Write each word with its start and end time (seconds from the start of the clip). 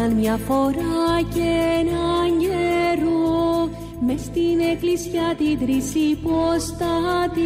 Ήταν 0.00 0.14
μια 0.14 0.36
φορά 0.46 1.22
και 1.34 1.50
έναν 1.80 2.38
καιρό 2.38 3.70
μες 4.00 4.20
στην 4.20 4.60
εκκλησιά 4.72 5.34
την 5.38 5.58
τρισυποστάτη 5.58 7.40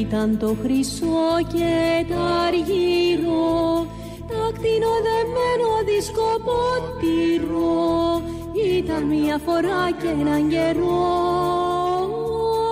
ήταν 0.00 0.38
το 0.38 0.56
χρυσό 0.62 1.36
και 1.52 2.04
το 2.08 2.20
αργύρο 2.46 3.86
τα 4.28 4.50
κτηνοδεμένο 4.54 5.68
δισκοπότηρο 5.86 7.62
ήταν 8.78 9.02
μια 9.02 9.38
φορά 9.44 9.90
και 10.00 10.08
έναν 10.20 10.48
καιρό 10.48 11.24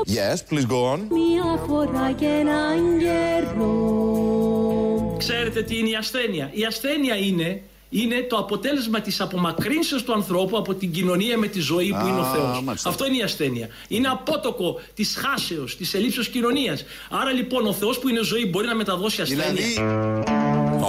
Yes, 0.06 0.38
please 0.50 0.66
go 0.66 0.80
on. 0.92 0.98
Μια 1.08 1.58
φορά 1.66 2.12
και 2.16 2.26
έναν 2.26 2.98
καιρό 2.98 3.74
Ξέρετε 5.18 5.62
τι 5.62 5.78
είναι 5.78 5.88
η 5.88 5.94
ασθένεια. 5.94 6.50
Η 6.52 6.64
ασθένεια 6.64 7.16
είναι, 7.16 7.62
είναι 8.00 8.26
το 8.28 8.36
αποτέλεσμα 8.36 9.00
της 9.00 9.20
απομακρύνσεως 9.20 10.02
του 10.02 10.12
ανθρώπου 10.12 10.56
από 10.56 10.74
την 10.74 10.92
κοινωνία 10.92 11.38
με 11.38 11.46
τη 11.46 11.60
ζωή 11.60 11.88
που 11.88 12.06
είναι 12.06 12.18
ο 12.18 12.24
Θεός. 12.24 12.62
μάλιστα. 12.62 12.88
Αυτό 12.88 13.06
είναι 13.06 13.16
η 13.16 13.22
ασθένεια. 13.22 13.68
Είναι 13.88 14.08
απότοκο 14.08 14.80
της 14.94 15.16
χάσεως, 15.16 15.76
της 15.76 15.94
ελλείψεως 15.94 16.28
κοινωνίας. 16.28 16.84
Άρα 17.10 17.32
λοιπόν 17.32 17.66
ο 17.66 17.72
Θεός 17.72 17.98
που 17.98 18.08
είναι 18.08 18.22
ζωή 18.22 18.46
μπορεί 18.46 18.66
να 18.66 18.74
μεταδώσει 18.74 19.22
ασθένεια. 19.22 19.44
Δηλαδή, 19.52 19.74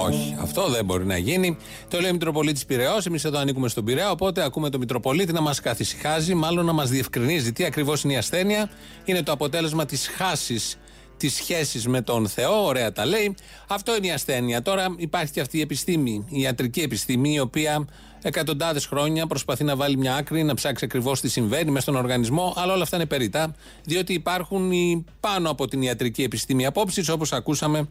Όχι, 0.08 0.38
αυτό 0.42 0.68
δεν 0.70 0.86
μπορεί 0.86 1.06
να 1.06 1.18
γίνει. 1.18 1.58
Το 1.90 2.00
λέει 2.00 2.10
ο 2.10 2.14
Μητροπολίτης 2.14 2.66
Πυραιό. 2.66 2.98
Εμείς 3.08 3.24
εδώ 3.24 3.40
ανήκουμε 3.40 3.68
στον 3.70 3.84
Πειραιά. 3.86 4.12
Οπότε 4.12 4.44
ακούμε 4.44 4.70
τον 4.70 4.80
Μητροπολίτη 4.80 5.34
να 5.34 5.42
μας 5.42 5.60
καθησυχάζει, 5.60 6.34
μάλλον 6.34 6.66
να 6.66 6.74
μας 6.74 6.90
διευκρινίζει 6.90 7.54
τι 7.54 7.66
ακριβώς 7.66 8.04
είναι 8.04 8.14
η 8.14 8.18
ασθένεια. 8.18 8.70
Είναι 9.06 9.24
το 9.24 9.32
αποτέλεσμα 9.32 9.86
της 9.86 10.08
χάσης 10.08 10.78
τη 11.18 11.30
σχέση 11.30 11.90
με 11.90 12.02
τον 12.02 12.28
Θεό. 12.28 12.66
Ωραία 12.66 12.92
τα 12.92 13.06
λέει. 13.06 13.36
Αυτό 13.68 13.96
είναι 13.96 14.08
η 14.08 14.12
ασθένεια. 14.12 14.62
Τώρα 14.62 14.96
υπάρχει 14.98 15.32
και 15.32 15.42
αυτή 15.42 15.58
η 15.58 15.62
επιστήμη, 15.62 16.26
η 16.30 16.40
ιατρική 16.42 16.82
επιστήμη, 16.82 17.34
η 17.34 17.40
οποία 17.40 17.88
εκατοντάδες 18.22 18.86
χρόνια 18.86 19.28
προσπαθεί 19.28 19.64
να 19.64 19.76
βάλει 19.76 19.98
μια 19.98 20.16
άκρη, 20.16 20.44
να 20.44 20.54
ψάξει 20.54 20.86
ακριβώς 20.86 21.22
τι 21.22 21.30
συμβαίνει 21.30 21.72
μες 21.72 21.82
στον 21.82 21.96
οργανισμό. 21.96 22.54
Αλλά 22.58 22.74
όλα 22.74 22.84
αυτά 22.84 22.96
είναι 22.96 23.06
περίτα, 23.06 23.56
διότι 23.84 24.14
υπάρχουν 24.14 24.72
οι 24.72 25.06
πάνω 25.20 25.50
από 25.50 25.68
την 25.68 25.82
ιατρική 25.82 26.24
επιστήμη 26.24 26.66
απόψεις, 26.66 27.10
όπως 27.10 27.34
ακούσαμε 27.34 27.88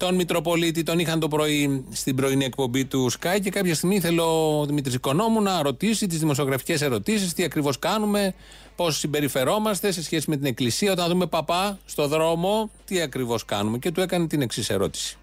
τον 0.00 0.14
Μητροπολίτη, 0.14 0.82
τον 0.82 0.98
είχαν 0.98 1.20
το 1.20 1.28
πρωί 1.28 1.84
στην 1.90 2.16
πρωινή 2.16 2.44
εκπομπή 2.44 2.84
του 2.84 3.10
Sky 3.12 3.38
και 3.42 3.50
κάποια 3.50 3.74
στιγμή 3.74 4.00
θέλω 4.00 4.58
ο 4.60 4.66
Δημήτρης 4.66 4.94
Οικονόμου 4.94 5.42
να 5.42 5.62
ρωτήσει 5.62 6.06
τις 6.06 6.18
δημοσιογραφικές 6.18 6.80
ερωτήσεις, 6.82 7.32
τι 7.32 7.44
ακριβώς 7.44 7.78
κάνουμε, 7.78 8.34
πώς 8.76 8.98
συμπεριφερόμαστε 8.98 9.92
σε 9.92 10.02
σχέση 10.02 10.30
με 10.30 10.36
την 10.36 10.46
Εκκλησία. 10.46 10.92
Όταν 10.92 11.08
δούμε 11.08 11.26
παπά 11.26 11.78
στο 11.84 12.06
δρόμο, 12.08 12.70
τι 12.84 13.00
ακριβώς 13.00 13.44
κάνουμε. 13.44 13.78
Και 13.78 13.90
του 13.90 14.00
έκανε 14.00 14.26
την 14.26 14.40
εξής 14.42 14.70
ερώτηση. 14.70 15.16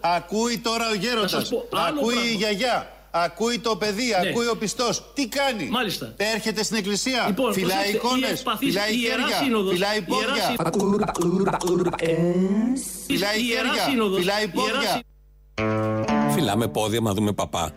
Ακούει 0.00 0.58
τώρα 0.58 0.86
ο 0.86 0.94
Να 0.94 1.00
γέροντας, 1.00 1.30
σας 1.30 1.48
πω 1.48 1.68
άλλο 1.70 2.00
ακούει 2.00 2.14
η 2.14 2.16
πράγμα. 2.16 2.36
γιαγιά, 2.36 2.93
ακούει 3.16 3.58
το 3.58 3.76
παιδί, 3.76 4.04
Ναι. 4.22 4.28
ακούει 4.28 4.46
ο 4.48 4.56
πιστός. 4.56 5.10
Τι 5.14 5.28
κάνει, 5.28 5.68
Μάλιστα. 5.70 6.14
έρχεται 6.16 6.62
στην 6.64 6.76
εκκλησία, 6.76 7.24
Λοιπόν, 7.26 7.52
φυλάει 7.52 7.68
προσέξτε, 7.70 7.96
η 7.96 8.00
εικόνες, 8.04 8.30
ευπαθής 8.30 8.68
φυλάει 8.68 9.00
Ιεράς 9.00 9.20
χέρια, 9.24 9.36
Σύνοδος, 9.44 9.72
φυλάει 9.72 9.98
η 9.98 10.04
Ιεράς 10.08 10.38
πόδια, 10.38 11.10
φυλάει 13.06 13.40
Η 13.40 13.46
Ιεράς 13.48 13.76
χέρια, 13.76 13.82
Σύνοδος, 13.90 14.18
φυλάει 14.18 14.44
η 14.44 14.50
Ιεράς 14.54 14.74
πόδια. 14.74 15.02
Σύνοδος, 15.56 16.32
Φυλάμε 16.34 16.68
πόδια, 16.68 17.00
μα 17.00 17.12
δούμε 17.14 17.32
παπά. 17.32 17.72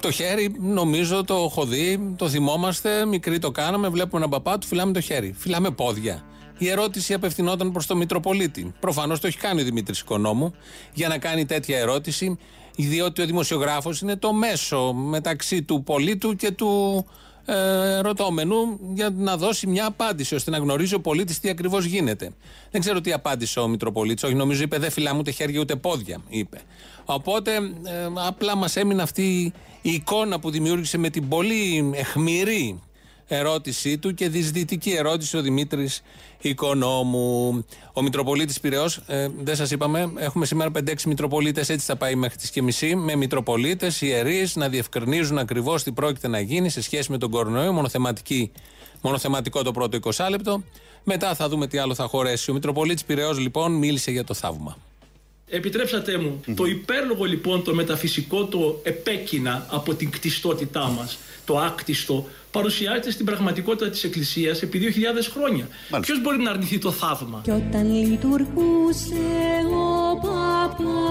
Το 0.00 0.10
χέρι, 0.10 0.54
νομίζω 0.58 1.24
το 1.24 1.34
έχω 1.34 1.64
δει, 1.64 2.14
το 2.18 2.28
θυμόμαστε. 2.28 3.06
Μικροί 3.06 3.38
το 3.38 3.50
κάναμε, 3.50 3.88
βλέπουμε 3.88 4.16
έναν 4.24 4.30
παπά, 4.30 4.58
του 4.58 4.66
φυλάμε 4.66 4.92
το 4.92 5.00
χέρι. 5.00 5.34
Φυλάμε 5.38 5.70
πόδια. 5.70 6.24
Η 6.58 6.68
ερώτηση 6.68 7.14
απευθυνόταν 7.14 7.72
προς 7.72 7.86
τον 7.86 7.96
Μητροπολίτη. 7.96 8.74
Προφανώς 8.80 9.20
το 9.20 9.26
έχει 9.26 9.38
κάνει 9.38 9.60
ο 9.60 9.64
Δημήτρης 9.64 10.00
Οικονόμου 10.00 10.54
για 10.92 11.08
να 11.08 11.18
κάνει 11.18 11.46
τέτοια 11.46 11.78
ερώτηση, 11.78 12.38
διότι 12.86 13.22
ο 13.22 13.26
δημοσιογράφος 13.26 14.00
είναι 14.00 14.16
το 14.16 14.32
μέσο 14.32 14.92
μεταξύ 14.92 15.62
του 15.62 15.82
πολίτου 15.82 16.36
και 16.36 16.50
του 16.50 17.04
ε, 17.44 18.00
ρωτώμενου 18.00 18.78
για 18.94 19.10
να 19.16 19.36
δώσει 19.36 19.66
μια 19.66 19.86
απάντηση, 19.86 20.34
ώστε 20.34 20.50
να 20.50 20.58
γνωρίζει 20.58 20.94
ο 20.94 21.00
πολίτης 21.00 21.40
τι 21.40 21.48
ακριβώς 21.48 21.84
γίνεται. 21.84 22.30
Δεν 22.70 22.80
ξέρω 22.80 23.00
τι 23.00 23.12
απάντησε 23.12 23.60
ο 23.60 23.68
Μητροπολίτης. 23.68 24.22
Όχι, 24.22 24.34
νομίζω 24.34 24.62
είπε 24.62 24.78
δεν 24.78 24.90
φυλάμε 24.90 25.18
ούτε 25.18 25.30
χέρια 25.30 25.60
ούτε 25.60 25.76
πόδια, 25.76 26.20
είπε. 26.28 26.60
Οπότε 27.04 27.54
ε, 27.54 28.08
απλά 28.26 28.56
μας 28.56 28.76
έμεινε 28.76 29.02
αυτή 29.02 29.52
η 29.82 29.90
εικόνα 29.90 30.40
που 30.40 30.50
δημιούργησε 30.50 30.98
με 30.98 31.10
την 31.10 31.28
πολύ 31.28 31.90
εχμηρή 31.94 32.80
ερώτησή 33.34 33.98
του 33.98 34.14
και 34.14 34.28
δυσδυτική 34.28 34.90
ερώτηση 34.90 35.36
ο 35.36 35.42
Δημήτρης 35.42 36.02
Οικονόμου. 36.40 37.64
Ο 37.92 38.02
Μητροπολίτης 38.02 38.60
Πυραιό, 38.60 38.90
ε, 39.06 39.28
δεν 39.42 39.56
σας 39.56 39.70
είπαμε, 39.70 40.12
έχουμε 40.16 40.46
σήμερα 40.46 40.70
5-6 40.70 41.06
Μητροπολίτες, 41.06 41.68
έτσι 41.68 41.86
θα 41.86 41.96
πάει 41.96 42.14
μέχρι 42.14 42.36
τις 42.38 42.50
και 42.50 42.62
μισή, 42.62 42.94
με 42.94 43.16
Μητροπολίτες, 43.16 44.00
ιερείς, 44.00 44.56
να 44.56 44.68
διευκρινίζουν 44.68 45.38
ακριβώς 45.38 45.82
τι 45.82 45.92
πρόκειται 45.92 46.28
να 46.28 46.40
γίνει 46.40 46.68
σε 46.68 46.82
σχέση 46.82 47.10
με 47.10 47.18
τον 47.18 47.30
κορονοϊό, 47.30 47.72
μονοθεματική, 47.72 48.52
μονοθεματικό 49.00 49.62
το 49.62 49.72
πρώτο 49.72 49.96
20 49.96 50.26
λεπτό. 50.30 50.62
Μετά 51.04 51.34
θα 51.34 51.48
δούμε 51.48 51.66
τι 51.66 51.78
άλλο 51.78 51.94
θα 51.94 52.06
χωρέσει. 52.06 52.50
Ο 52.50 52.54
Μητροπολίτης 52.54 53.04
Πυραιό, 53.04 53.32
λοιπόν, 53.32 53.72
μίλησε 53.72 54.10
για 54.10 54.24
το 54.24 54.34
θαύμα. 54.34 54.76
Επιτρέψατε 55.52 56.18
μου, 56.18 56.40
το 56.54 56.64
υπέρλογο 56.64 57.24
λοιπόν, 57.24 57.62
το 57.62 57.74
μεταφυσικό, 57.74 58.44
το 58.44 58.80
επέκεινα 58.82 59.66
από 59.70 59.94
την 59.94 60.10
κτιστότητά 60.10 60.88
μας, 60.88 61.18
το 61.50 61.58
άκτιστο, 61.58 62.26
παρουσιάζεται 62.50 63.10
στην 63.10 63.24
πραγματικότητα 63.26 63.90
της 63.90 64.04
Εκκλησίας 64.04 64.62
επί 64.62 64.78
2.000 64.78 65.28
χρόνια. 65.32 65.68
Ποιος 66.00 66.20
μπορεί 66.20 66.38
να 66.42 66.50
αρνηθεί 66.50 66.78
το 66.78 66.90
θαύμα; 66.90 67.40
Κι 67.42 67.50
όταν 67.50 67.92
λειτουργούσε 67.92 69.14
ο 69.70 70.16
παπάς 70.26 71.09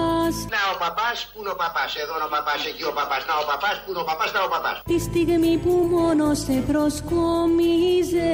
Να 0.54 0.60
ο 0.74 0.76
παπάς, 0.84 1.18
πού 1.30 1.38
είναι 1.40 1.52
ο 1.56 1.58
παπάς, 1.62 1.90
εδώ 2.02 2.14
είναι 2.16 2.28
ο 2.30 2.32
παπάς, 2.36 2.60
εκεί 2.70 2.84
ο 2.92 2.94
παπάς, 2.98 3.22
να 3.28 3.34
ο 3.42 3.44
παπάς, 3.50 3.76
πού 3.82 3.88
είναι 3.90 4.02
ο 4.04 4.06
παπάς, 4.10 4.28
να 4.36 4.40
ο 4.48 4.50
παπάς. 4.54 4.76
Τη 4.90 4.98
στιγμή 5.08 5.54
που 5.64 5.72
μόνο 5.94 6.26
σε 6.44 6.56
προσκόμιζε 6.68 8.30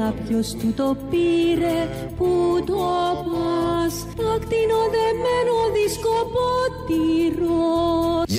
Κάποιος 0.00 0.46
του 0.58 0.68
το 0.80 0.88
πήρε 1.10 1.78
που 2.16 2.30
το 2.70 2.82
πας 3.26 3.94
Τα 4.20 4.32
κτηνοδεμένο 4.42 5.54
δισκοπότηρο 5.76 7.56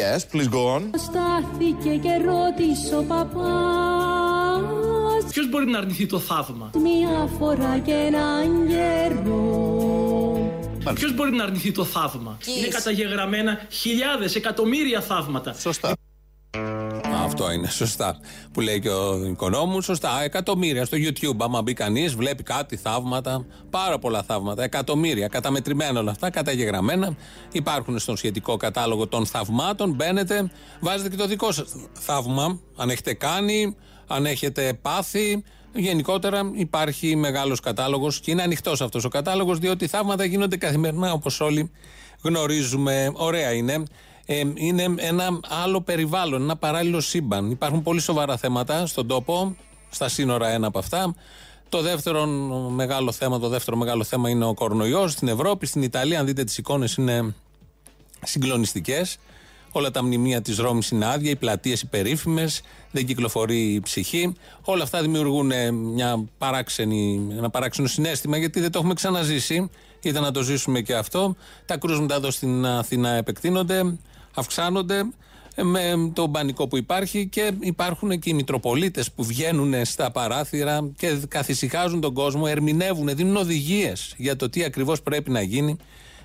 yes, 0.02 0.22
please 0.32 0.50
go 0.56 0.64
on. 0.76 0.82
Στάθηκε 1.08 1.90
και 2.04 2.14
ρώτησε 2.26 2.96
ο 2.96 3.04
παπάς 3.04 4.60
Ποιος 5.32 5.50
μπορεί 5.50 5.66
να 5.66 5.78
αρνηθεί 5.78 6.06
το 6.06 6.20
θαύμα; 6.20 6.70
Μια 6.74 7.30
φορά 7.40 7.78
και 7.86 7.92
έναν 7.92 8.68
καιρό 8.68 9.99
Ποιος 10.94 11.14
μπορεί 11.14 11.32
να 11.32 11.44
αρνηθεί 11.44 11.72
το 11.72 11.86
θαύμα; 11.86 12.38
Είναι 12.58 12.68
καταγεγραμμένα 12.68 13.60
χιλιάδες, 13.70 14.36
εκατομμύρια 14.36 15.02
θαύματα. 15.02 15.54
Σωστά. 15.54 15.94
Αυτό 17.24 17.52
είναι 17.52 17.70
σωστά. 17.70 18.18
Που 18.54 18.62
λέει 18.62 18.80
και 18.80 18.90
ο 18.90 19.26
οικονόμου. 19.26 19.82
Σωστά. 19.82 20.24
Εκατομμύρια 20.24 20.86
στο 20.86 20.98
YouTube. 20.98 21.38
Άμα 21.38 21.62
μπει 21.62 21.74
κανείς, 21.74 22.16
βλέπει 22.16 22.44
κάτι, 22.44 22.76
θαύματα. 22.76 23.46
Πάρα 23.70 24.00
πολλά 24.00 24.24
θαύματα. 24.24 24.64
Εκατομμύρια. 24.64 25.28
Καταμετρημένα 25.28 26.00
όλα 26.00 26.12
αυτά, 26.12 26.30
καταγεγραμμένα. 26.30 27.16
Υπάρχουν 27.52 28.00
στον 28.00 28.18
σχετικό 28.18 28.58
κατάλογο 28.58 29.08
των 29.08 29.26
θαυμάτων. 29.26 29.94
Μπαίνετε, 29.94 30.52
βάζετε 30.80 31.10
και 31.10 31.16
το 31.16 31.28
δικό 31.28 31.52
σας 31.52 31.68
θαύμα. 31.94 32.60
Αν 32.76 32.90
έχετε 32.90 33.14
κάνει, 33.14 33.76
αν 34.08 34.26
έχετε 34.26 34.74
πάθει. 34.82 35.44
Γενικότερα 35.76 36.52
υπάρχει 36.54 37.16
μεγάλος 37.16 37.60
κατάλογος 37.60 38.20
και 38.20 38.32
είναι 38.32 38.42
ανοιχτός 38.42 38.82
αυτός 38.82 39.04
ο 39.04 39.10
κατάλογος, 39.10 39.60
διότι 39.60 39.88
θαύματα 39.88 40.26
γίνονται 40.26 40.58
καθημερινά 40.58 41.12
όπως 41.12 41.40
όλοι 41.40 41.72
γνωρίζουμε. 42.22 43.12
Ωραία 43.14 43.52
είναι. 43.54 43.84
Ε, 44.26 44.44
είναι 44.56 44.94
ένα 44.98 45.40
άλλο 45.64 45.82
περιβάλλον, 45.82 46.42
ένα 46.42 46.56
παράλληλο 46.56 47.00
σύμπαν. 47.00 47.52
Υπάρχουν 47.52 47.84
πολύ 47.84 48.02
σοβαρά 48.02 48.38
θέματα 48.38 48.86
στον 48.86 49.08
τόπο, 49.08 49.56
στα 49.90 50.10
σύνορα 50.10 50.50
ένα 50.50 50.68
από 50.68 50.80
αυτά. 50.80 51.16
Το 51.70 51.82
δεύτερο 51.82 52.26
μεγάλο 52.70 53.12
θέμα, 53.12 53.40
το 53.40 53.48
δεύτερο 53.48 53.78
μεγάλο 53.78 54.04
θέμα 54.04 54.30
είναι 54.30 54.46
ο 54.46 54.54
κορονοϊός 54.54 55.12
στην 55.12 55.28
Ευρώπη, 55.28 55.66
στην 55.66 55.82
Ιταλία. 55.82 56.20
Αν 56.20 56.26
δείτε 56.26 56.44
τις 56.44 56.58
εικόνες 56.58 56.96
είναι 56.96 57.36
συγκλονιστικές. 58.24 59.18
Όλα 59.72 59.92
τα 59.92 60.04
μνημεία 60.04 60.42
της 60.42 60.58
Ρώμης 60.58 60.90
είναι 60.90 61.06
άδεια, 61.06 61.32
οι 61.32 61.36
πλατείες 61.36 61.82
υπερήφημε, 61.82 62.50
δεν 62.92 63.06
κυκλοφορεί 63.06 63.74
η 63.74 63.80
ψυχή. 63.80 64.34
Όλα 64.62 64.84
αυτά 64.84 65.02
δημιουργούν 65.02 65.52
ε, 65.52 65.72
μια 65.72 66.26
παράξενη, 66.38 67.28
ένα 67.38 67.50
παράξενο 67.50 67.88
συνέστημα 67.88 68.38
γιατί 68.38 68.60
δεν 68.60 68.72
το 68.72 68.78
έχουμε 68.80 68.94
ξαναζήσει. 68.94 69.70
Ήταν 70.02 70.24
να 70.24 70.32
το 70.32 70.42
ζήσουμε 70.42 70.82
και 70.82 70.96
αυτό. 70.96 71.36
Τα 71.66 71.78
κρούσματα 71.78 72.16
εδώ 72.16 72.32
στην 72.32 72.66
Αθήνα 72.66 73.10
επεκτείνονται, 73.10 73.98
αυξάνονται 74.36 75.04
ε, 75.56 75.64
με 75.64 76.12
τον 76.14 76.32
πανικό 76.32 76.68
που 76.68 76.78
υπάρχει 76.78 77.28
και 77.28 77.52
υπάρχουν 77.60 78.20
και 78.20 78.30
οι 78.30 78.34
Μητροπολίτες 78.34 79.12
που 79.12 79.24
βγαίνουν 79.24 79.86
στα 79.86 80.12
παράθυρα 80.12 80.90
και 80.98 81.20
καθησυχάζουν 81.28 82.02
τον 82.02 82.14
κόσμο, 82.14 82.44
ερμηνεύουν, 82.48 83.16
δίνουν 83.16 83.36
οδηγίες 83.36 84.14
για 84.18 84.36
το 84.36 84.50
τι 84.50 84.64
ακριβώς 84.64 85.02
πρέπει 85.02 85.32
να 85.32 85.42
γίνει. 85.42 85.78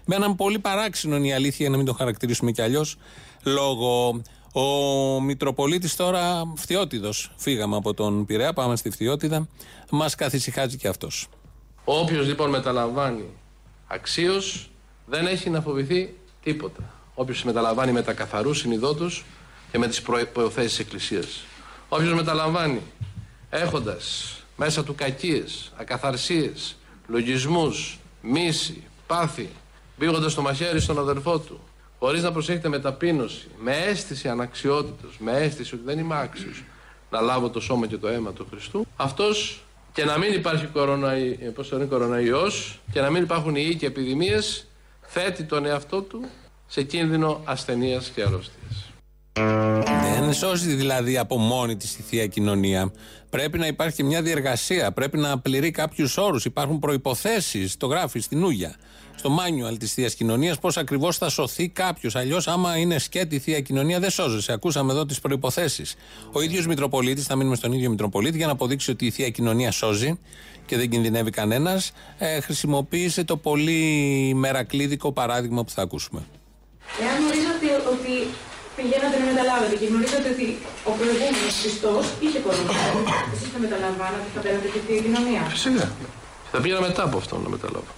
Με 0.07 0.15
έναν 0.15 0.37
πολύ 0.37 0.59
παράξενο 0.59 1.17
είναι 1.17 1.27
η 1.27 1.33
αλήθεια, 1.33 1.57
για 1.59 1.71
να 1.71 1.77
μην 1.77 1.87
το 1.87 1.93
χαρακτηρίσουμε 1.93 2.51
κι 2.51 2.63
αλλιώς, 2.63 2.97
λόγο. 3.45 4.23
Ο 4.53 5.21
Μητροπολίτης 5.21 5.97
τώρα 5.97 6.53
φτιότιδος. 6.57 7.33
Φύγαμε 7.37 7.77
από 7.77 7.95
τον 7.95 8.27
Πειραιά, 8.27 8.53
πάμε 8.53 8.77
στη 8.77 8.91
φτιότιδα. 8.91 9.49
Μας 9.91 10.15
καθησυχάζει 10.15 10.77
και 10.77 10.89
αυτός. 10.89 11.29
Όποιος 11.85 12.27
λοιπόν 12.27 12.51
μεταλαμβάνει 12.51 13.25
αξίως 13.87 14.71
δεν 15.07 15.27
έχει 15.27 15.51
να 15.51 15.61
φοβηθεί 15.61 16.15
τίποτα. 16.43 16.93
Όποιος 17.15 17.45
μεταλαμβάνει 17.45 17.93
με 17.93 18.03
τα 18.03 18.13
καθαρούς 18.13 18.59
συνειδότου 18.59 19.11
και 19.71 19.79
με 19.79 19.89
τις 19.89 20.03
προϋποθέσεις 20.03 20.71
της 20.71 20.79
Εκκλησίας. 20.79 21.45
Όποιος 21.89 22.15
μεταλαμβάνει 22.15 22.81
έχοντας 23.51 24.37
μέσα 24.57 24.85
του 24.85 24.95
κακίες, 24.95 25.73
ακαθαρσίες, 25.77 26.77
λογισμούς, 27.07 27.99
μίση, 28.21 28.83
πάθη, 29.07 29.49
μπήγοντας 29.99 30.35
το 30.35 30.43
μαχαίρι 30.43 30.81
στον 30.81 30.99
αδερφό 30.99 31.39
του, 31.39 31.61
χωρίς 32.05 32.23
να 32.23 32.33
προσέχετε 32.33 32.69
με 32.69 32.79
ταπείνωση, 32.79 33.47
με 33.59 33.77
αίσθηση 33.77 34.29
αναξιότητος, 34.29 35.17
με 35.19 35.33
αίσθηση 35.33 35.75
ότι 35.75 35.85
δεν 35.85 35.99
είμαι 35.99 36.21
άξιος 36.21 36.65
να 37.11 37.21
λάβω 37.21 37.51
το 37.51 37.61
σώμα 37.61 37.87
και 37.87 37.97
το 37.97 38.09
αίμα 38.09 38.33
του 38.33 38.47
Χριστού, 38.51 38.87
αυτός 38.97 39.65
και 39.93 40.05
να 40.05 40.19
μην 40.19 40.33
υπάρχει 40.33 40.67
κοροναϊ... 40.67 41.39
πώς 41.55 41.69
το 41.69 41.87
κοροναϊός 41.87 42.81
και 42.93 43.01
να 43.01 43.11
μην 43.11 43.23
υπάρχουν 43.23 43.55
ιοί 43.57 43.75
και 43.75 43.87
επιδημίες, 43.87 44.67
θέτει 45.01 45.45
τον 45.45 45.67
εαυτό 45.67 46.03
του 46.03 46.25
σε 46.67 46.83
κίνδυνο 46.83 47.41
ασθενείας 47.45 48.09
και 48.15 48.23
αρρώστιας. 48.23 48.93
Δεν 50.21 50.33
σώζει 50.33 50.75
δηλαδή 50.75 51.19
από 51.19 51.37
μόνη 51.37 51.77
της 51.77 51.99
η 51.99 52.03
θεία 52.03 52.27
κοινωνία. 52.27 52.93
Πρέπει 53.31 53.59
να 53.59 53.67
υπάρχει 53.67 53.97
και 53.97 54.05
μια 54.05 54.23
διεργασία. 54.23 54.93
Πρέπει 54.93 55.19
να 55.19 55.39
πληρεί 55.39 55.71
κάποιους 55.71 56.17
όρους. 56.17 56.45
Υπάρχουν 56.45 56.79
προποθέσει. 56.79 57.79
Το 57.79 57.87
γράφεις 57.87 58.25
στην 58.25 58.45
Ούγια. 58.45 58.77
Στο 59.17 59.29
μάνιουαλ 59.29 59.79
της 59.79 59.93
θείας 59.93 60.15
κοινωνίας 60.15 60.59
πώς 60.59 60.77
ακριβώς 60.77 61.17
θα 61.17 61.29
σωθεί 61.29 61.69
κάποιος. 61.69 62.17
Αλλιώς, 62.17 62.49
άμα 62.49 62.77
είναι 62.77 62.99
σκέτη 62.99 63.35
η 63.35 63.39
θεία 63.39 63.61
κοινωνία, 63.61 64.01
δεν 64.01 64.11
σώζεσαι. 64.11 64.53
Ακούσαμε 64.53 64.93
εδώ 64.93 65.07
τις 65.07 65.21
προποθέσει. 65.21 65.85
Ο 66.33 66.41
ίδιος 66.41 66.67
Μητροπολίτης, 66.67 67.27
θα 67.27 67.37
μείνουμε 67.37 67.57
στον 67.57 67.73
ίδιο 67.73 67.91
Μητροπολίτη, 67.91 68.37
για 68.37 68.47
να 68.47 68.53
αποδείξει 68.53 68.91
ότι 68.91 69.07
η 69.07 69.11
θεία 69.11 69.31
κοινωνία 69.31 69.71
σώζει 69.71 70.19
και 70.67 70.77
δεν 70.77 70.91
κινδυνεύει 70.91 71.31
κανένας, 71.31 71.93
ε, 72.19 72.41
χρησιμοποίησε 72.41 73.25
το 73.25 73.37
πολύ 73.37 73.83
μερακλίδικο 74.35 75.13
παράδειγμα 75.13 75.65
που 75.65 75.71
θα 75.71 75.83
ακούσουμε. 75.83 76.21
Εάν 77.03 77.17
γνωρίζατε 77.21 77.67
ότι 77.93 78.13
πηγαίνατε 78.77 79.17
να 79.19 79.25
μεταλάβετε 79.31 79.75
και 79.81 79.87
γνωρίζετε 79.87 80.29
ότι 80.35 80.47
ο 80.85 80.91
προηγούμενος 80.99 81.55
Χριστός 81.61 82.05
είχε 82.25 82.39
κορονοϊό. 82.39 82.99
Εσείς 83.35 83.49
θα 83.55 83.59
μεταλαμβάνατε, 83.59 84.27
θα 84.35 84.41
παίρνετε 84.41 84.69
και 84.75 84.81
τη 84.87 84.93
κοινωνία. 85.07 85.41
Φυσικά. 85.55 85.93
Θα 86.53 86.61
πήγαινα 86.61 86.81
μετά 86.81 87.03
από 87.09 87.17
αυτό 87.17 87.35
να 87.45 87.49
μεταλάβω. 87.49 87.93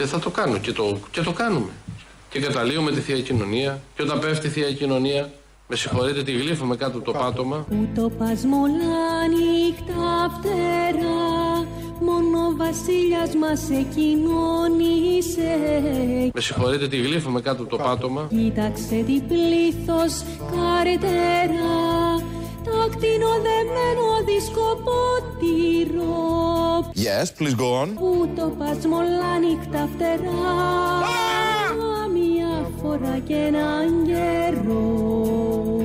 Και 0.00 0.06
θα 0.06 0.18
το 0.18 0.30
κάνω 0.30 0.58
και 0.58 0.72
το, 0.72 0.98
και 1.10 1.20
το 1.20 1.32
κάνουμε. 1.32 1.70
Και 2.30 2.40
καταλύουμε 2.40 2.90
τη 2.90 3.00
θεία 3.00 3.20
κοινωνία. 3.20 3.80
Και 3.96 4.02
όταν 4.02 4.18
πέφτει 4.18 4.46
η 4.46 4.50
θεία 4.50 4.72
κοινωνία, 4.72 5.32
με 5.68 5.76
συγχωρείτε, 5.76 6.22
τη 6.22 6.32
γλύφουμε 6.32 6.76
κάτω 6.76 6.96
από 6.96 7.12
το 7.12 7.18
πάτωμα. 7.18 7.66
Που 7.68 7.88
το 7.94 8.10
πασμολά 8.18 9.26
νύχτα 9.28 10.38
φτερά 10.38 11.66
Μόνο 12.00 12.46
ο 12.46 12.56
βασίλιας 12.56 13.34
μας 13.34 13.70
εκοινώνησε 13.70 15.58
Με 16.34 16.40
συγχωρείτε, 16.40 16.88
τη 16.88 16.96
γλύφουμε 16.96 17.40
κάτω 17.40 17.62
από 17.62 17.70
το 17.70 17.76
πάτωμα. 17.76 18.26
Κοίταξε 18.28 19.04
τι 19.06 19.20
πλήθος 19.20 20.22
καρτερά 20.50 22.20
Το 22.64 22.88
κτηνοδεμένο 22.96 24.06
δισκοπότηρο 24.26 26.08
Yes, 26.94 27.26
please 27.38 27.56
go 27.62 27.68
on. 27.82 27.88
Που 27.94 28.30
το 28.36 28.54
πασμολά 28.58 29.38
νύχτα 29.38 29.88
φτερά 29.94 30.40
Μια 32.12 32.70
φορά 32.82 33.18
και 33.26 33.34
έναν 33.34 34.06
καιρό 34.06 34.84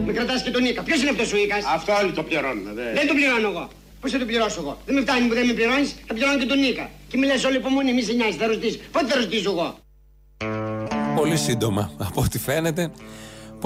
Με 0.05 0.13
κρατάς 0.13 0.43
και 0.43 0.51
τον 0.51 0.61
Νίκα. 0.61 0.83
Ποιος 0.83 1.01
είναι 1.01 1.09
αυτός 1.09 1.33
ο 1.33 1.35
Νίκας; 1.35 1.63
Αυτό 1.73 1.93
όλοι 2.01 2.11
το 2.11 2.23
πληρώνουν, 2.23 2.63
δε. 2.73 2.93
Δεν 2.93 3.07
τον 3.07 3.15
πληρώνω 3.15 3.47
εγώ. 3.47 3.67
Πώς 4.01 4.11
θα 4.11 4.17
τον 4.17 4.27
πληρώσω 4.27 4.59
εγώ; 4.61 4.77
Δεν 4.85 4.95
με 4.95 5.01
φτάνει 5.01 5.27
που 5.27 5.33
δεν 5.33 5.45
με 5.45 5.53
πληρώνεις, 5.53 5.95
θα 6.07 6.13
πληρώνω 6.13 6.37
και 6.37 6.45
τον 6.45 6.59
Νίκα. 6.59 6.89
Και 7.07 7.17
μιλάς 7.17 7.43
όλη 7.43 7.57
υπομονή, 7.57 7.93
μη 7.93 8.01
σε 8.01 8.13
νοιάζει, 8.13 8.37
θα 8.37 8.47
ρωτήσεις. 8.47 8.79
Πότε 8.91 9.05
θα 9.05 9.15
ρωτήσω 9.19 9.49
εγώ; 9.51 9.77
Πολύ 11.15 11.37
σύντομα, 11.37 11.91
από 11.97 12.21
ό,τι 12.21 12.39
φαίνεται. 12.39 12.91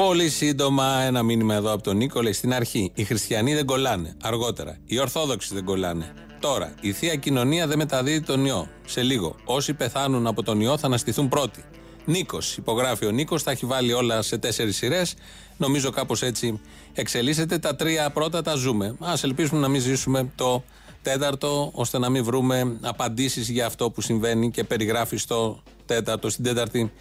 Πολύ 0.06 0.30
σύντομα 0.30 1.02
ένα 1.02 1.24
μήνυμα 1.24 1.56
εδώ 1.56 1.74
από 1.74 1.84
τον 1.84 1.98
Νίκο. 1.98 2.22
Λέει 2.22 2.34
στην 2.34 2.54
αρχή: 2.54 2.92
Οι 2.96 3.04
χριστιανοί 3.04 3.56
δεν 3.56 3.66
κολλάνε. 3.66 4.16
Αργότερα. 4.22 4.78
Οι 4.86 5.00
Ορθόδοξοι 5.00 5.54
δεν 5.54 5.64
κολλάνε. 5.64 6.14
Τώρα, 6.40 6.74
η 6.82 6.92
θεία 6.92 7.16
κοινωνία 7.16 7.68
δεν 7.68 7.78
μεταδίδει 7.78 8.22
τον 8.22 8.46
ιό. 8.46 8.68
Σε 8.86 9.02
λίγο. 9.02 9.36
Όσοι 9.46 9.74
πεθάνουν 9.74 10.28
από 10.28 10.44
τον 10.44 10.62
ιό 10.62 10.78
θα 10.78 10.86
αναστηθούν 10.86 11.30
πρώτοι. 11.30 11.64
Νίκος, 12.06 12.58
υπογράφει 12.58 13.06
ο 13.06 13.12
Νίκος, 13.12 13.44
τα 13.44 13.52
έχει 13.52 13.66
βάλει 13.66 13.94
όλα 13.94 14.22
σε 14.22 14.38
τέσσερις 14.38 14.76
σειρές. 14.76 15.16
Νομίζω 15.58 15.90
κάπως 15.90 16.22
έτσι 16.22 16.60
εξελίσσεται. 16.94 17.58
Τα 17.58 17.76
τρία 17.76 18.10
πρώτα 18.10 18.42
τα 18.42 18.56
ζούμε. 18.56 18.96
Α 19.00 19.14
ελπίσουμε 19.24 19.60
να 19.60 19.68
μην 19.68 19.82
ζήσουμε 19.82 20.32
το 20.36 20.64
τέταρτο, 21.02 21.72
ώστε 21.74 22.00
να 22.00 22.10
μην 22.10 22.24
βρούμε 22.24 22.78
απαντήσεις 22.82 23.50
για 23.50 23.66
αυτό 23.66 23.90
που 23.92 24.02
συμβαίνει 24.02 24.52
και 24.52 24.64
περιγράφεις 24.64 25.22
στο 25.22 25.64
τέταρτο, 25.86 26.30
στην 26.30 26.44
τέταρτη 26.44 26.92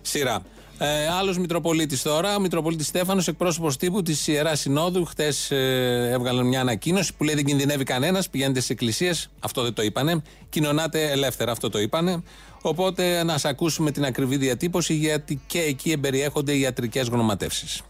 σειρά. 0.00 0.42
Ε, 0.80 1.08
Άλλος 1.08 1.38
Μητροπολίτης 1.38 2.02
τώρα, 2.02 2.36
ο 2.36 2.40
Μητροπολίτης 2.40 2.86
Στέφανος, 2.86 3.28
εκπρόσωπος 3.28 3.76
τύπου 3.76 4.02
της 4.02 4.26
Ιεράς 4.26 4.60
Συνόδου. 4.60 5.04
Χτες 5.04 5.50
ε, 5.50 6.10
έβγαλαν 6.12 6.46
μια 6.46 6.60
ανακοίνωση 6.60 7.14
που 7.14 7.24
λέει 7.24 7.34
δεν 7.34 7.44
κινδυνεύει 7.44 7.84
κανένας, 7.84 8.28
πηγαίνετε 8.28 8.58
στις 8.58 8.70
εκκλησίες. 8.70 9.28
Αυτό 9.40 9.62
δεν 9.62 9.72
το 9.72 9.82
είπανε. 9.82 10.22
Κοινωνάτε 10.48 11.10
ελεύθερα, 11.10 11.52
αυτό 11.52 11.70
το 11.70 11.78
είπανε. 11.78 12.22
Οπότε 12.62 13.22
να 13.22 13.32
σας 13.32 13.44
ακούσουμε 13.44 13.90
την 13.90 14.04
ακριβή 14.04 14.36
διατύπωση, 14.36 14.94
γιατί 14.94 15.40
και 15.46 15.60
εκεί 15.60 15.90
εμπεριέχονται 15.90 16.52
οι 16.52 16.60
ιατρικές 16.60 17.08
γνωματεύσεις. 17.08 17.82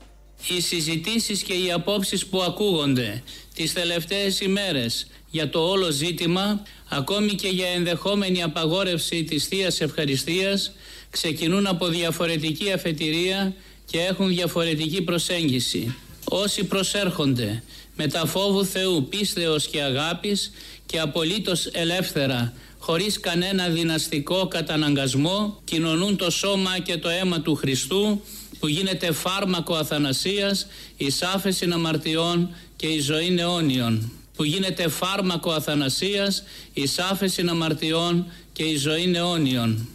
Οι 0.48 0.60
συζητήσεις 0.60 1.42
και 1.42 1.52
οι 1.52 1.72
απόψεις 1.72 2.26
που 2.26 2.42
ακούγονται 2.42 3.22
τις 3.54 3.72
τελευταίες 3.72 4.40
ημέρες 4.40 5.06
για 5.30 5.50
το 5.50 5.60
όλο 5.60 5.90
ζήτημα, 5.90 6.62
ακόμη 6.88 7.34
και 7.34 7.48
για 7.48 7.66
ενδεχόμενη 7.66 8.42
απαγόρευση 8.42 9.24
της 9.24 9.46
Θείας 9.46 9.80
Ευχαριστίας, 9.80 10.72
ξεκινούν 11.10 11.66
από 11.66 11.86
διαφορετική 11.86 12.72
αφετηρία 12.72 13.54
και 13.84 13.98
έχουν 14.00 14.28
διαφορετική 14.28 15.02
προσέγγιση. 15.02 15.94
Όσοι 16.24 16.64
προσέρχονται 16.64 17.62
με 17.96 18.06
τα 18.06 18.26
φόβου 18.26 18.64
Θεού 18.64 19.06
πίστεως 19.08 19.66
και 19.66 19.82
αγάπης 19.82 20.52
και 20.86 21.00
απολύτως 21.00 21.66
ελεύθερα 21.66 22.52
χωρίς 22.78 23.20
κανένα 23.20 23.68
δυναστικό 23.68 24.48
καταναγκασμό 24.48 25.60
κοινωνούν 25.64 26.16
το 26.16 26.30
σώμα 26.30 26.78
και 26.78 26.96
το 26.96 27.08
αίμα 27.08 27.40
του 27.40 27.54
Χριστού 27.54 28.20
που 28.58 28.68
γίνεται 28.68 29.12
φάρμακο 29.12 29.74
αθανασίας, 29.74 30.66
εις 30.96 31.22
άφεση 31.22 31.68
αμαρτιών 31.72 32.54
και 32.76 32.86
η 32.86 33.00
ζωή 33.00 33.36
αιώνιων 33.38 34.12
που 34.36 34.44
γίνεται 34.44 34.88
φάρμακο 34.88 35.50
αθανασίας, 35.50 36.42
εις 36.72 36.98
άφεση 36.98 37.44
αμαρτιών 37.48 38.26
και 38.52 38.62
η 38.62 38.76
ζωή 38.76 39.12
αιώνιων. 39.14 39.88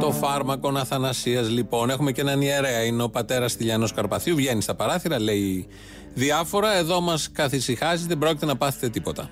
Το 0.00 0.12
φάρμακο 0.12 0.68
Αθανασίας, 0.68 1.50
λοιπόν. 1.50 1.90
Έχουμε 1.90 2.12
και 2.12 2.20
έναν 2.20 2.40
ιερέα. 2.40 2.84
Είναι 2.84 3.02
ο 3.02 3.08
πατέρας 3.08 3.56
Τηλιανό 3.56 3.88
Καρπαθίου. 3.94 4.34
Βγαίνει 4.34 4.62
στα 4.62 4.74
παράθυρα, 4.74 5.20
λέει 5.20 5.66
διάφορα. 6.14 6.74
Εδώ 6.74 7.00
μας 7.00 7.30
καθησυχάζει, 7.32 8.06
δεν 8.06 8.18
πρόκειται 8.18 8.46
να 8.46 8.56
πάθετε 8.56 8.88
τίποτα. 8.88 9.30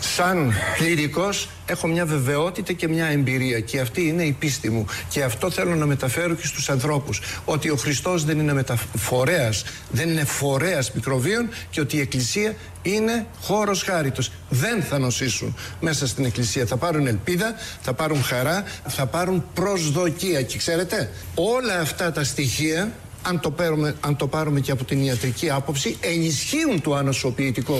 Σαν 0.00 0.52
κληρικός 0.76 1.48
έχω 1.66 1.86
μια 1.86 2.06
βεβαιότητα 2.06 2.72
και 2.72 2.88
μια 2.88 3.06
εμπειρία 3.06 3.60
και 3.60 3.80
αυτή 3.80 4.06
είναι 4.06 4.22
η 4.22 4.32
πίστη 4.32 4.70
μου 4.70 4.86
και 5.08 5.22
αυτό 5.22 5.50
θέλω 5.50 5.74
να 5.74 5.86
μεταφέρω 5.86 6.34
και 6.34 6.46
στους 6.46 6.70
ανθρώπους 6.70 7.20
ότι 7.44 7.70
ο 7.70 7.76
Χριστός 7.76 8.24
δεν 8.24 8.38
είναι 8.38 8.52
μεταφορέας, 8.52 9.64
δεν 9.90 10.08
είναι 10.08 10.24
φορέας 10.24 10.92
μικροβίων 10.92 11.48
και 11.70 11.80
ότι 11.80 11.96
η 11.96 12.00
Εκκλησία 12.00 12.54
είναι 12.82 13.26
χώρος 13.40 13.82
χάριτος. 13.82 14.32
Δεν 14.48 14.82
θα 14.82 14.98
νοσήσουν 14.98 15.56
μέσα 15.80 16.06
στην 16.06 16.24
Εκκλησία. 16.24 16.66
Θα 16.66 16.76
πάρουν 16.76 17.06
ελπίδα, 17.06 17.54
θα 17.80 17.92
πάρουν 17.92 18.22
χαρά, 18.22 18.64
θα 18.86 19.06
πάρουν 19.06 19.44
προσδοκία 19.54 20.42
και 20.42 20.58
ξέρετε 20.58 21.10
όλα 21.34 21.80
αυτά 21.80 22.12
τα 22.12 22.24
στοιχεία 22.24 22.92
αν 23.22 23.40
το, 23.40 23.50
πάρουμε, 23.50 23.94
αν 24.00 24.16
το 24.16 24.26
πάρουμε 24.26 24.60
και 24.60 24.70
από 24.70 24.84
την 24.84 25.04
ιατρική 25.04 25.50
άποψη, 25.50 25.96
ενισχύουν 26.00 26.80
το 26.80 26.94
ανοσοποιητικό. 26.94 27.78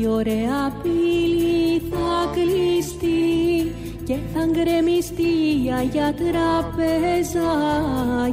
Η 0.00 0.06
ωραία 0.06 0.72
πύλη 0.82 0.90
θα 0.90 1.08
κλειστεί 1.22 1.39
και 4.10 4.16
θα 4.34 4.44
γκρεμιστεί 4.50 5.22
η 5.64 5.72
Αγία 5.78 6.14
Τραπέζα 6.14 7.50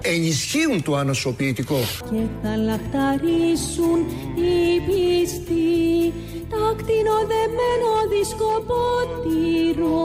Ενισχύουν 0.02 0.84
το 0.84 0.96
ανοσοποιητικό. 0.96 1.80
και 2.12 2.22
θα 2.44 2.58
λαχταρίσουν 2.58 4.00
οι 4.36 4.80
πιστοί 4.88 6.14
τα 6.50 6.76
κτηνοδεμένο 6.78 7.90
δισκοπότηρο 8.10 10.00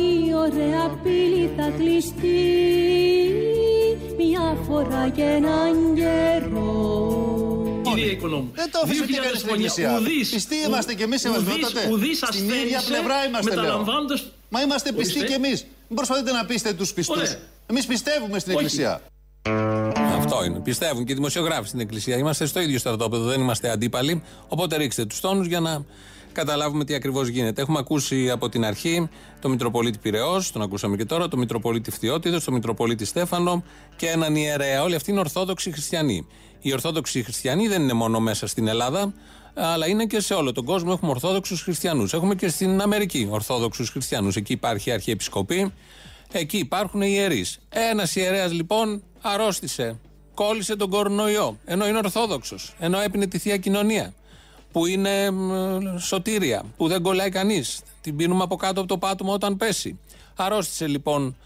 η 0.00 0.34
ωραία 0.34 0.98
πύλη 1.02 1.50
θα 1.56 1.72
κλειστεί 1.78 2.42
μια 4.18 4.56
φορά 4.66 5.08
και 5.16 5.22
έναν 5.22 5.94
καιρό 5.94 6.68
Κύριε 7.94 8.10
Οικονόμου. 8.10 8.50
Δεν 8.54 8.70
το 8.70 8.80
αφήσε 8.84 9.02
2.000 9.04 9.06
τι 9.06 9.14
έκανε 9.16 9.34
στην 9.34 9.48
χρόνια. 9.48 9.66
Εκκλησία. 9.66 9.98
Ουδής, 9.98 10.30
Πιστοί 10.30 10.54
ου- 10.56 10.66
είμαστε 10.68 10.94
κι 10.94 11.02
εμείς 11.02 11.24
είμαστε 11.24 11.50
ουδής- 11.52 11.66
τότε. 11.72 11.88
ουδής 11.92 12.18
Στην 12.18 12.44
ίδια 12.44 12.56
ασθένησε 12.78 12.86
πλευρά 12.88 13.16
είμαστε, 13.26 13.54
λέω. 13.54 13.84
Μεταλαμβάνοντας- 14.50 14.52
Μα 14.52 14.60
είμαστε 14.60 14.92
πιστοί 14.92 15.18
Ορίστε. 15.18 15.26
κι 15.38 15.46
εμείς. 15.46 15.62
Μην 15.88 15.96
προσπαθείτε 15.96 16.32
να 16.32 16.44
πείστε 16.44 16.72
τους 16.72 16.92
πιστούς. 16.92 17.16
Ωραία. 17.16 17.36
Εμείς 17.66 17.86
πιστεύουμε 17.86 18.38
στην 18.38 18.54
Όχι. 18.54 18.64
Εκκλησία. 18.64 19.00
Αυτό 20.18 20.44
είναι. 20.44 20.58
Πιστεύουν 20.60 21.04
και 21.04 21.12
οι 21.12 21.14
δημοσιογράφοι 21.14 21.68
στην 21.68 21.80
Εκκλησία. 21.80 22.16
Είμαστε 22.16 22.46
στο 22.46 22.60
ίδιο 22.60 22.78
στρατόπεδο, 22.78 23.24
δεν 23.24 23.40
είμαστε 23.40 23.70
αντίπαλοι. 23.70 24.22
Οπότε 24.48 24.76
ρίξτε 24.76 25.04
τους 25.04 25.20
τόνους 25.20 25.46
για 25.46 25.60
να 25.60 25.84
καταλάβουμε 26.32 26.84
τι 26.84 26.94
ακριβώς 26.94 27.28
γίνεται. 27.28 27.60
Έχουμε 27.62 27.78
ακούσει 27.78 28.30
από 28.30 28.48
την 28.48 28.64
αρχή 28.64 29.08
τον 29.40 29.50
Μητροπολίτη 29.50 29.98
Πυραιός, 29.98 30.52
τον 30.52 30.62
ακούσαμε 30.62 30.96
και 30.96 31.04
τώρα, 31.04 31.28
τον 31.28 31.38
Μητροπολίτη 31.38 31.90
Φθιώτιδος, 31.90 32.44
τον 32.44 32.54
Μητροπολίτη 32.54 33.04
Στέφανο 33.04 33.64
και 33.96 34.06
έναν 34.06 34.36
ιερέα. 34.36 34.82
Όλοι 34.82 34.94
αυτοί 34.94 35.10
είναι 35.10 35.20
Ορθόδοξοι 35.20 35.70
Χριστιανοί. 35.72 36.26
Οι 36.60 36.72
Ορθόδοξοι 36.72 37.22
Χριστιανοί 37.22 37.68
δεν 37.68 37.82
είναι 37.82 37.92
μόνο 37.92 38.20
μέσα 38.20 38.46
στην 38.46 38.68
Ελλάδα, 38.68 39.12
αλλά 39.54 39.86
είναι 39.86 40.06
και 40.06 40.20
σε 40.20 40.34
όλο 40.34 40.52
τον 40.52 40.64
κόσμο. 40.64 40.90
Έχουμε 40.94 41.10
Ορθόδοξους 41.10 41.62
Χριστιανούς. 41.62 42.12
Έχουμε 42.12 42.34
και 42.34 42.48
στην 42.48 42.80
Αμερική 42.80 43.28
Ορθόδοξους 43.30 43.90
Χριστιανούς. 43.90 44.36
Εκεί 44.36 44.52
υπάρχει 44.52 44.90
Αρχιεπισκοπή, 44.90 45.72
εκεί 46.32 46.58
υπάρχουν 46.58 47.02
ιερείς. 47.02 47.58
Ένας 47.68 48.16
ιερέας 48.16 48.52
λοιπόν 48.52 49.02
αρρώστησε, 49.20 49.98
κόλλησε 50.34 50.76
τον 50.76 50.90
κορονοϊό, 50.90 51.58
ενώ 51.64 51.86
είναι 51.86 51.98
Ορθόδοξος, 51.98 52.74
ενώ 52.78 53.00
έπινε 53.00 53.26
τη 53.26 53.38
θεία 53.38 53.56
κοινωνία 53.56 54.14
που 54.72 54.86
είναι 54.86 55.30
σωτήρια, 55.98 56.62
που 56.76 56.88
δεν 56.88 57.02
κολλάει 57.02 57.30
κανείς. 57.30 57.80
Την 58.00 58.16
πίνουμε 58.16 58.42
από 58.42 58.56
κάτω 58.56 58.80
από 58.80 58.88
το 58.88 58.98
πάτωμα 58.98 59.32
όταν 59.32 59.56
πέσει. 59.56 59.98
Αρρώστησε 60.36 60.86
λοιπόν 60.86 61.36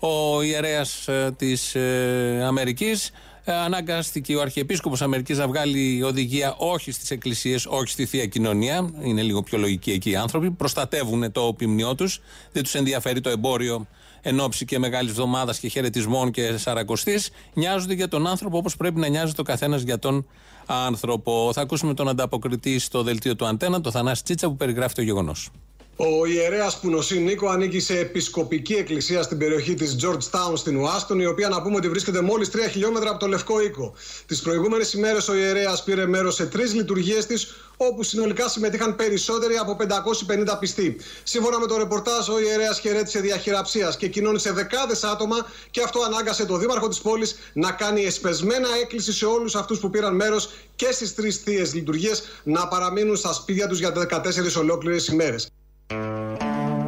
ο 0.00 0.42
ιερέας 0.42 1.08
ε, 1.08 1.34
της 1.36 1.74
ε, 1.74 2.42
Αμερικής. 2.46 3.10
Ε, 3.44 3.52
αναγκάστηκε 3.52 4.36
ο 4.36 4.40
Αρχιεπίσκοπος 4.40 5.02
Αμερικής 5.02 5.38
να 5.38 5.46
βγάλει 5.46 6.02
οδηγία 6.02 6.54
όχι 6.58 6.90
στις 6.90 7.10
εκκλησίες, 7.10 7.66
όχι 7.66 7.88
στη 7.88 8.06
θεία 8.06 8.26
κοινωνία. 8.26 8.90
Είναι 9.02 9.22
λίγο 9.22 9.42
πιο 9.42 9.58
λογικοί 9.58 9.90
εκεί 9.90 10.10
οι 10.10 10.16
άνθρωποι. 10.16 10.50
Προστατεύουν 10.50 11.32
το 11.32 11.46
οπιμνιό 11.46 11.94
τους. 11.94 12.20
Δεν 12.52 12.62
τους 12.62 12.74
ενδιαφέρει 12.74 13.20
το 13.20 13.30
εμπόριο 13.30 13.86
εν 14.22 14.40
ώψη 14.40 14.64
και 14.64 14.78
μεγάλης 14.78 15.10
εβδομάδας 15.10 15.58
και 15.58 15.68
χαιρετισμών 15.68 16.30
και 16.30 16.56
σαρακοστής. 16.56 17.30
Νοιάζονται 17.54 17.94
για 17.94 18.08
τον 18.08 18.26
άνθρωπο 18.26 18.56
όπως 18.56 18.76
πρέπει 18.76 19.00
να 19.00 19.08
νοιάζεται 19.08 19.40
ο 19.40 19.44
καθένας 19.44 19.82
για 19.82 19.98
τον 19.98 20.26
άνθρωπο. 20.66 21.50
Θα 21.52 21.60
ακούσουμε 21.60 21.94
τον 21.94 22.08
ανταποκριτή 22.08 22.78
στο 22.78 23.02
δελτίο 23.02 23.36
του 23.36 23.46
Αντένα, 23.46 23.80
το 23.80 23.90
Θανάση 23.90 24.22
Τσίτσα, 24.22 24.48
που 24.48 24.56
περιγράφει 24.56 24.94
το 24.94 25.02
γεγονός. 25.02 25.50
Ο 25.96 26.26
ιερέας 26.26 26.80
Πουνοσή 26.80 27.20
Νίκο 27.20 27.48
ανήκει 27.48 27.80
σε 27.80 27.98
επισκοπική 27.98 28.74
εκκλησία 28.74 29.22
στην 29.22 29.38
περιοχή 29.38 29.74
της 29.74 29.96
Georgetown 30.02 30.52
στην 30.54 30.76
Ουάστον, 30.76 31.20
η 31.20 31.26
οποία 31.26 31.48
να 31.48 31.62
πούμε 31.62 31.76
ότι 31.76 31.88
βρίσκεται 31.88 32.20
μόλις 32.20 32.48
3 32.48 32.68
χιλιόμετρα 32.70 33.10
από 33.10 33.18
το 33.18 33.26
Λευκό 33.26 33.60
Οίκο. 33.60 33.94
Τις 34.26 34.40
προηγούμενες 34.40 34.92
ημέρες 34.92 35.28
ο 35.28 35.34
ιερέας 35.34 35.84
πήρε 35.84 36.06
μέρος 36.06 36.34
σε 36.34 36.46
τρεις 36.46 36.74
λειτουργίες 36.74 37.26
της, 37.26 37.54
όπου 37.76 38.02
συνολικά 38.02 38.48
συμμετείχαν 38.48 38.96
περισσότεροι 38.96 39.56
από 39.56 39.76
550 39.76 40.58
πιστοί. 40.58 40.96
Σύμφωνα 41.22 41.58
με 41.60 41.66
το 41.66 41.76
ρεπορτάζ, 41.76 42.28
ο 42.28 42.40
ιερέας 42.40 42.80
χαιρέτησε 42.80 43.20
διαχειραψίας 43.20 43.96
και 43.96 44.08
κοινώνησε 44.08 44.52
δεκάδες 44.52 45.04
άτομα 45.04 45.36
και 45.70 45.82
αυτό 45.82 46.00
ανάγκασε 46.00 46.46
το 46.46 46.56
δήμαρχο 46.56 46.88
της 46.88 46.98
πόλης 47.00 47.36
να 47.52 47.70
κάνει 47.70 48.04
εσπεσμένα 48.04 48.68
έκκληση 48.82 49.12
σε 49.12 49.26
όλους 49.26 49.54
αυτούς 49.54 49.78
που 49.78 49.90
πήραν 49.90 50.14
μέρος 50.14 50.50
και 50.76 50.92
στις 50.92 51.14
τρεις 51.14 51.36
θείες 51.36 51.74
λειτουργίες 51.74 52.22
να 52.44 52.68
παραμείνουν 52.68 53.16
στα 53.16 53.32
σπίτια 53.32 53.66
τους 53.66 53.78
για 53.78 53.92
14 53.92 54.56
ολόκληρες 54.56 55.06
ημέρες. 55.06 55.48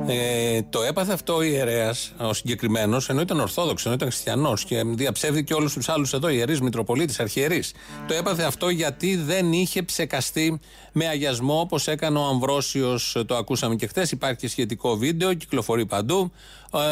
Ε, 0.07 0.63
το 0.71 0.83
έπαθε 0.83 1.13
αυτό 1.13 1.35
ο 1.35 1.43
ιερέας, 1.43 2.13
ο 2.19 2.33
συγκεκριμένος, 2.33 3.09
ενώ 3.09 3.21
ήταν 3.21 3.41
Ορθόδοξος, 3.41 3.87
ενώ 3.87 3.95
ήταν 3.95 4.11
Χριστιανός 4.11 4.65
και 4.65 4.83
διαψεύδει 4.87 5.47
όλους 5.55 5.73
τους 5.73 5.89
άλλους 5.89 6.13
εδώ, 6.13 6.29
ιερείς, 6.29 6.61
Μητροπολίτης, 6.61 7.21
Αρχιερείς. 7.21 7.73
Το 8.09 8.15
έπαθε 8.15 8.43
αυτό 8.43 8.69
γιατί 8.69 9.17
δεν 9.17 9.53
είχε 9.53 9.83
ψεκαστεί 9.83 10.61
με 10.93 11.07
αγιασμό 11.07 11.61
όπως 11.61 11.89
έκανε 11.89 12.19
ο 12.19 12.25
Αμβρόσιος, 12.25 13.23
το 13.27 13.37
ακούσαμε 13.37 13.75
και 13.75 13.87
χθες. 13.87 14.11
Υπάρχει 14.11 14.39
και 14.39 14.49
σχετικό 14.49 14.97
βίντεο, 14.97 15.35
κυκλοφορεί 15.35 15.87
παντού. 15.87 16.33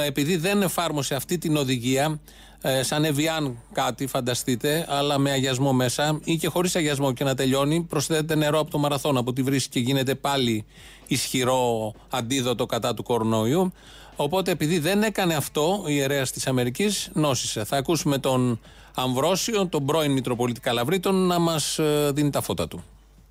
Ε, 0.03 0.07
επειδή 0.07 0.37
δεν 0.37 0.63
εφάρμοσε 0.63 1.15
αυτή 1.15 1.39
την 1.39 1.57
οδηγία, 1.57 2.21
ε, 2.65 2.83
σαν 2.83 3.05
Εβιάν 3.05 3.59
κάτι, 3.73 4.07
φανταστείτε, 4.07 4.87
αλλά 4.89 5.19
με 5.19 5.31
αγιασμό 5.31 5.73
μέσα 5.73 6.21
ή 6.25 6.37
και 6.37 6.49
χωρίς 6.49 6.77
αγιασμό 6.77 7.13
και 7.13 7.25
να 7.25 7.35
τελειώνει, 7.35 7.87
προσθέτεται 7.89 8.35
νερό 8.35 8.59
από 8.59 8.71
το 8.71 8.79
μαραθώνα 8.79 9.21
από 9.21 9.33
τη 9.33 9.43
βρύση 9.43 9.69
και 9.69 9.81
γίνεται 9.81 10.15
πάλι 10.15 10.65
ισχυρό 11.13 11.93
αντίδοτο 12.11 12.67
κατά 12.67 12.95
του 12.95 13.03
κορονοϊού. 13.03 13.73
Οπότε 14.17 14.51
επειδή 14.51 14.79
δεν 14.79 15.03
έκανε 15.03 15.35
αυτό 15.35 15.83
ο 15.85 15.89
ιερέα 15.89 16.23
της 16.23 16.47
Αμερικής, 16.47 17.11
νόσησε. 17.13 17.65
Θα 17.65 17.77
ακούσουμε 17.77 18.19
τον 18.19 18.61
Αμβρόσιο, 18.95 19.67
τον 19.67 19.87
πρώην 19.87 20.13
Μητροπολίτη 20.13 20.61
Καλαβρίτων, 20.61 21.15
να 21.15 21.39
μας 21.39 21.81
δίνει 22.13 22.31
τα 22.31 22.41
φώτα 22.41 22.69
του. 22.69 22.85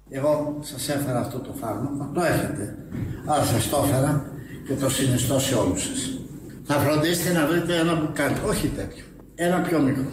Εγώ 0.09 0.57
σας 0.61 0.89
έφερα 0.89 1.19
αυτό 1.19 1.39
το 1.39 1.53
φάρμακο, 1.59 2.11
το 2.13 2.21
έχετε. 2.21 2.77
Άρα 3.25 3.43
σας 3.43 3.69
το 3.69 3.83
έφερα 3.87 4.31
και 4.67 4.73
το 4.73 4.89
συνιστώ 4.89 5.39
σε 5.39 5.55
όλους 5.55 5.81
σας. 5.81 6.19
Θα 6.63 6.75
φροντίσετε 6.79 7.39
να 7.39 7.47
βρείτε 7.47 7.77
ένα 7.77 7.95
μπουκάλι, 7.95 8.35
όχι 8.45 8.67
τέτοιο. 8.67 9.03
Ένα 9.35 9.61
πιο 9.61 9.79
μικρό. 9.79 10.05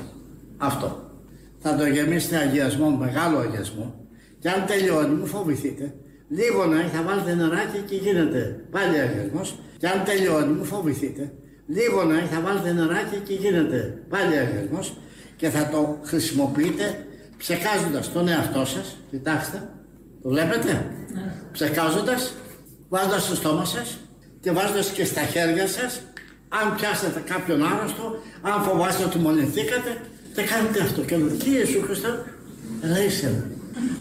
Αυτό. 0.56 1.10
Θα 1.58 1.76
το 1.76 1.86
γεμίσετε 1.86 2.36
αγιασμό, 2.36 2.90
μεγάλο 2.90 3.38
αγιασμό. 3.38 3.94
Και 4.40 4.48
αν 4.48 4.66
τελειώνει, 4.66 5.14
μου 5.14 5.26
φοβηθείτε, 5.26 5.94
λίγο 6.28 6.64
να 6.64 6.88
θα 6.88 7.02
βάλετε 7.02 7.34
νεράκι 7.34 7.78
και 7.86 7.94
γίνεται 7.94 8.64
πάλι 8.70 8.98
αγιασμός. 8.98 9.58
Και 9.78 9.88
αν 9.88 10.04
τελειώνει, 10.04 10.52
μου 10.52 10.64
φοβηθείτε, 10.64 11.32
λίγο 11.66 12.04
να 12.04 12.18
θα 12.32 12.40
βάλετε 12.40 12.72
νεράκι 12.72 13.16
και 13.24 13.34
γίνεται 13.34 14.02
πάλι 14.08 14.36
αγιασμός. 14.36 14.96
Και 15.36 15.48
θα 15.48 15.68
το 15.68 15.98
χρησιμοποιείτε 16.04 17.06
ψεκάζοντας 17.36 18.12
τον 18.12 18.28
εαυτό 18.28 18.64
σας. 18.64 18.96
Κοιτάξτε, 19.10 19.68
το 20.22 20.28
βλέπετε; 20.28 20.72
Ναι. 21.14 21.32
Ψεκάζοντας, 21.52 22.34
βάζοντας 22.88 23.22
στο 23.22 23.34
στόμα 23.34 23.64
σας 23.64 23.98
και 24.40 24.52
βάζοντας 24.52 24.90
και 24.90 25.04
στα 25.04 25.20
χέρια 25.20 25.66
σας 25.66 26.00
αν 26.48 26.74
πιάσετε 26.76 27.22
κάποιον 27.26 27.62
άρρωστο, 27.62 28.22
αν 28.42 28.62
φοβάστε 28.62 29.04
ότι 29.04 29.18
μολυνθήκατε, 29.18 30.00
δεν 30.34 30.46
κάνετε 30.46 30.80
αυτό. 30.80 31.00
Και 31.02 31.16
λέτε, 31.16 31.34
τι 31.34 31.50
Ιησού 31.50 31.82
Χριστό, 31.82 32.08
ελέησε 32.82 33.44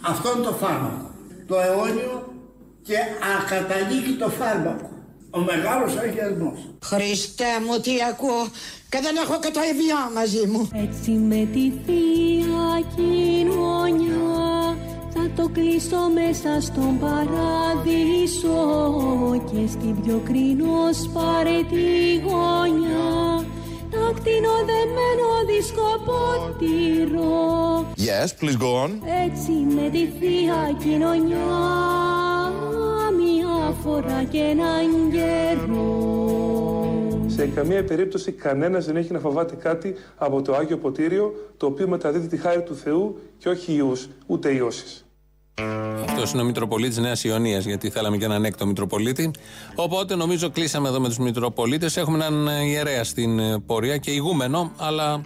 Αυτό 0.01 0.33
είναι 0.35 0.45
το 0.45 0.51
φάρμακο. 0.51 1.06
Το 1.47 1.59
αιώνιο 1.59 2.33
και 2.81 2.97
ακαταλήγητο 3.37 4.29
φάρμακο. 4.29 4.89
Ο 5.29 5.39
μεγάλος 5.39 5.97
αγιασμός. 5.97 6.59
Χριστέ 6.85 7.51
μου 7.65 7.79
τι 7.79 7.91
ακούω 8.09 8.47
και 8.89 8.99
δεν 9.01 9.15
έχω 9.15 9.39
και 9.39 9.51
το 9.53 9.59
Ευγιά 9.71 10.11
μαζί 10.13 10.47
μου. 10.47 10.69
Έτσι 10.73 11.11
με 11.11 11.47
τη 11.53 11.71
Θεία 11.85 12.69
Κοινωνιά 12.95 14.77
θα 15.13 15.29
το 15.35 15.49
κλείσω 15.49 16.09
μέσα 16.13 16.61
στον 16.61 16.99
παράδεισο 16.99 18.59
και 19.51 19.67
στην 19.67 20.01
πιο 20.01 20.21
κρίνος 20.25 21.09
παρετή 21.13 22.23
γωνιά 22.25 23.45
τα 23.97 24.13
κτηνοδεμένο 24.19 25.27
δισκοπότηρο 25.47 27.25
Yes, 28.09 28.29
please 28.41 28.57
go 28.65 28.71
on. 28.85 28.91
Έτσι 29.25 29.51
με 29.51 29.89
τη 29.89 30.05
Θεία 30.19 30.75
Κοινωνιά 30.83 31.47
μια 33.17 33.75
φορά 33.83 34.23
και 34.23 34.37
έναν 34.37 35.11
καιρό 35.11 36.15
σε 37.27 37.47
καμία 37.47 37.83
περίπτωση 37.83 38.31
κανένας 38.31 38.85
δεν 38.85 38.95
έχει 38.95 39.11
να 39.11 39.19
φοβάται 39.19 39.55
κάτι 39.55 39.95
από 40.15 40.41
το 40.41 40.55
Άγιο 40.55 40.77
Ποτήριο 40.77 41.33
το 41.57 41.65
οποίο 41.65 41.87
μεταδίδει 41.87 42.27
τη 42.27 42.37
χάρη 42.37 42.61
του 42.63 42.75
Θεού 42.75 43.19
και 43.37 43.49
όχι 43.49 43.73
ιούς, 43.73 44.07
ούτε 44.25 44.53
ιώσεις. 44.53 45.06
Αυτός 46.03 46.31
είναι 46.31 46.41
ο 46.41 46.45
Μητροπολίτης 46.45 46.97
Νέας 46.97 47.23
Ιωνίας, 47.23 47.65
γιατί 47.65 47.89
θέλαμε 47.89 48.17
και 48.17 48.25
έναν 48.25 48.45
έκτο 48.45 48.65
Μητροπολίτη. 48.65 49.31
Οπότε 49.75 50.15
νομίζω 50.15 50.49
κλείσαμε 50.49 50.87
εδώ 50.87 50.99
με 50.99 51.07
τους 51.07 51.17
Μητροπολίτες. 51.17 51.97
Έχουμε 51.97 52.25
έναν 52.25 52.47
ιερέα 52.65 53.03
στην 53.03 53.39
ε, 53.39 53.59
πορεία 53.65 53.97
και 53.97 54.11
ηγούμενο, 54.11 54.71
αλλά 54.77 55.21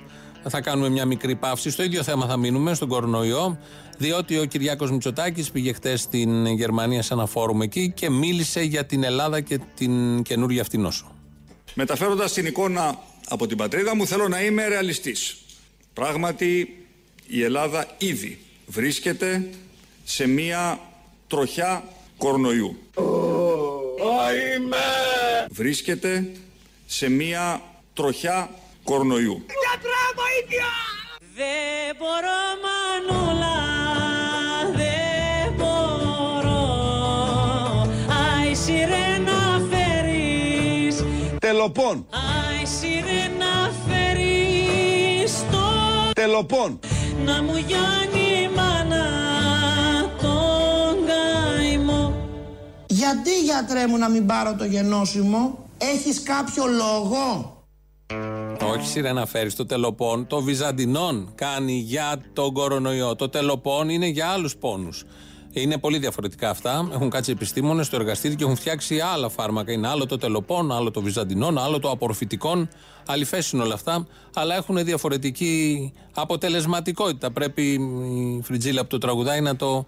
θα 0.50 0.61
κάνουμε 0.61 0.89
μια 0.89 1.05
μικρή 1.05 1.35
παύση. 1.35 1.69
Στο 1.69 1.83
ίδιο 1.83 2.03
θέμα 2.03 2.25
θα 2.27 2.38
μείνουμε, 2.38 2.73
στον 2.73 2.88
κορονοϊό, 2.88 3.57
διότι 3.97 4.38
ο 4.38 4.45
Κυριάκος 4.45 4.91
Μητσοτάκης 4.91 5.51
πήγε 5.51 5.73
χτες 5.73 6.01
στην 6.01 6.45
Γερμανία 6.45 7.01
σε 7.01 7.13
ένα 7.13 7.25
φόρουμ 7.25 7.61
εκεί 7.61 7.91
και 7.95 8.09
μίλησε 8.09 8.61
για 8.61 8.85
την 8.85 9.03
Ελλάδα 9.03 9.41
και 9.41 9.59
την 9.75 10.21
καινούργια 10.21 10.61
αυτή 10.61 10.77
νόσο. 10.77 11.11
Μεταφέροντας 11.73 12.33
την 12.33 12.45
εικόνα 12.45 13.00
από 13.29 13.47
την 13.47 13.57
πατρίδα 13.57 13.95
μου, 13.95 14.07
θέλω 14.07 14.27
να 14.27 14.43
είμαι 14.43 14.67
ρεαλιστής. 14.67 15.38
Πράγματι, 15.93 16.77
η 17.27 17.43
Ελλάδα 17.43 17.88
ήδη 17.97 18.39
βρίσκεται 18.65 19.50
σε 20.13 20.27
μία 20.27 20.80
τροχιά 21.27 21.84
κορονοϊού. 22.18 22.77
Βρίσκεται 25.51 26.32
σε 26.86 27.10
μία 27.10 27.62
τροχιά 27.94 28.50
κορονοϊού. 28.84 29.46
Δεν 31.36 31.96
μπορώ 31.98 32.39
μανούλα, 32.63 33.56
δεν 34.75 35.53
μπορώ. 35.58 36.65
Αι 38.50 38.53
σιρένα 38.53 39.62
φέρεις. 39.70 41.03
Τελοπών. 41.39 42.08
Αι 42.10 42.65
σιρένα 42.65 43.72
φέρεις 43.88 45.46
το 45.51 46.12
Τελοπών. 46.13 46.80
Να 47.25 47.44
μου 47.44 47.58
γιάνει 47.58 48.41
η 48.44 48.50
μάνα 48.56 49.30
Γιατί 53.01 53.43
γιατρέ 53.43 53.88
μου 53.88 53.98
να 53.98 54.10
μην 54.10 54.25
πάρω 54.25 54.55
το 54.55 54.65
γενώσιμο, 54.65 55.65
έχεις 55.77 56.24
κάποιο 56.24 56.63
λόγο; 56.65 57.55
Όχι 58.74 58.88
σειρά 58.88 59.13
να 59.13 59.25
φέρει 59.25 59.53
το 59.53 59.65
τελοπών. 59.65 60.27
Το 60.27 60.41
Βυζαντινόν 60.41 61.31
κάνει 61.36 61.74
για 61.74 62.22
τον 62.34 62.53
κορονοϊό. 62.53 63.15
Το 63.15 63.29
τελοπών 63.29 63.89
είναι 63.89 64.05
για 64.05 64.27
άλλους 64.27 64.55
πόνους. 64.55 65.03
Είναι 65.51 65.77
πολύ 65.77 65.98
διαφορετικά 65.98 66.50
αυτά. 66.50 66.89
Έχουν 66.93 67.10
κάτσει 67.10 67.31
επιστήμονες 67.31 67.86
στο 67.86 67.96
εργαστήρι 67.96 68.36
και 68.36 68.43
έχουν 68.43 68.55
φτιάξει 68.55 69.00
άλλα 69.00 69.29
φάρμακα. 69.29 69.72
Είναι 69.72 69.88
άλλο 69.88 70.05
το 70.05 70.17
τελοπών, 70.17 70.72
άλλο 70.72 70.91
το 70.91 71.01
βυζαντινών, 71.01 71.58
άλλο 71.58 71.79
το 71.79 71.89
απορροφητικών. 71.89 72.70
Αληθές 73.05 73.51
είναι 73.51 73.63
όλα 73.63 73.74
αυτά, 73.74 74.08
αλλά 74.34 74.55
έχουν 74.55 74.84
διαφορετική 74.84 75.93
αποτελεσματικότητα. 76.13 77.31
Πρέπει 77.31 77.63
η 77.72 78.41
Φριτζίλα 78.43 78.81
από 78.81 78.89
το 78.89 78.98
τραγουδάει 78.98 79.41
να 79.41 79.55
το 79.55 79.67
ε, 79.77 79.86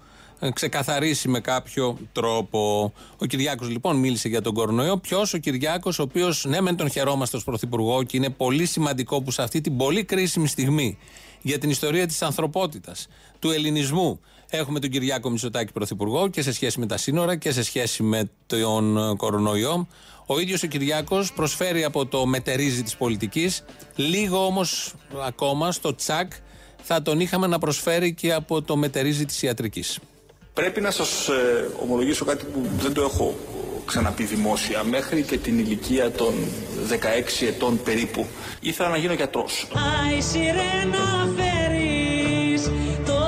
ξεκαθαρίσει 0.53 1.27
με 1.27 1.39
κάποιο 1.39 1.97
τρόπο. 2.11 2.93
Ο 3.17 3.25
Κυριάκος 3.25 3.69
λοιπόν 3.69 3.95
μίλησε 3.95 4.27
για 4.27 4.41
τον 4.41 4.53
κορονοϊό. 4.53 4.97
Ποιος 4.97 5.33
ο 5.33 5.37
Κυριάκος, 5.37 5.99
ο 5.99 6.03
οποίος 6.03 6.45
ναι, 6.45 6.61
μεν 6.61 6.75
τον 6.75 6.89
χαιρόμαστε 6.89 7.37
ως 7.37 7.43
πρωθυπουργό 7.43 8.03
και 8.03 8.17
είναι 8.17 8.29
πολύ 8.29 8.65
σημαντικό 8.65 9.21
που 9.21 9.31
σε 9.31 9.41
αυτή 9.41 9.61
την 9.61 9.77
πολύ 9.77 10.03
κρίσιμη 10.03 10.47
στιγμή 10.47 10.97
για 11.41 11.57
την 11.57 11.69
ιστορία 11.69 12.07
της 12.07 12.21
ανθρωπότητας, 12.21 13.07
του 13.39 13.51
ελληνισμού, 13.51 14.19
έχουμε 14.49 14.79
τον 14.79 14.89
Κυριάκο 14.89 15.29
Μητσοτάκη 15.29 15.71
πρωθυπουργό 15.71 16.27
και 16.27 16.41
σε 16.41 16.53
σχέση 16.53 16.79
με 16.79 16.85
τα 16.85 16.97
σύνορα 16.97 17.35
και 17.35 17.51
σε 17.51 17.63
σχέση 17.63 18.03
με 18.03 18.29
τον 18.45 19.17
κορονοϊό. 19.17 19.87
Ο 20.25 20.39
ίδιος 20.39 20.63
ο 20.63 20.67
Κυριάκος 20.67 21.33
προσφέρει 21.33 21.83
από 21.83 22.05
το 22.05 22.25
μετερίζει 22.25 22.83
της 22.83 22.95
πολιτικής, 22.95 23.63
λίγο 23.95 24.45
όμως 24.45 24.93
ακόμα 25.25 25.71
στο 25.71 25.95
τσακ 25.95 26.31
θα 26.83 27.01
τον 27.01 27.19
είχαμε 27.19 27.47
να 27.47 27.59
προσφέρει 27.59 28.13
και 28.13 28.33
από 28.33 28.61
το 28.61 28.75
μετερίζει 28.75 29.25
της 29.25 29.41
ιατρικής. 29.41 29.99
Πρέπει 30.53 30.81
να 30.81 30.91
σας 30.91 31.27
ε, 31.27 31.69
ομολογήσω 31.81 32.25
κάτι 32.25 32.45
που 32.45 32.61
δεν 32.79 32.93
το 32.93 33.01
έχω 33.01 33.35
ξαναπεί 33.85 34.23
δημόσια. 34.23 34.83
Μέχρι 34.83 35.21
και 35.21 35.37
την 35.37 35.59
ηλικία 35.59 36.11
των 36.11 36.33
16 36.89 37.47
ετών 37.47 37.83
περίπου 37.83 38.25
ήθελα 38.59 38.89
να 38.89 38.97
γίνω 38.97 39.13
γιατρός. 39.13 39.67
Άι 39.73 40.21
σιρένα 40.21 41.29
φέρεις 41.35 42.63
το 43.05 43.21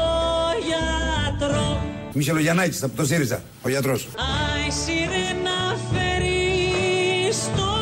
γιατρό 0.65 1.81
Μισελογιαννάκης 2.13 2.83
από 2.83 2.95
το 2.95 3.05
ΣΥΡΙΖΑ, 3.05 3.43
ο 3.61 3.69
γιατρός. 3.69 4.07
Άι 4.15 4.71
σιρένα 4.71 5.77
φέρεις 5.91 7.37
το 7.55 7.73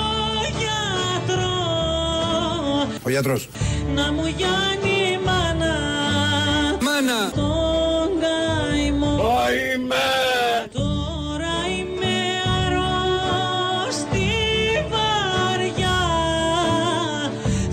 γιατρό 0.59 1.51
Ο 3.03 3.09
γιατρός. 3.09 3.49
Να 3.95 4.11
μου 4.11 4.25
γιάνει 4.25 5.11
η 5.13 5.19
μάνα 5.25 5.75
Μάνα. 6.81 7.52
Τον 9.23 9.31
καημό 9.31 9.73
Είμαι. 9.75 9.95
Τώρα 10.73 11.55
είμαι 11.77 12.15
αρρώστη 12.65 14.31
βαριά 14.89 15.99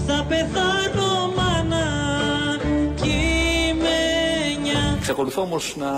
Θα 0.07 0.25
πεθάνω 0.29 1.33
μάνα 1.37 1.87
κειμένια 2.95 4.81
Εξακολουθώ 4.99 5.43
όμως 5.43 5.77
να 5.77 5.91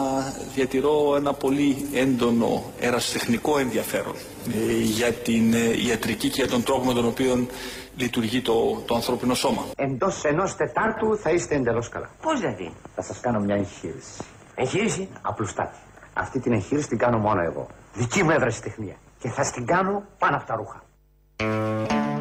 διατηρώ 0.55 1.17
ένα 1.17 1.33
πολύ 1.33 1.89
έντονο 1.95 2.63
ερασιτεχνικό 2.81 3.59
ενδιαφέρον 3.59 4.15
ε, 4.55 4.73
για 4.83 5.13
την 5.13 5.55
ε, 5.55 5.87
ιατρική 5.87 6.29
και 6.29 6.41
για 6.41 6.49
τον 6.51 6.63
τρόπο 6.63 6.85
με 6.85 6.93
τον 6.93 7.07
οποίο 7.07 7.47
λειτουργεί 7.97 8.41
το, 8.41 8.83
το 8.87 8.95
ανθρώπινο 8.95 9.35
σώμα. 9.35 9.65
Εντός 9.77 10.25
ενός 10.25 10.57
Τετάρτου 10.57 11.17
θα 11.17 11.31
είστε 11.31 11.55
εντελώς 11.55 11.89
καλά. 11.89 12.11
Πώς 12.23 12.41
δηλαδή; 12.41 12.73
Θα 12.95 13.03
σας 13.03 13.21
κάνω 13.21 13.41
μια 13.41 13.55
εγχείρηση. 13.55 14.23
Εγχείρηση; 14.55 15.09
Απλουστάτη. 15.23 15.77
Αυτή 16.13 16.41
την 16.41 16.53
εγχείρηση 16.53 16.89
την 16.89 16.99
κάνω 16.99 17.19
μόνο 17.19 17.41
εγώ. 17.41 17.67
Δική 17.95 18.23
μου 18.23 18.31
ευρεσιτεχνία. 18.31 18.95
Και 19.19 19.29
θα 19.29 19.45
στην 19.45 19.67
κάνω 19.67 20.03
πάνω 20.19 20.37
από 20.37 20.47
τα 20.47 20.55
ρούχα. 20.57 20.83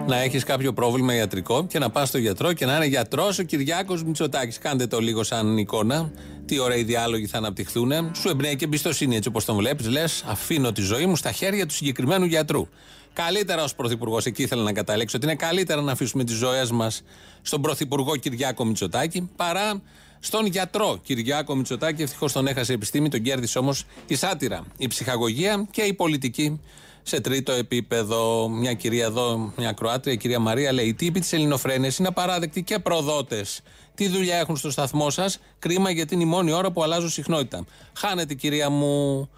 Να 0.08 0.22
έχεις 0.22 0.44
κάποιο 0.44 0.74
πρόβλημα 0.74 1.16
ιατρικό 1.16 1.66
και 1.66 1.80
να 1.80 1.90
πας 1.90 2.08
στο 2.08 2.18
γιατρό 2.18 2.54
και 2.54 2.66
να 2.66 2.76
είναι 2.76 2.86
γιατρός 2.86 3.40
ο 3.40 3.44
Κυριάκος 3.44 4.04
Μητσοτάκης. 4.04 4.58
Κάντε 4.58 4.88
το 4.88 5.00
λίγο 5.00 5.24
σαν 5.24 5.58
εικόνα. 5.58 6.12
Τι 6.46 6.60
ωραίοι 6.60 6.84
διάλογοι 6.84 7.28
θα 7.28 7.38
αναπτυχθούν. 7.38 7.92
Σου 8.16 8.30
εμπνέει 8.30 8.56
και 8.56 8.66
εμπιστοσύνη 8.66 9.16
έτσι 9.16 9.30
όπως 9.30 9.46
τον 9.46 9.56
βλέπεις. 9.56 9.88
Λες, 9.88 10.24
αφήνω 10.28 10.72
τη 10.72 10.82
ζωή 10.82 11.06
μου 11.06 11.16
στα 11.16 11.32
χέρια 11.32 11.66
του 11.66 11.74
συγκεκριμένου 11.74 12.26
γιατρού. 12.26 12.68
Καλύτερα 13.14 13.64
ως 13.64 13.76
πρωθυπουργός, 13.76 14.26
εκεί 14.26 14.44
ήθελα 14.44 14.64
να 14.64 14.74
καταλέξω, 14.74 15.18
ότι 15.18 15.26
είναι 15.26 15.36
καλύτερα 15.36 15.82
να 15.82 15.92
αφήσουμε 15.92 16.24
τις 16.24 16.36
ζωές 16.36 16.72
μας 16.72 17.04
στον 17.41 17.62
πρωθυπουργό 17.62 18.15
Κυριάκο 18.15 18.65
Μητσοτάκη 18.65 19.30
παρά 19.36 19.82
στον 20.23 20.45
γιατρό 20.45 20.99
Κυριάκο 21.03 21.55
Μητσοτάκη. 21.55 22.01
Ευτυχώς 22.01 22.31
τον 22.31 22.47
έχασε 22.47 22.71
η 22.71 22.75
επιστήμη, 22.75 23.10
τον 23.10 23.21
κέρδισε 23.21 23.60
όμως 23.60 23.86
η 24.07 24.15
σάτυρα, 24.15 24.65
η 24.77 24.88
ψυχαγωγία 24.88 25.67
και 25.71 25.81
η 25.81 25.93
πολιτική 25.93 26.60
σε 27.03 27.21
τρίτο 27.21 27.51
επίπεδο. 27.51 28.49
Μια 28.49 28.73
κυρία 28.73 29.05
εδώ, 29.05 29.53
μια 29.57 29.71
Κροάτρια, 29.71 30.13
η 30.13 30.17
κυρία 30.17 30.39
Μαρία, 30.39 30.73
λέει: 30.73 30.88
Οι 30.88 30.93
τύποι 30.93 31.19
της 31.19 31.34
Ελληνοφρένειας 31.34 31.97
είναι 31.97 32.07
απαράδεκτοι 32.07 32.63
και 32.63 32.79
προδότες. 32.79 33.62
Τι 33.95 34.07
δουλειά 34.07 34.38
έχουν 34.38 34.57
στο 34.57 34.71
σταθμό 34.71 35.10
σας, 35.10 35.39
κρίμα 35.60 35.91
γιατί 35.91 36.13
είναι 36.13 36.23
η 36.23 36.27
μόνη 36.27 36.51
ώρα 36.51 36.71
που 36.71 36.84
αλλάζουν 36.84 37.10
συχνότητα. 37.10 37.65
Χάνετε, 37.97 38.34
κυρία 38.34 38.69
μου, 38.69 39.29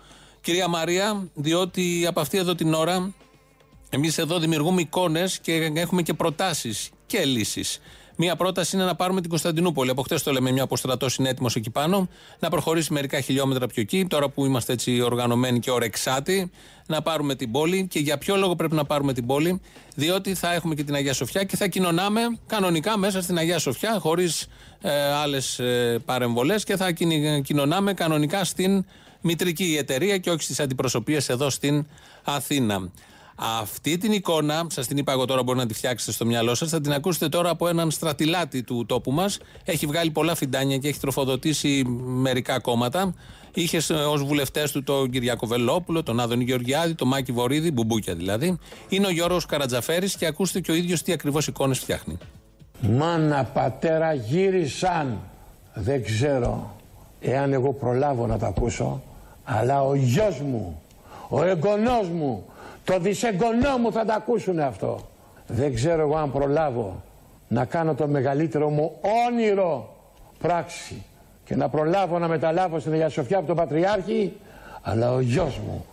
κυρία 0.42 0.68
Μαρία, 0.68 1.28
διότι 1.34 2.06
από 2.08 2.20
αυτή 2.20 2.38
εδώ 2.38 2.56
την 2.56 2.74
ώρα 2.74 3.14
εμείς 3.90 4.18
εδώ 4.18 4.40
δημιουργούμε 4.40 4.82
εικόνες 4.82 5.40
και 5.40 5.72
έχουμε 5.74 6.02
και 6.02 6.14
προτάσεις 6.14 6.90
και 7.06 7.26
λύσεις. 7.26 7.80
Μία 8.16 8.36
πρόταση 8.36 8.76
είναι 8.76 8.86
να 8.86 8.96
πάρουμε 8.96 9.22
την 9.22 9.30
Κωνσταντινούπολη. 9.30 9.90
Από 9.90 10.02
χτε 10.02 10.20
το 10.24 10.32
λέμε, 10.32 10.52
μια 10.52 10.64
που 10.64 10.74
ο 10.74 10.76
στρατός 10.76 11.16
είναι 11.16 11.30
έτοιμος 11.30 11.56
εκεί 11.56 11.70
πάνω, 11.70 12.08
να 12.40 12.50
προχωρήσει 12.50 12.94
μερικά 12.94 13.20
χιλιόμετρα 13.20 13.68
πιο 13.68 13.82
εκεί. 13.82 14.06
Τώρα 14.06 14.30
που 14.30 14.46
είμαστε 14.46 14.74
έτσι 14.74 15.02
οργανωμένοι 15.02 15.60
και 15.60 15.72
ορεξάτοι, 15.72 16.52
να 16.88 17.02
πάρουμε 17.02 17.36
την 17.36 17.52
πόλη. 17.52 17.88
Και 17.88 18.00
για 18.00 18.18
ποιο 18.18 18.36
λόγο 18.36 18.56
πρέπει 18.56 18.76
να 18.76 18.86
πάρουμε 18.86 19.14
την 19.14 19.26
πόλη, 19.26 19.62
διότι 19.96 20.34
θα 20.34 20.54
έχουμε 20.54 20.76
και 20.76 20.84
την 20.84 20.96
Αγία 20.96 21.14
Σοφιά 21.14 21.44
και 21.44 21.56
θα 21.58 21.68
κοινωνάμε 21.68 22.22
κανονικά 22.48 22.98
μέσα 22.98 23.22
στην 23.22 23.38
Αγία 23.38 23.60
Σοφιά, 23.60 24.00
χωρίς 24.00 24.48
ε, 24.82 24.92
άλλες 25.14 25.60
ε, 25.60 26.00
παρεμβολές 26.06 26.64
και 26.64 26.76
θα 26.76 26.92
κιν- 26.92 27.44
κοινωνάμε 27.44 27.94
κανονικά 27.94 28.44
στην 28.44 28.86
μητρική 29.22 29.76
εταιρεία 29.80 30.18
και 30.18 30.30
όχι 30.30 30.44
στις 30.44 30.60
αντιπροσωπείες 30.60 31.30
εδώ 31.30 31.50
στην 31.50 31.86
Αθήνα. 32.24 32.92
Αυτή 33.36 33.98
την 33.98 34.12
εικόνα, 34.12 34.66
σας 34.70 34.88
την 34.88 34.98
είπα 34.98 35.12
εγώ 35.12 35.26
τώρα, 35.26 35.44
μπορεί 35.44 35.58
να 35.58 35.66
τη 35.66 35.74
φτιάξετε 35.74 36.12
στο 36.12 36.26
μυαλό 36.26 36.56
σας, 36.56 36.70
θα 36.70 36.82
την 36.82 36.94
ακούσετε 36.94 37.30
τώρα 37.30 37.50
από 37.50 37.68
έναν 37.68 37.92
στρατιλάτη 37.92 38.64
του 38.64 38.86
τόπου 38.86 39.12
μας. 39.12 39.40
Έχει 39.64 39.86
βγάλει 39.86 40.12
πολλά 40.12 40.36
φιντάνια 40.36 40.78
και 40.78 40.88
έχει 40.88 41.00
τροφοδοτήσει 41.00 41.84
μερικά 42.06 42.60
κόμματα. 42.60 43.14
Είχε 43.54 43.78
ως 43.94 44.24
βουλευτές 44.24 44.72
του 44.72 44.84
τον 44.84 45.10
Κυριακό 45.10 45.48
Βελόπουλο, 45.48 46.04
τον 46.04 46.20
Άδωνη 46.20 46.44
Γεωργιάδη, 46.44 46.96
τον 46.96 47.08
Μάκη 47.08 47.32
Βορύδη, 47.32 47.72
μπουμπούκια 47.72 48.16
δηλαδή. 48.16 48.58
Είναι 48.90 49.08
ο 49.08 49.10
Γιώργος 49.10 49.46
Καρατζαφέρης 49.46 50.16
και 50.16 50.26
ακούστε 50.26 50.60
και 50.60 50.72
ο 50.72 50.76
ίδιος 50.76 51.02
τι 51.02 51.12
ακριβώς 51.12 51.48
εικόνες 51.48 51.80
φτιάχνει. 51.80 52.18
Μάνα, 52.82 53.44
πατέρα, 53.44 54.14
γύρισαν. 54.14 55.20
Δεν 55.74 56.04
ξέρω 56.04 56.76
εάν 57.20 57.54
εγώ 57.54 57.74
προλάβω 57.74 58.28
να 58.28 58.38
τα 58.38 58.48
ακούσω, 58.48 59.02
αλλά 59.44 59.84
ο 59.84 59.96
γιος 59.96 60.40
μου, 60.40 60.82
ο 61.30 61.44
εγγονός 61.44 62.10
μου, 62.10 62.46
το 62.84 63.00
δισεγγονό 63.00 63.78
μου 63.78 63.92
θα 63.92 64.06
τα 64.06 64.14
ακούσουν 64.14 64.60
αυτό. 64.60 65.00
Δεν 65.48 65.74
ξέρω 65.74 66.02
εγώ 66.02 66.16
αν 66.16 66.32
προλάβω 66.32 67.04
να 67.48 67.66
κάνω 67.66 67.94
το 67.94 68.08
μεγαλύτερο 68.08 68.70
μου 68.70 68.92
όνειρο 69.28 69.96
πράξη 70.40 71.04
και 71.46 71.56
να 71.56 71.70
προλάβω 71.70 72.20
να 72.20 72.28
μεταλάβω 72.28 72.80
στην 72.80 72.94
Αγία 72.94 73.10
Σοφιά 73.10 73.38
από 73.38 73.48
τον 73.48 73.56
Πατριάρχη, 73.56 74.34
αλλά 74.82 75.14
ο 75.14 75.20
γιος 75.20 75.58
μου, 75.58 75.86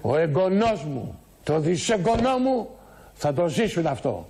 ο 0.00 0.16
εγγονός 0.16 0.84
μου, 0.84 1.18
το 1.44 1.58
δισεγγονό 1.58 2.38
μου 2.38 2.68
θα 3.14 3.32
το 3.32 3.48
ζήσουν 3.48 3.86
αυτό. 3.86 4.26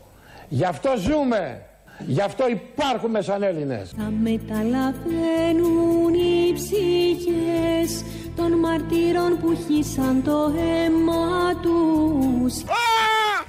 Γι' 0.49 0.65
αυτό 0.65 0.91
ζούμε. 0.97 1.63
Γι' 2.07 2.21
αυτό 2.21 2.49
υπάρχουμε 2.49 3.21
σαν 3.21 3.43
Έλληνες. 3.43 3.95
Θα 3.97 4.13
μεταλαβαίνουν 4.23 6.15
οι 6.15 6.53
ψυχές 6.53 8.05
των 8.39 8.53
μαρτύρων 8.65 9.31
που 9.41 9.49
χύσαν 9.67 10.23
το 10.23 10.53
αίμα 10.57 11.55
τους 11.63 12.55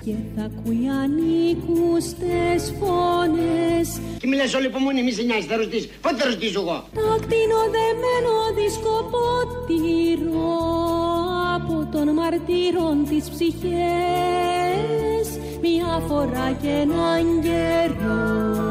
και 0.05 0.15
θα 0.35 0.43
ακούει 0.43 0.83
ανήκουστες 1.03 2.61
φωνές 2.79 3.87
Και 4.19 4.27
μιλάς 4.27 4.53
όλη 4.53 4.65
υπομονή, 4.65 5.03
μη 5.03 5.11
σε 5.11 5.21
νοιάζει, 5.21 5.47
θα 5.47 5.55
ρωτήσεις. 5.57 5.89
Πότε 6.01 6.15
θα 6.15 6.25
ρωτήσω 6.29 6.59
εγώ; 6.59 6.83
τα 6.93 7.17
κτηνοδεμένο 7.23 8.33
δισκοπότηρο 8.57 10.49
από 11.55 11.87
των 11.91 12.09
μαρτύρων 12.13 13.05
τις 13.09 13.29
ψυχές 13.29 14.59
μια 15.61 16.03
φορά 16.07 16.57
και 16.61 16.67
έναν 16.67 17.41
καιρό. 17.41 18.68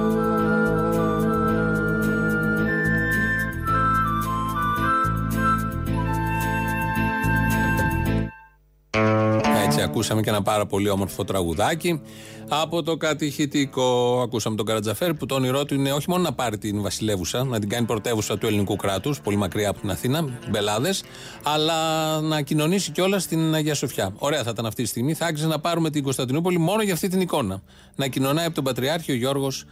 Έτσι 8.90 9.79
Έτσι, 9.79 9.90
ακούσαμε 9.90 10.22
και 10.22 10.31
ένα 10.31 10.42
πάρα 10.42 10.66
πολύ 10.66 10.88
όμορφο 10.88 11.24
τραγουδάκι 11.24 12.01
από 12.48 12.83
το 12.83 12.96
κατηχητικό. 12.96 14.20
Ακούσαμε 14.22 14.57
τον 14.57 14.66
Καρατζαφέρ 14.66 15.14
που 15.14 15.27
το 15.27 15.35
όνειρό 15.35 15.64
του 15.64 15.74
είναι 15.74 15.92
όχι 15.92 16.11
μόνο 16.11 16.22
να 16.22 16.33
πάρει 16.33 16.59
την 16.59 16.83
Βασιλεύουσα, 16.83 17.44
να 17.44 17.59
την 17.59 17.68
κάνει 17.68 17.87
πρωτεύουσα 17.87 18.38
του 18.38 18.46
ελληνικού 18.46 18.77
κράτους, 18.77 19.20
πολύ 19.20 19.37
μακριά 19.37 19.70
από 19.70 19.81
την 19.81 19.90
Αθήνα, 19.90 20.29
μπελάδες, 20.51 21.03
αλλά 21.42 22.20
να 22.20 22.40
κοινωνήσει 22.40 22.90
κιόλας 22.90 23.22
στην 23.22 23.55
Αγία 23.55 23.74
Σοφιά. 23.74 24.12
Ωραία 24.18 24.42
θα 24.42 24.51
ήταν 24.51 24.66
αυτή 24.66 24.83
τη 24.83 24.88
στιγμή. 24.88 25.14
Θα 25.14 25.27
άξιζε 25.27 25.48
να 25.48 25.59
πάρουμε 25.59 25.90
την 25.90 26.03
Κωνσταντινούπολη 26.03 26.59
μόνο 26.59 26.83
για 26.83 26.92
αυτή 26.92 27.09
την 27.09 27.20
εικόνα. 27.20 27.62
Να 27.96 28.07
κοινωνάει 28.07 28.46
από 28.46 28.55
τον 28.55 28.64
Πατριάρχη 28.64 29.12
ο 29.12 29.14
Γιώργος 29.14 29.64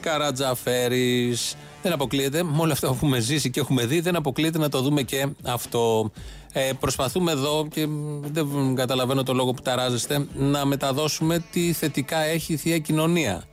Καρατζαφέρης. 0.00 1.54
Δεν 1.82 1.92
αποκλείεται, 1.92 2.42
με 2.42 2.56
όλα 2.58 2.72
αυτά 2.72 2.86
που 2.86 2.94
έχουμε 2.94 3.18
ζήσει 3.20 3.50
και 3.50 3.60
έχουμε 3.60 3.86
δει, 3.86 4.00
δεν 4.00 4.16
αποκλείεται 4.16 4.58
να 4.58 4.68
το 4.68 4.80
δούμε 4.80 5.02
και 5.02 5.26
αυτό. 5.44 6.10
Ε, 6.56 6.72
προσπαθούμε 6.80 7.32
εδώ 7.32 7.66
και 7.70 7.86
δεν 8.32 8.74
καταλαβαίνω 8.74 9.22
το 9.22 9.32
λόγο 9.32 9.52
που 9.52 9.62
ταράζεστε 9.62 10.26
να 10.34 10.64
μεταδώσουμε 10.64 11.44
τι 11.50 11.72
θετικά 11.72 12.18
έχει 12.18 12.52
η 12.52 12.56
θεία 12.56 12.78
κοινωνία. 12.78 13.44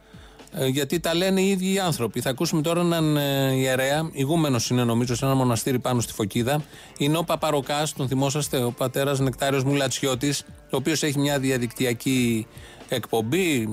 Ε, 0.53 0.67
γιατί 0.67 0.99
τα 0.99 1.15
λένε 1.15 1.41
οι 1.41 1.49
ίδιοι 1.49 1.73
οι 1.73 1.79
άνθρωποι. 1.79 2.21
Θα 2.21 2.29
ακούσουμε 2.29 2.61
τώρα 2.61 2.81
έναν 2.81 3.17
ε, 3.17 3.53
ιερέα, 3.53 4.09
ηγούμενος 4.11 4.69
είναι 4.69 4.83
νομίζω 4.83 5.15
σε 5.15 5.25
ένα 5.25 5.33
μοναστήρι 5.33 5.79
πάνω 5.79 6.01
στη 6.01 6.13
Φωκίδα. 6.13 6.63
Είναι 6.97 7.17
ο 7.17 7.23
Παπαροκάς, 7.23 7.93
τον 7.93 8.07
θυμόσαστε, 8.07 8.63
ο 8.63 8.71
πατέρας 8.71 9.19
Νεκτάριος 9.19 9.63
Μουλατσιώτης, 9.63 10.43
ο 10.47 10.77
οποίος 10.77 11.03
έχει 11.03 11.19
μια 11.19 11.39
διαδικτυακή 11.39 12.47
εκπομπή, 12.95 13.69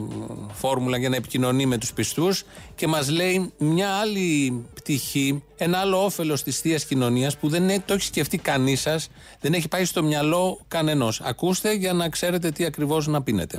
φόρμουλα 0.52 0.98
για 0.98 1.08
να 1.08 1.16
επικοινωνεί 1.16 1.66
με 1.66 1.78
τους 1.78 1.92
πιστούς 1.92 2.44
και 2.74 2.86
μας 2.86 3.10
λέει 3.10 3.52
μια 3.58 3.88
άλλη 3.88 4.64
πτυχή, 4.74 5.42
ένα 5.56 5.78
άλλο 5.78 6.04
όφελος 6.04 6.42
της 6.42 6.60
θείας 6.60 6.84
κοινωνίας 6.84 7.36
που 7.36 7.48
δεν 7.48 7.62
είναι, 7.62 7.82
το 7.84 7.94
έχει 7.94 8.02
σκεφτεί 8.02 8.38
κανείς 8.38 8.80
σας, 8.80 9.08
δεν 9.40 9.52
έχει 9.52 9.68
πάει 9.68 9.84
στο 9.84 10.02
μυαλό 10.02 10.60
κανενός. 10.68 11.20
Ακούστε 11.20 11.72
για 11.72 11.92
να 11.92 12.08
ξέρετε 12.08 12.50
τι 12.50 12.64
ακριβώς 12.64 13.06
να 13.06 13.22
πίνετε. 13.22 13.58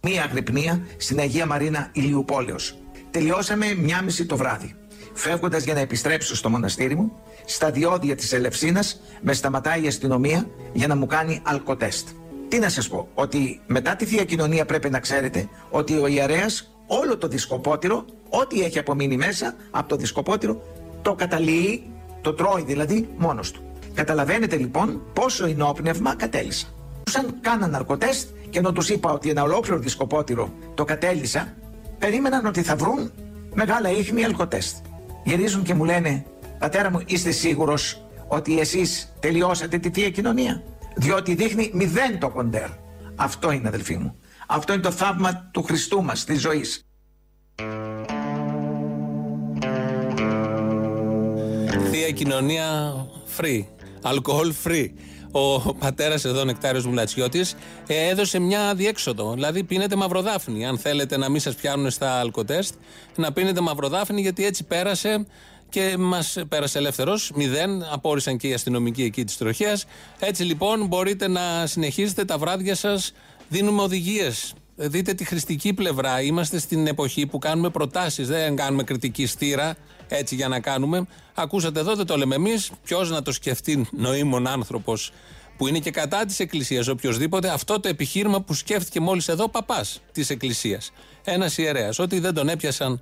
Μία 0.00 0.22
αγρυπνία 0.22 0.86
στην 0.96 1.18
Αγία 1.18 1.46
Μαρίνα 1.46 1.90
Ηλιουπόλεως. 1.92 2.74
Τελειώσαμε 3.10 3.74
μια 3.74 4.02
μισή 4.02 4.26
το 4.26 4.36
βράδυ. 4.36 4.74
Φεύγοντας 5.12 5.64
για 5.64 5.74
να 5.74 5.80
επιστρέψω 5.80 6.36
στο 6.36 6.50
μοναστήρι 6.50 6.96
μου, 6.96 7.12
στα 7.44 7.70
διόδια 7.70 8.16
της 8.16 8.32
Ελευσίνας 8.32 9.00
με 9.20 9.32
σταματάει 9.32 9.84
η 9.84 9.86
αστυνομία 9.86 10.48
για 10.72 10.86
να 10.86 10.96
μου 10.96 11.06
κάνει 11.06 11.40
αλκοτέστ. 11.44 12.08
Τι 12.48 12.58
να 12.58 12.68
σας 12.68 12.88
πω, 12.88 13.08
ότι 13.14 13.60
μετά 13.66 13.96
τη 13.96 14.04
Θεία 14.04 14.24
Κοινωνία 14.24 14.64
πρέπει 14.64 14.90
να 14.90 15.00
ξέρετε 15.00 15.48
ότι 15.70 15.98
ο 15.98 16.06
ιερέας 16.06 16.70
όλο 16.86 17.16
το 17.18 17.28
δισκοπότηρο, 17.28 18.04
ό,τι 18.28 18.62
έχει 18.62 18.78
απομείνει 18.78 19.16
μέσα 19.16 19.54
από 19.70 19.88
το 19.88 19.96
δισκοπότηρο, 19.96 20.62
το 21.02 21.14
καταλύει, 21.14 21.90
το 22.20 22.34
τρώει 22.34 22.62
δηλαδή 22.62 23.08
μόνος 23.16 23.50
του. 23.50 23.60
Καταλαβαίνετε 23.94 24.56
λοιπόν 24.56 25.02
πόσο 25.12 25.46
ενόπνευμα 25.46 26.14
κατέλησα. 26.14 26.66
Σαν 27.04 27.34
κάναν 27.40 27.70
ναρκωτέστ 27.70 28.28
και 28.50 28.58
ενώ 28.58 28.72
τους 28.72 28.88
είπα 28.88 29.12
ότι 29.12 29.30
ένα 29.30 29.42
ολόκληρο 29.42 29.78
δισκοπότηρο 29.78 30.52
το 30.74 30.84
κατέλησα, 30.84 31.54
περίμεναν 31.98 32.46
ότι 32.46 32.62
θα 32.62 32.76
βρουν 32.76 33.12
μεγάλα 33.54 33.90
ίχνη 33.90 34.24
αλκοτέστ. 34.24 34.76
Γυρίζουν 35.24 35.62
και 35.62 35.74
μου 35.74 35.84
λένε, 35.84 36.24
πατέρα 36.58 36.90
μου 36.90 37.02
είστε 37.06 37.30
σίγουρος 37.30 38.04
ότι 38.28 38.60
εσείς 38.60 39.14
τελειώσατε 39.20 39.78
τη 39.78 39.90
Θεία 39.90 40.10
Κοινωνία; 40.10 40.62
Διότι 40.98 41.34
δείχνει 41.34 41.70
μηδέν 41.74 42.18
το 42.18 42.28
κοντέρ. 42.28 42.68
Αυτό 43.16 43.50
είναι 43.50 43.68
αδελφοί 43.68 43.96
μου. 43.96 44.16
Αυτό 44.46 44.72
είναι 44.72 44.82
το 44.82 44.90
θαύμα 44.90 45.50
του 45.52 45.62
Χριστού 45.62 46.02
μας, 46.02 46.24
της 46.24 46.40
ζωής. 46.40 46.86
Θεία 51.90 52.10
κοινωνία 52.10 52.94
free, 53.38 53.64
alcohol 54.02 54.52
free. 54.64 54.86
Ο 55.32 55.74
πατέρας 55.74 56.24
εδώ, 56.24 56.44
Νεκτάριος 56.44 56.86
Μουλατσιώτης, 56.86 57.54
έδωσε 57.86 58.38
μια 58.38 58.74
διέξοδο. 58.74 59.32
Δηλαδή, 59.32 59.64
πίνετε 59.64 59.96
μαυροδάφνη. 59.96 60.66
Αν 60.66 60.78
θέλετε 60.78 61.16
να 61.16 61.28
μην 61.28 61.40
σας 61.40 61.54
πιάνουν 61.54 61.90
στα 61.90 62.12
αλκοτέστ, 62.12 62.74
να 63.16 63.32
πίνετε 63.32 63.60
μαυροδάφνη, 63.60 64.20
γιατί 64.20 64.44
έτσι 64.44 64.64
πέρασε 64.64 65.26
και 65.68 65.96
μας 65.98 66.36
πέρασε 66.48 66.78
ελεύθερος. 66.78 67.30
Μηδέν. 67.34 67.86
Απόρρισαν 67.92 68.36
και 68.36 68.48
οι 68.48 68.52
αστυνομικοί 68.52 69.02
εκεί 69.02 69.24
της 69.24 69.36
τροχέας. 69.36 69.84
Έτσι 70.18 70.42
λοιπόν 70.42 70.86
μπορείτε 70.86 71.28
να 71.28 71.66
συνεχίσετε 71.66 72.24
τα 72.24 72.38
βράδια 72.38 72.74
σας. 72.74 73.12
Δίνουμε 73.48 73.82
οδηγίες. 73.82 74.54
Δείτε 74.76 75.14
τη 75.14 75.24
χρηστική 75.24 75.72
πλευρά. 75.72 76.22
Είμαστε 76.22 76.58
στην 76.58 76.86
εποχή 76.86 77.26
που 77.26 77.38
κάνουμε 77.38 77.70
προτάσεις. 77.70 78.28
Δεν 78.28 78.56
κάνουμε 78.56 78.82
κριτική 78.82 79.26
στήρα 79.26 79.76
έτσι 80.08 80.34
για 80.34 80.48
να 80.48 80.60
κάνουμε. 80.60 81.06
Ακούσατε 81.34 81.80
εδώ, 81.80 81.94
δεν 81.94 82.06
το 82.06 82.16
λέμε 82.16 82.34
εμείς. 82.34 82.70
Ποιος 82.84 83.10
να 83.10 83.22
το 83.22 83.32
σκεφτεί 83.32 83.88
νοήμων 83.92 84.46
άνθρωπος 84.46 85.12
που 85.56 85.66
είναι 85.66 85.78
και 85.78 85.90
κατά 85.90 86.24
της 86.24 86.40
Εκκλησίας, 86.40 86.88
οποιοδήποτε, 86.88 87.48
αυτό 87.48 87.80
το 87.80 87.88
επιχείρημα 87.88 88.40
που 88.40 88.54
σκέφτηκε 88.54 89.00
μόλις 89.00 89.28
εδώ 89.28 89.48
παπάς 89.48 90.00
της 90.12 90.30
Εκκλησίας. 90.30 90.90
Ένας 91.24 91.58
ιερέας. 91.58 91.98
Ότι 91.98 92.18
δεν 92.18 92.34
τον 92.34 92.48
έπιασαν 92.48 93.00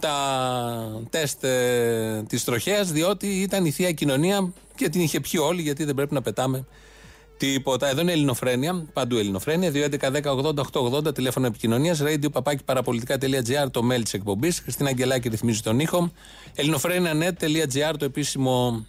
τα 0.00 1.02
τεστ 1.10 1.44
ε, 1.44 2.22
τη 2.28 2.44
τροχέα, 2.44 2.84
διότι 2.84 3.26
ήταν 3.26 3.64
η 3.64 3.70
θεία 3.70 3.92
κοινωνία 3.92 4.52
και 4.74 4.88
την 4.88 5.00
είχε 5.00 5.20
πιει 5.20 5.40
όλοι, 5.44 5.62
γιατί 5.62 5.84
δεν 5.84 5.94
πρέπει 5.94 6.14
να 6.14 6.22
πετάμε 6.22 6.66
τίποτα. 7.36 7.88
Εδώ 7.88 8.00
είναι 8.00 8.12
Ελληνοφρένια, 8.12 8.86
παντού 8.92 9.16
Ελληνοφρένια, 9.16 9.72
2.11.10.80.880 9.74 11.14
τηλέφωνο 11.14 11.46
επικοινωνίας, 11.46 12.02
radio 12.02 12.32
παπάκι 12.32 12.64
παραπολιτικά.gr 12.64 13.70
το 13.70 13.80
mail 13.90 14.02
της 14.02 14.12
εκπομπής. 14.14 14.60
Χριστίνα 14.60 14.88
Αγγελάκη 14.88 15.28
ρυθμίζει 15.28 15.60
τον 15.60 15.80
ήχο. 15.80 16.12
ελληνοφρένια.net.gr 16.54 17.94
το 17.98 18.04
επίσημο 18.04 18.86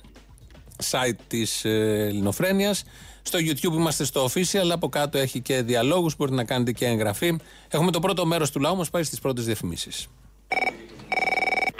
site 0.92 1.18
της 1.28 1.66
ε, 1.66 2.06
Ελληνοφρένια. 2.08 2.74
Στο 3.22 3.40
YouTube 3.40 3.74
είμαστε 3.74 4.04
στο 4.04 4.26
official, 4.26 4.58
αλλά 4.58 4.74
από 4.74 4.90
κάτω 4.90 5.18
έχει 5.18 5.42
και 5.42 5.62
διαλόγους, 5.62 6.16
μπορείτε 6.16 6.36
να 6.38 6.44
κάνετε 6.44 6.72
και 6.72 6.86
εγγραφή. 6.86 7.36
Έχουμε 7.68 7.92
το 7.92 8.00
πρώτο 8.00 8.26
μέρος 8.26 8.52
του 8.52 8.60
λαού 8.60 8.76
μας 8.76 8.90
πάει 8.90 9.04
στις 9.04 9.20
πρώτες 9.20 9.46
διαφημίσεις. 9.46 10.08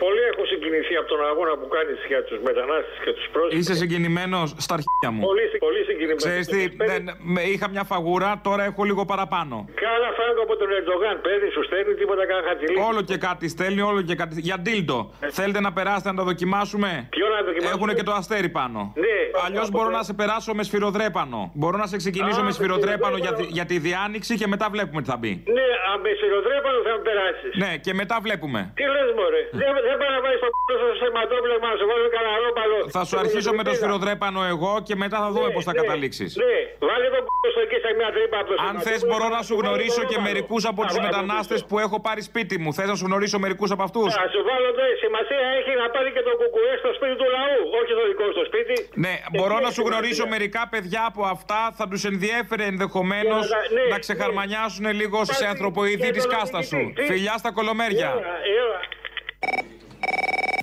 Πολύ 0.06 0.24
έχω 0.32 0.44
συγκινηθεί 0.52 0.94
από 1.02 1.08
τον 1.14 1.22
αγώνα 1.32 1.54
που 1.60 1.68
κάνει 1.76 1.94
για 2.12 2.22
τους 2.28 2.40
μετανάστες 2.48 2.98
και 3.04 3.12
τους 3.18 3.28
πρόσφυγες. 3.34 3.60
Είσαι 3.60 3.76
συγκινημένος 3.82 4.48
στα 4.66 4.74
αρχεία 4.78 5.10
μου. 5.14 5.22
Πολύ, 5.30 5.46
πολύ 5.68 5.82
συγκινημένος. 5.90 6.24
Ξέρεις 6.24 6.48
τι, 6.54 6.62
δεν, 6.92 7.04
με, 7.34 7.42
είχα 7.54 7.68
μια 7.76 7.84
φαγούρα, 7.92 8.30
τώρα 8.48 8.64
έχω 8.70 8.82
λίγο 8.90 9.04
παραπάνω. 9.14 9.56
Κάνα 9.84 10.10
φράγκο 10.18 10.42
από 10.48 10.56
τον 10.62 10.70
Ερντογάν, 10.78 11.16
παιδί 11.26 11.50
σου 11.56 11.64
στέλνει 11.68 11.94
τίποτα 12.02 12.24
καν 12.30 12.42
χατζηλί. 12.48 12.78
Όλο 12.90 13.02
και 13.10 13.18
κάτι 13.28 13.46
στέλνει, 13.56 13.82
όλο 13.92 14.02
και 14.08 14.16
κάτι. 14.22 14.34
Για 14.48 14.58
ντίλτο. 14.64 14.98
Ε. 15.20 15.30
Θέλετε 15.40 15.60
να 15.68 15.72
περάσετε 15.78 16.10
να 16.12 16.18
το 16.20 16.24
δοκιμάσουμε; 16.32 16.90
Ποιο 17.18 17.23
να 17.38 17.42
δοκιμάσουμε. 17.48 17.76
Έχουν 17.76 17.90
και 17.98 18.04
το 18.10 18.14
αστέρι 18.20 18.50
πάνω. 18.60 18.80
Ναι, 19.06 19.18
Αλλιώς 19.46 19.68
μπορώ 19.74 19.90
να 20.00 20.04
σε 20.08 20.14
περάσω 20.20 20.52
με 20.60 20.64
σφυροδρέπανο. 20.64 21.40
Μπορώ 21.60 21.78
να 21.84 21.88
σε 21.92 21.98
ξεκινήσω 22.04 22.42
Α, 22.42 22.44
με 22.48 22.52
σφυροδρέπανο 22.58 23.18
για, 23.18 23.32
σφυροδρέπανο. 23.32 23.48
τη- 23.48 23.54
για 23.58 23.66
τη 23.72 23.76
διάνοιξη 23.88 24.34
και 24.42 24.48
μετά 24.54 24.66
βλέπουμε 24.74 25.00
τι 25.04 25.10
θα 25.14 25.18
μπει. 25.22 25.34
Ναι, 25.58 25.68
αμπεσιροδρέπανο 25.94 26.78
θα 26.88 26.92
με 26.98 27.02
περάσεις. 27.10 27.52
Ναι, 27.64 27.72
και 27.86 27.94
μετά 28.02 28.16
βλέπουμε. 28.26 28.60
Τι 28.80 28.84
λες, 28.94 29.10
Μωρέ; 29.18 29.42
Δεν, 29.62 29.70
δεν 29.88 29.96
πάει 30.02 30.12
να 30.18 30.20
βάλει 30.26 30.38
το 30.46 30.50
κ***ο 30.56 30.74
στο 30.82 30.88
σηματόπλεγμα 31.02 31.68
να 31.74 31.78
σε 31.82 31.86
βάλει 31.90 32.08
κανένα 32.16 32.36
ρόπαλο. 32.46 32.78
Θα 32.98 33.02
σου 33.10 33.16
αρχίσω 33.24 33.50
με 33.60 33.64
το 33.68 33.72
σφυροδρέπανο. 33.78 34.40
σφυροδρέπανο 34.40 34.40
εγώ 34.54 34.72
και 34.88 34.96
μετά 35.04 35.18
θα 35.24 35.30
δούμε 35.34 35.48
πώς 35.56 35.64
θα 35.70 35.74
καταλήξεις. 35.82 36.30
Ναι, 36.44 36.56
βάλε 36.90 37.08
το 37.16 37.20
κ***ο 37.26 37.48
στο 37.54 37.60
εκεί 37.66 37.78
σε 37.86 37.90
μια 38.00 38.10
τρύπα 38.16 38.38
από 38.42 38.48
το 38.50 38.54
Αν 38.70 38.74
θες, 38.74 38.74
σηματόπλεγμα, 38.76 39.10
μπορώ 39.12 39.26
να 39.38 39.42
σου 39.48 39.54
βάλε 39.56 39.62
το 39.62 39.68
γνωρίσω 39.68 40.02
και 40.12 40.18
ρόπαλο. 40.18 40.28
μερικούς 40.28 40.62
από 40.72 40.82
τους 40.88 40.96
Α, 40.98 41.00
βάλε 41.00 41.08
μετανάστες 41.08 41.60
το 41.62 41.68
που 41.70 41.76
έχω 41.86 41.98
πάρει 42.08 42.22
σπίτι 42.30 42.56
μου. 42.62 42.70
Θες 42.78 42.88
να 42.92 42.96
σου 43.00 43.06
γνωρίσω 43.10 43.38
μερικούς 43.46 43.70
από 43.76 43.84
αυτούς; 43.88 44.10
Α 44.24 44.26
σου 44.34 44.42
βάλω 44.50 44.70
το 44.80 44.84
σημασία 45.04 45.42
έχει 45.60 45.72
να 45.82 45.88
πάρει 45.96 46.10
και 46.16 46.24
το 46.28 46.34
κουκουέ 46.42 46.72
στο 46.84 46.90
σπίτι 46.98 47.16
του 47.20 47.23
λαού, 47.36 47.60
όχι 47.80 47.92
το 48.00 48.04
δικό 48.12 48.26
στο 48.36 48.44
σπίτι. 48.50 48.76
Ναι, 49.06 49.14
μπορώ 49.36 49.54
Εκεί 49.54 49.62
να 49.62 49.68
έχει 49.70 49.74
σου 49.78 49.82
γνωρίσω 49.88 50.14
σημασία. 50.14 50.34
μερικά 50.36 50.62
παιδιά 50.72 51.02
από 51.12 51.24
αυτά, 51.36 51.62
θα 51.78 51.86
τους 51.88 52.04
ενδιέφερε 52.12 52.64
ενδεχομένως 52.74 53.48
Για 53.48 53.58
να- 53.58 53.82
ναι, 53.82 53.90
να 53.94 54.00
ξεχαρμανιάσουν 54.00 54.86
λίγο 55.02 55.18
σε 55.26 55.32
Πάρτε 55.32 55.48
ανθρωποειδή 55.48 56.06
και 56.06 56.12
της 56.12 56.24
τον 56.24 56.32
κάστα 56.36 56.62
σου. 56.62 56.76
οδηγητή. 56.78 57.02
Τι; 57.02 57.08
Φιλιά 57.12 57.36
στα 57.38 57.52
κολομέρια. 57.52 58.10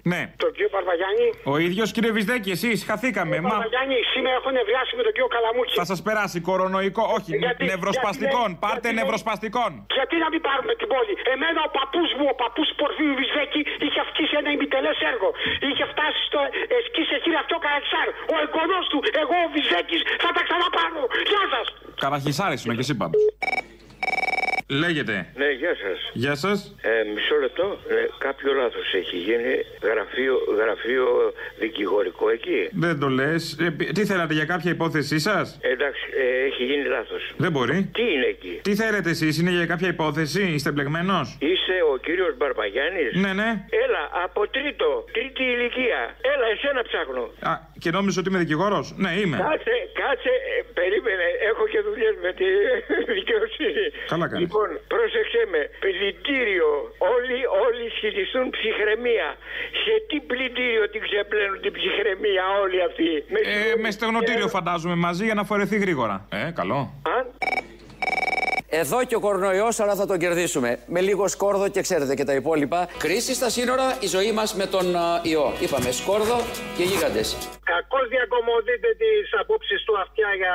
Έλα, 0.02 0.16
έλα. 0.16 0.22
Ναι. 0.22 0.22
Το 0.44 0.48
κύριο 0.54 0.70
Παρβαγιάννη. 0.76 1.26
Ο 1.52 1.54
ίδιος 1.66 1.88
κύριε 1.94 2.12
Βυσδέκη, 2.16 2.50
εσείς 2.56 2.78
χαθήκαμε. 2.90 3.34
Μα 3.40 3.48
Παρβαγιάννη, 3.54 3.98
σήμερα 4.14 4.34
έχω 4.40 4.50
νευριάσει 4.58 4.92
με 4.98 5.02
τον 5.06 5.12
κύριο 5.16 5.30
Καλαμούκη. 5.36 5.72
θα 5.82 5.86
σας 5.92 6.00
περάσει 6.08 6.38
κορονοϊκό, 6.48 7.04
όχι, 7.18 7.32
Γιατί- 7.44 7.64
νευροσπαστικών. 7.72 8.48
γιατί- 8.52 8.62
Πάρτε 8.64 8.80
γιατί- 8.88 8.98
νευροσπαστικών. 9.00 9.70
Γιατί 9.98 10.14
να 10.24 10.28
μην 10.32 10.40
πάρουμε 10.48 10.72
την 10.80 10.88
πόλη; 10.94 11.12
Εμένα 11.34 11.60
ο 11.68 11.70
παππούς 11.78 12.08
μου, 12.18 12.24
ο 12.32 12.34
παππούς 12.42 12.68
Πορφίου 12.80 13.12
Βυζέκη, 13.20 13.60
είχε 13.84 13.98
αυξήσει 14.06 14.34
ένα 14.40 14.50
ημιτελές 14.56 14.98
έργο. 15.12 15.28
Είχε 15.68 15.84
φτάσει 15.92 16.20
στο 16.28 16.40
εσκίσε 16.78 17.16
χειραφτό 17.24 17.56
Καραξάρ. 17.64 18.08
Ο 18.34 18.36
εγγονός 18.44 18.84
του, 18.92 18.98
εγώ 19.22 19.36
ο 19.46 19.48
Βυζέκη, 19.56 19.98
θα 20.24 20.30
τα 20.36 20.42
ξαναπάρω. 20.46 21.02
Γεια 21.30 21.44
σας. 21.54 21.66
Καραχισάρη 22.04 22.56
είναι 22.64 22.74
και 22.78 22.84
εσύ 22.86 22.94
πάντω. 23.02 23.16
Λέγεται. 24.70 25.26
Ναι, 25.36 25.50
γεια 25.50 25.74
σας. 25.82 26.10
Γεια 26.12 26.34
σας. 26.34 26.74
Ε, 26.82 26.90
μισό 27.14 27.36
λεπτό. 27.40 27.78
Ε, 27.88 27.94
κάποιο 28.18 28.52
λάθος 28.52 28.94
έχει 28.94 29.16
γίνει. 29.16 29.54
Γραφείο, 29.82 30.34
γραφείο 30.60 31.06
δικηγορικό 31.58 32.30
εκεί. 32.30 32.68
Δεν 32.72 32.98
το 32.98 33.08
λες. 33.08 33.56
τι 33.94 34.04
θέλατε 34.04 34.34
για 34.34 34.44
κάποια 34.44 34.70
υπόθεσή 34.70 35.18
σας; 35.18 35.58
Εντάξει, 35.60 36.02
ε, 36.22 36.44
έχει 36.46 36.64
γίνει 36.64 36.84
λάθος. 36.84 37.22
Δεν 37.36 37.50
μπορεί. 37.52 37.90
Τι 37.92 38.02
είναι 38.02 38.26
εκεί; 38.26 38.60
Τι 38.62 38.74
θέλετε 38.74 39.10
εσείς, 39.10 39.38
είναι 39.38 39.50
για 39.50 39.66
κάποια 39.66 39.88
υπόθεση, 39.88 40.42
είστε 40.54 40.70
μπλεγμένο. 40.72 41.20
Είσαι 41.38 41.76
ο 41.92 41.96
κύριος 41.96 42.36
Μπαρμπαγιάννης; 42.36 43.10
Ναι, 43.14 43.32
ναι. 43.32 43.50
Έλα, 43.84 44.02
από 44.24 44.48
τρίτο, 44.48 45.04
τρίτη 45.12 45.42
ηλικία. 45.42 46.00
Έλα, 46.34 46.46
εσένα 46.54 46.82
ψάχνω. 46.82 47.24
Α, 47.50 47.52
και 47.78 47.90
νόμιζα 47.90 48.20
ότι 48.20 48.28
είμαι 48.28 48.38
δικηγόρος; 48.38 48.94
Ναι, 48.96 49.10
είμαι. 49.20 49.36
Κάτσε, 49.36 49.74
κάτσε, 50.02 50.32
ε, 50.58 50.62
περίμενε 50.80 51.18
ναι, 51.20 51.28
έχω 51.50 51.64
και 51.72 51.80
δουλειές 51.88 52.14
με 52.24 52.30
τη 52.40 52.48
δικαιοσύνη. 53.18 53.84
Καλά 54.12 54.26
κάνεις. 54.30 54.42
Λοιπόν, 54.44 54.68
πρόσεξε 54.92 55.40
με. 55.52 55.60
Πλυντήριο. 55.84 56.70
Όλοι, 57.14 57.38
όλοι 57.66 57.84
σχετιστούν 57.96 58.44
ψυχραιμία. 58.56 59.28
Σε 59.82 59.92
τι 60.08 60.16
πλυντήριο 60.30 60.84
την 60.92 61.00
ξεπλένουν 61.06 61.58
την 61.64 61.72
ψυχραιμία 61.78 62.44
όλοι 62.62 62.78
αυτοί; 62.88 63.10
Με 63.32 63.38
Ε, 63.54 63.76
με 63.82 63.88
στεγνοτήριο 63.96 64.48
φαντάζομαι 64.56 64.96
μαζί 65.06 65.24
για 65.28 65.36
να 65.40 65.44
φορεθεί 65.50 65.76
γρήγορα. 65.84 66.16
Ε, 66.38 66.42
καλό. 66.60 66.80
Εδώ 68.72 69.04
και 69.04 69.16
ο 69.16 69.20
κορονοϊός, 69.20 69.80
αλλά 69.80 69.94
θα 70.00 70.06
τον 70.06 70.18
κερδίσουμε. 70.18 70.70
Με 70.94 71.00
λίγο 71.08 71.28
σκόρδο 71.28 71.66
και 71.74 71.80
ξέρετε 71.86 72.14
και 72.18 72.24
τα 72.30 72.34
υπόλοιπα. 72.40 72.88
Κρίση 73.04 73.32
στα 73.34 73.48
σύνορα, 73.56 73.86
η 74.00 74.06
ζωή 74.16 74.32
μας 74.38 74.54
με 74.54 74.66
τον 74.74 74.96
α, 74.96 75.20
ιό. 75.32 75.46
Είπαμε 75.64 75.90
σκόρδο 76.00 76.36
και 76.76 76.84
γίγαντες. 76.90 77.28
Κακώς 77.72 78.04
διακομωδείτε 78.14 78.88
τις 79.02 79.26
απόψεις 79.40 79.80
του 79.86 79.94
αυτιά 80.04 80.28
για, 80.40 80.54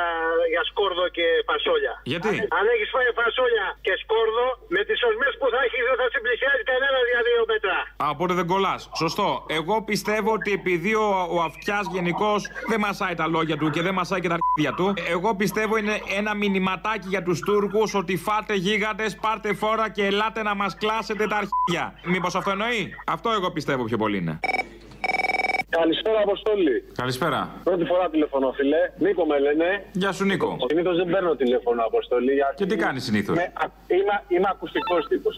για 0.53 0.63
σκόρδο 0.69 1.05
και 1.17 1.25
φασόλια. 1.49 1.93
Γιατί; 2.11 2.27
Αν, 2.27 2.35
αν 2.57 2.65
έχεις 2.73 2.89
φάει 2.93 3.09
φασόλια 3.21 3.65
και 3.85 3.93
σκόρδο, 4.03 4.45
με 4.75 4.81
τις 4.87 4.99
οσμέ 5.09 5.29
που 5.39 5.47
θα 5.53 5.59
έχεις 5.65 5.83
δεν 5.89 5.97
θα 6.01 6.07
σε 6.13 6.19
πλησιάζει 6.25 6.63
κανένα 6.71 6.99
για 7.11 7.21
δύο 7.29 7.41
μέτρα. 7.51 7.77
Α, 8.03 8.05
οπότε 8.15 8.33
δεν 8.39 8.45
κολλάς. 8.51 8.81
Σωστό. 9.03 9.27
Εγώ 9.59 9.75
πιστεύω 9.91 10.29
ότι 10.37 10.49
επειδή 10.59 10.91
ο, 11.05 11.07
ο 11.35 11.37
αυτιάς 11.49 11.83
γενικώς 11.95 12.39
δεν 12.71 12.79
μασάει 12.85 13.15
τα 13.21 13.25
λόγια 13.35 13.55
του 13.59 13.67
και 13.73 13.81
δεν 13.87 13.93
μασάει 13.99 14.19
και 14.23 14.29
τα 14.31 14.37
αρχίδια 14.39 14.71
του, 14.77 14.87
εγώ 15.15 15.29
πιστεύω 15.41 15.73
είναι 15.81 15.95
ένα 16.19 16.31
μηνυματάκι 16.41 17.07
για 17.13 17.23
τους 17.27 17.37
Τούρκους 17.47 17.89
ότι 18.05 18.17
φάτε 18.17 18.53
γίγαντες, 18.55 19.15
πάρτε 19.15 19.53
φόρα 19.53 19.89
και 19.89 20.05
ελάτε 20.05 20.43
να 20.43 20.55
μας 20.55 20.75
κλάσετε 20.75 21.27
τα 21.27 21.35
αρχίδια. 21.35 21.93
Μήπως 22.03 22.35
αυτό 22.35 22.51
εννοεί; 22.51 22.93
Αυτό 23.05 23.29
εγώ 23.31 23.51
πιστεύω 23.51 23.83
πιο 23.83 23.97
πολύ 23.97 24.17
είναι. 24.17 24.39
Καλησπέρα, 25.81 26.19
Αποστόλη. 26.27 26.75
Καλησπέρα. 27.01 27.39
Πρώτη 27.63 27.85
φορά 27.91 28.05
τηλεφωνώ, 28.09 28.51
φίλε. 28.57 28.81
Νίκο 29.05 29.25
με 29.25 29.37
λένε. 29.45 29.67
Γεια 30.01 30.11
σου, 30.11 30.23
Νίκο. 30.25 30.57
Συνήθως 30.69 30.95
δεν 30.97 31.07
παίρνω 31.13 31.35
τηλέφωνο, 31.35 31.79
Αποστόλη. 31.91 32.31
γιατί 32.33 32.55
Και 32.55 32.65
τι 32.65 32.75
κάνεις 32.75 33.03
συνήθως; 33.03 33.35
με- 33.35 33.51
α- 33.63 33.83
Είμαι, 33.97 34.15
είμαι 34.33 34.49
ακουστικός 34.55 35.01
τύπος. 35.11 35.33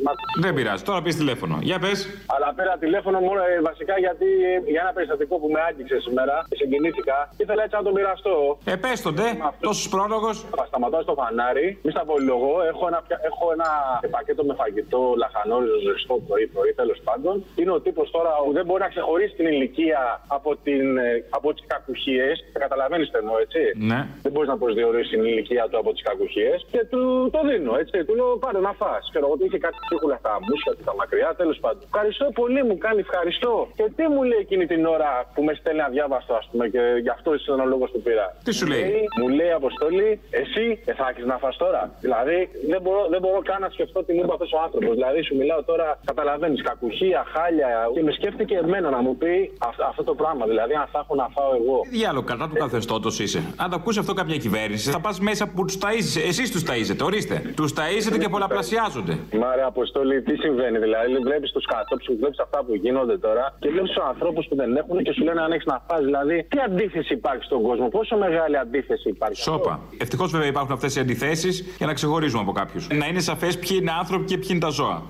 Δεν 0.45 0.53
πειράζει, 0.53 0.83
τώρα 0.83 1.01
πεις 1.01 1.15
τηλέφωνο. 1.21 1.55
Για 1.69 1.79
πες. 1.79 1.97
Αλλά 2.35 2.53
πέρα 2.57 2.73
τηλέφωνο 2.83 3.17
μόνο 3.27 3.39
ε, 3.51 3.61
βασικά 3.69 3.93
γιατί 4.05 4.25
ε, 4.65 4.71
για 4.73 4.81
ένα 4.85 4.91
περιστατικό 4.95 5.33
που 5.41 5.47
με 5.53 5.59
άγγιξε 5.67 5.97
σήμερα 6.05 6.35
και 6.49 6.55
συγκινήθηκα. 6.61 7.17
Ήθελα 7.43 7.61
έτσι 7.65 7.75
να 7.79 7.83
το 7.87 7.91
μοιραστώ. 7.97 8.35
Ε, 8.71 8.75
πες 8.83 9.01
τον, 9.05 9.13
ντε. 9.15 9.27
Τόσος 9.67 9.87
πρόλογος. 9.93 10.35
Σταματάω 10.71 11.01
στο 11.07 11.13
φανάρι, 11.21 11.67
μη 11.83 11.91
στα 11.95 12.03
πολυλογώ. 12.09 12.53
Έχω 12.71 12.83
ένα, 12.91 12.99
πια- 13.07 13.21
έχω 13.29 13.45
ένα 13.55 13.69
πακέτο 14.15 14.43
με 14.49 14.53
φαγητό, 14.61 15.01
λαχανόριζο, 15.21 15.77
ζεστό 15.87 16.13
πρωί-πρωί, 16.27 16.71
τέλος 16.81 16.99
πάντων. 17.07 17.33
Είναι 17.59 17.71
ο 17.77 17.79
τύπος 17.85 18.07
τώρα 18.15 18.31
που 18.45 18.51
δεν 18.57 18.65
μπορεί 18.67 18.81
να 18.87 18.89
ξεχωρίσει 18.93 19.33
την 19.39 19.47
ηλικία 19.53 19.99
από, 20.27 20.49
την, 20.65 20.97
ε, 20.97 21.23
από 21.29 21.53
τις 21.53 21.63
κακουχίες. 21.67 22.35
Καταλαβαίνεις 22.63 23.09
τι 23.11 23.17
εννοώ, 23.17 23.35
έτσι. 23.45 23.61
Ναι. 23.91 23.99
Δεν 24.23 24.31
μπορείς 24.31 24.49
να 24.49 24.57
προσδιορίσεις 24.57 25.09
την 25.13 25.23
ηλικία 25.25 25.67
του 25.69 25.77
από 25.77 25.89
τις 25.93 26.01
κακουχίες. 26.09 26.65
Και 26.71 26.81
του 26.91 27.01
το 27.35 27.39
δίνω, 27.49 27.73
έτσι. 27.83 28.05
Του 28.05 28.15
λέω 28.15 28.37
πάρε 28.43 28.59
να 28.59 28.73
φά. 28.79 28.93
Ξέρω 29.11 29.25
εγώ 29.25 29.33
ότι 29.37 29.45
είχε 29.45 29.57
κάτι 29.65 29.77
ψίχουλα 29.85 30.17
στα 30.23 30.33
μουσια 30.49 30.71
του, 30.75 30.83
τα 30.89 30.93
μακριά, 30.95 31.29
τέλος 31.41 31.57
πάντων. 31.63 31.81
Ευχαριστώ 31.91 32.25
πολύ, 32.39 32.63
μου 32.63 32.77
κάνει 32.85 32.99
ευχαριστώ. 32.99 33.53
Και 33.79 33.85
τι 33.95 34.03
μου 34.13 34.21
λέει 34.29 34.39
εκείνη 34.45 34.65
την 34.73 34.85
ώρα 34.95 35.11
που 35.33 35.41
με 35.47 35.53
στέλνει 35.59 35.81
αδιάβαστο, 35.81 36.33
ας 36.33 36.47
πούμε, 36.51 36.67
και 36.73 36.81
γι' 37.05 37.09
αυτό 37.17 37.33
είσαι 37.33 37.51
ο 37.51 37.65
λόγος 37.73 37.89
που 37.93 38.01
πήρα. 38.01 38.25
Τι 38.43 38.51
σου 38.53 38.65
λέει; 38.67 38.93
Μου 39.21 39.27
λέει 39.37 39.51
Αποστόλη, 39.51 40.19
εσύ 40.29 40.65
ε, 40.85 40.93
θα 40.93 41.05
έχει 41.11 41.25
να 41.25 41.37
φας 41.37 41.55
τώρα. 41.57 41.81
Δηλαδή 42.01 42.49
δεν 42.71 42.81
μπορώ, 42.81 43.07
δεν 43.13 43.19
μπορώ 43.21 43.39
καν 43.49 43.61
να 43.61 43.69
σκεφτώ 43.69 44.03
τι 44.03 44.13
μου 44.13 44.21
είπε 44.23 44.33
αυτός 44.37 44.51
ο 44.51 44.59
άνθρωπος. 44.65 44.93
Δηλαδή 44.99 45.21
σου 45.21 45.35
μιλάω 45.35 45.63
τώρα, 45.63 45.99
καταλαβαίνεις, 46.05 46.61
κακουχία, 46.61 47.23
χάλια. 47.33 47.69
Και 47.93 48.03
με 48.03 48.11
σκέφτηκε 48.11 48.55
εμένα 48.55 48.89
να 48.89 49.01
μου 49.01 49.17
πει 49.17 49.51
αυ- 49.67 49.81
αυτό 49.81 50.03
το 50.03 50.13
πράγμα. 50.21 50.43
Δηλαδή 50.51 50.73
αν 50.81 50.87
θα 50.91 50.99
έχω 51.03 51.13
να 51.21 51.27
φάω 51.35 51.51
εγώ. 51.59 51.75
Τι 51.81 51.89
διάλογο 51.97 52.25
κατά 52.31 52.45
του 52.49 52.55
καθεστώτος 52.63 53.19
είσαι. 53.19 53.39
Αν 53.63 53.69
το 53.69 53.75
ακούσει 53.75 53.99
αυτό 53.99 54.13
κάποια 54.13 54.37
κυβέρνηση, 54.45 54.85
θα 54.95 54.99
πας 54.99 55.19
μέσα 55.19 55.43
που 55.47 55.65
τους 55.65 55.77
ταΐζεσαι. 55.83 56.21
Εσείς 56.31 56.51
τους 56.51 56.63
ταΐζετε, 56.69 57.03
ορίστε. 57.09 57.35
Τους 57.55 57.71
ταΐζετε 57.77 58.17
και 58.19 58.29
πολλαπλασιάζονται. 58.29 59.13
Μάρε 59.43 59.63
Αποστόλη, 59.63 60.21
τι 60.21 60.35
συμβαίνει. 60.35 60.77
Δηλαδή 60.77 61.15
βλέπεις 61.29 61.51
τους 61.51 61.65
κατόψους, 61.65 62.15
βλέπεις 62.15 62.39
αυτά 62.39 62.63
που 62.65 62.75
γίνονται 62.75 63.17
τώρα 63.17 63.55
και 63.59 63.69
βλέπεις 63.69 63.89
τους 63.91 64.03
ανθρώπους 64.11 64.45
που 64.47 64.55
δεν 64.55 64.75
έχουν 64.75 65.03
και 65.03 65.11
σου 65.11 65.23
λένε 65.23 65.41
αν 65.41 65.51
έχεις 65.51 65.65
να 65.65 65.83
φας. 65.87 66.01
Δηλαδή 66.03 66.45
τι 66.49 66.57
αντίθεση 66.59 67.13
υπάρχει 67.13 67.43
στον 67.43 67.61
κόσμο, 67.61 67.87
πόσο 67.89 68.17
μεγάλη 68.17 68.57
αντίθεση 68.57 69.09
υπάρχει. 69.09 69.41
Σόπα. 69.41 69.79
Ευτυχώς 69.97 70.31
βέβαια 70.31 70.47
υπάρχουν 70.47 70.73
αυτές 70.73 70.95
οι 70.95 70.99
αντιθέσεις 70.99 71.75
για 71.77 71.85
να 71.85 71.93
ξεχωρίζουμε 71.93 72.41
από 72.41 72.51
κάποιους. 72.51 72.87
Να 72.91 73.05
είναι 73.07 73.19
σαφές 73.19 73.59
ποιοι 73.59 73.77
είναι 73.81 73.91
άνθρωποι 73.99 74.25
και 74.25 74.37
ποιοι 74.37 74.47
είναι 74.51 74.59
τα 74.59 74.69
ζώα. 74.69 75.01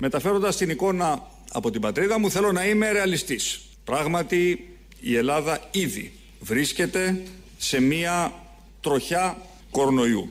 Μεταφέροντας 0.00 0.56
την 0.56 0.70
εικόνα 0.70 1.26
από 1.52 1.70
την 1.70 1.80
πατρίδα 1.80 2.18
μου 2.18 2.30
θέλω 2.30 2.52
να 2.52 2.66
είμαι 2.66 2.92
ρεαλιστής. 2.92 3.60
Πράγματι 3.84 4.68
η 5.00 5.16
Ελλάδα 5.16 5.60
ήδη 5.70 6.12
βρίσκεται 6.40 7.22
σε 7.56 7.80
μία 7.80 8.32
τροχιά 8.80 9.36
κορονοϊού. 9.70 10.28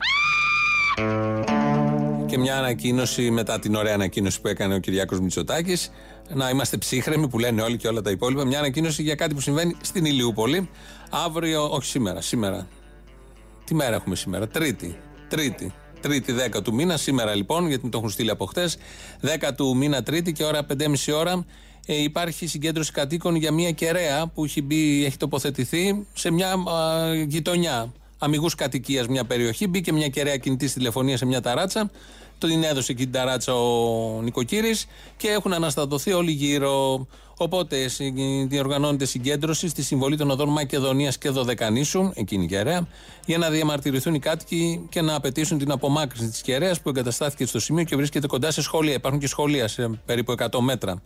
Και 2.26 2.38
μια 2.38 2.58
ανακοίνωση 2.58 3.32
μετά 3.32 3.60
την 3.60 3.76
ωραία 3.76 3.94
ανακοίνωση 3.94 4.42
που 4.42 4.48
έκανε 4.48 4.76
ο 4.76 4.80
Κυριάκος 4.80 5.20
Μητσοτάκης. 5.20 5.92
Να 6.34 6.50
είμαστε 6.50 6.78
ψύχρεμοι 6.78 7.28
που 7.28 7.40
λένε 7.40 7.62
όλοι 7.62 7.78
και 7.78 7.88
όλα 7.88 8.02
τα 8.02 8.12
υπόλοιπα. 8.12 8.46
Μια 8.46 8.60
ανακοίνωση 8.60 9.04
για 9.04 9.16
κάτι 9.16 9.34
που 9.34 9.42
συμβαίνει 9.42 9.76
στην 9.82 10.06
Ηλιούπολη. 10.06 10.70
Αύριο, 11.10 11.70
όχι 11.72 11.86
σήμερα, 11.86 12.22
σήμερα. 12.22 12.68
Τι 13.64 13.76
μέρα 13.76 13.96
έχουμε 13.96 14.16
σήμερα, 14.16 14.48
Τρίτη. 14.48 14.98
Τρίτη. 15.28 15.74
Τρίτη 16.02 16.34
10 16.56 16.64
του 16.64 16.74
μήνα, 16.74 16.98
σήμερα 16.98 17.36
λοιπόν, 17.36 17.68
γιατί 17.68 17.84
μου 17.84 17.90
το 17.90 17.98
έχουν 17.98 18.10
στείλει 18.10 18.30
από 18.30 18.46
χτες. 18.46 18.78
10 19.22 19.52
του 19.56 19.76
μήνα 19.76 20.04
Τρίτη 20.04 20.32
και 20.32 20.44
ώρα 20.44 20.66
5.30 20.78 20.94
ώρα 21.14 21.46
ε, 21.86 22.02
υπάρχει 22.02 22.48
συγκέντρωση 22.48 22.92
κατοίκων 22.92 23.36
για 23.36 23.52
μια 23.52 23.72
κεραία 23.72 24.28
που 24.28 24.44
έχει, 24.44 24.62
μπει, 24.62 25.06
έχει 25.06 25.18
τοποθετηθεί 25.18 26.06
σε 26.14 26.32
μια 26.32 26.52
α, 26.52 27.16
γειτονιά. 27.28 27.94
Αμυγούς 28.18 28.56
κατοικίας 28.56 29.08
μια 29.08 29.26
περιοχή. 29.26 29.68
Μπήκε 29.68 29.94
μια 29.94 30.08
κεραία 30.08 30.38
κινητή 30.38 30.72
τηλεφωνία 30.72 31.18
σε 31.18 31.26
μια 31.26 31.42
ταράτσα. 31.42 31.92
Την 32.38 32.64
έδωσε 32.64 32.92
εκεί 32.92 33.04
την 33.04 33.12
ταράτσα 33.12 33.54
ο 33.54 34.22
νοικοκύρης 34.22 34.86
και 35.18 35.28
έχουν 35.28 35.54
αναστατωθεί 35.54 36.12
όλοι 36.12 36.32
γύρω. 36.32 37.08
Οπότε 37.38 37.88
συ- 37.88 38.14
διοργανώνεται 38.48 39.06
συγκέντρωση 39.06 39.68
στη 39.68 39.84
συμβολή 39.84 40.18
των 40.18 40.30
οδών 40.30 40.50
Μακεδονίας 40.50 41.18
και 41.18 41.30
Δωδεκανήσου, 41.30 42.12
εκείνη 42.14 42.44
η 42.44 42.48
κεραία, 42.48 42.88
για 43.26 43.38
να 43.38 43.50
διαμαρτυρηθούν 43.50 44.14
οι 44.14 44.20
κάτοικοι 44.20 44.88
και 44.90 45.02
να 45.02 45.16
απαιτήσουν 45.16 45.58
την 45.58 45.72
απομάκρυνση 45.72 46.30
της 46.30 46.42
κεραίας 46.42 46.82
που 46.82 46.90
εγκαταστάθηκε 46.90 47.46
στο 47.46 47.60
σημείο 47.60 47.84
και 47.84 47.96
βρίσκεται 47.96 48.28
κοντά 48.28 48.52
σε 48.52 48.62
σχολεία. 48.62 48.94
Υπάρχουν 48.94 49.20
και 49.20 49.28
σχολεία 49.28 49.68
σε 49.68 49.90
περίπου 50.06 50.32
100 50.38 50.60
μέτρα. 50.60 51.02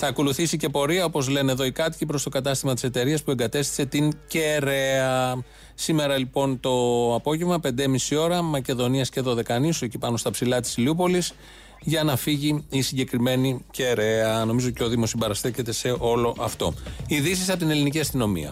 Θα 0.00 0.06
ακολουθήσει 0.06 0.56
και 0.56 0.68
πορεία, 0.68 1.04
όπως 1.04 1.28
λένε 1.28 1.52
εδώ 1.52 1.64
οι 1.64 1.72
κάτοικοι, 1.72 2.06
προς 2.06 2.22
το 2.22 2.30
κατάστημα 2.30 2.74
της 2.74 2.82
εταιρείας 2.82 3.22
που 3.22 3.30
εγκατέστησε 3.30 3.84
την 3.84 4.12
Κεραία. 4.28 5.42
Σήμερα 5.74 6.16
λοιπόν 6.18 6.60
το 6.60 6.70
απόγευμα, 7.14 7.60
5.30 7.62 8.16
ώρα, 8.18 8.42
Μακεδονίας 8.42 9.10
και 9.10 9.20
Δωδεκανήσου, 9.20 9.84
εκεί 9.84 9.98
πάνω 9.98 10.16
στα 10.16 10.30
ψηλά 10.30 10.60
της 10.60 10.76
Ηλιούπολης, 10.76 11.32
για 11.80 12.02
να 12.02 12.16
φύγει 12.16 12.64
η 12.68 12.82
συγκεκριμένη 12.82 13.64
Κεραία. 13.70 14.44
Νομίζω 14.44 14.70
και 14.70 14.82
ο 14.82 14.88
Δήμος 14.88 15.08
συμπαραστέκεται 15.08 15.72
σε 15.72 15.96
όλο 15.98 16.36
αυτό. 16.38 16.74
Ειδήσεις 17.06 17.48
από 17.48 17.58
την 17.58 17.70
ελληνική 17.70 18.00
αστυνομία. 18.00 18.50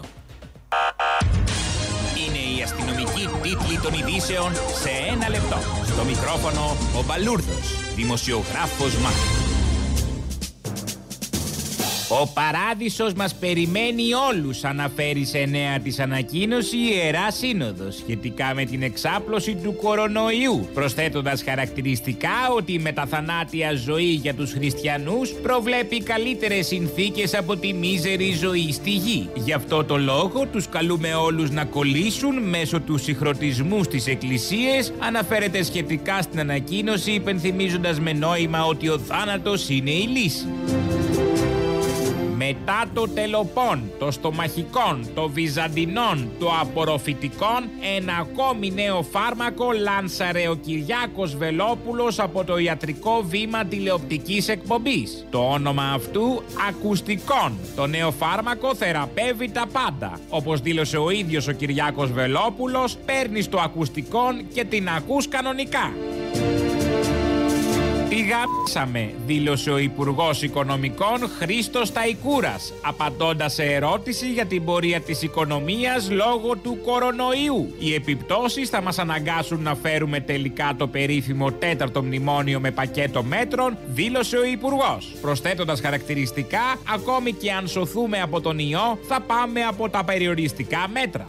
Είναι 2.27 2.59
η 2.59 2.61
αστυνομική 2.63 3.27
τίτλη 3.41 3.79
των 3.79 3.93
ειδήσεων 3.93 4.53
σε 4.53 4.89
ένα 5.11 5.29
λεπτό. 5.29 5.57
Στο 5.85 6.03
μικρόφωνο 6.03 6.75
ο 6.99 7.03
Μπαλούρδος, 7.05 7.93
δημοσιογράφος 7.95 8.97
Μάρκος. 8.97 9.46
Ο 12.09 12.27
παράδεισος 12.27 13.13
μας 13.13 13.35
περιμένει 13.35 14.13
όλους, 14.13 14.63
αναφέρεις 14.63 15.29
σε 15.29 15.45
νέα 15.49 15.79
της 15.79 15.99
ανακοίνωση 15.99 16.77
η 16.77 16.89
Ιερά 16.95 17.31
Σύνοδος 17.31 17.95
σχετικά 17.95 18.53
με 18.55 18.65
την 18.65 18.81
εξάπλωση 18.81 19.55
του 19.55 19.75
κορονοϊού, 19.75 20.69
προσθέτοντας 20.73 21.43
χαρακτηριστικά 21.43 22.49
ότι 22.55 22.73
η 22.73 22.79
μεταθανάτια 22.79 23.73
ζωή 23.73 24.03
για 24.03 24.33
τους 24.33 24.51
χριστιανούς 24.51 25.31
προβλέπει 25.31 26.03
καλύτερες 26.03 26.67
συνθήκες 26.67 27.35
από 27.35 27.55
τη 27.55 27.73
μίζερη 27.73 28.33
ζωή 28.33 28.71
στη 28.71 28.89
γη. 28.89 29.29
Γι' 29.35 29.53
αυτό 29.53 29.83
το 29.83 29.97
λόγο 29.97 30.45
τους 30.51 30.69
καλούμε 30.69 31.13
όλους 31.13 31.49
να 31.49 31.65
κολλήσουν 31.65 32.49
μέσω 32.49 32.79
του 32.79 32.97
συγχρονισμού 32.97 33.83
στις 33.83 34.07
εκκλησίες, 34.07 34.93
αναφέρεται 34.99 35.63
σχετικά 35.63 36.21
στην 36.21 36.39
ανακοίνωση 36.39 37.11
υπενθυμίζοντας 37.11 37.99
με 37.99 38.13
νόημα 38.13 38.65
ότι 38.65 38.89
ο 38.89 38.99
θάνατος 38.99 39.69
είναι 39.69 39.91
η 39.91 40.07
λύση. 40.07 40.45
Μετά 42.47 42.85
το 42.93 43.07
τελοπών, 43.07 43.91
το 43.99 44.11
στομαχικών, 44.11 45.07
το 45.15 45.29
βυζαντινών, 45.29 46.29
το 46.39 46.49
απορροφητικών, 46.61 47.69
ένα 47.97 48.13
ακόμη 48.19 48.71
νέο 48.71 49.03
φάρμακο 49.11 49.71
λάνσαρε 49.71 50.47
ο 50.47 50.55
Κυριάκος 50.55 51.35
Βελόπουλος 51.35 52.19
από 52.19 52.43
το 52.43 52.57
ιατρικό 52.57 53.23
βήμα 53.27 53.65
τηλεοπτικής 53.65 54.47
εκπομπής. 54.47 55.25
Το 55.29 55.39
όνομα 55.39 55.83
αυτού 55.83 56.43
ακουστικών. 56.69 57.57
Το 57.75 57.87
νέο 57.87 58.11
φάρμακο 58.11 58.75
θεραπεύει 58.75 59.51
τα 59.51 59.65
πάντα. 59.71 60.19
Όπως 60.29 60.61
δήλωσε 60.61 60.97
ο 60.97 61.09
ίδιος 61.09 61.47
ο 61.47 61.51
Κυριάκος 61.51 62.11
Βελόπουλος, 62.11 62.97
παίρνεις 63.05 63.49
το 63.49 63.59
ακουστικόν 63.59 64.47
και 64.53 64.63
την 64.63 64.89
ακούς 64.89 65.27
κανονικά. 65.27 65.93
Τη 68.27 68.33
γάμισαμε, 68.33 69.13
δήλωσε 69.25 69.71
ο 69.71 69.77
Υπουργός 69.77 70.41
Οικονομικών 70.41 71.29
Χρήστος 71.39 71.91
Ταϊκούρας, 71.91 72.73
απαντώντας 72.81 73.53
σε 73.53 73.63
ερώτηση 73.63 74.31
για 74.31 74.45
την 74.45 74.65
πορεία 74.65 74.99
της 75.01 75.21
οικονομίας 75.21 76.09
λόγω 76.11 76.55
του 76.55 76.77
κορονοϊού. 76.85 77.75
Οι 77.79 77.93
επιπτώσεις 77.93 78.69
θα 78.69 78.81
μας 78.81 78.99
αναγκάσουν 78.99 79.61
να 79.61 79.75
φέρουμε 79.75 80.19
τελικά 80.19 80.73
το 80.77 80.87
περίφημο 80.87 81.51
τέταρτο 81.51 82.03
μνημόνιο 82.03 82.59
με 82.59 82.71
πακέτο 82.71 83.23
μέτρων, 83.23 83.77
δήλωσε 83.87 84.37
ο 84.37 84.43
Υπουργός. 84.43 85.13
Προσθέτοντας 85.21 85.81
χαρακτηριστικά, 85.81 86.79
ακόμη 86.93 87.33
και 87.33 87.51
αν 87.51 87.67
σωθούμε 87.67 88.21
από 88.21 88.41
τον 88.41 88.59
ιό, 88.59 88.99
θα 89.07 89.19
πάμε 89.21 89.61
από 89.61 89.89
τα 89.89 90.03
περιοριστικά 90.03 90.87
μέτρα. 90.93 91.27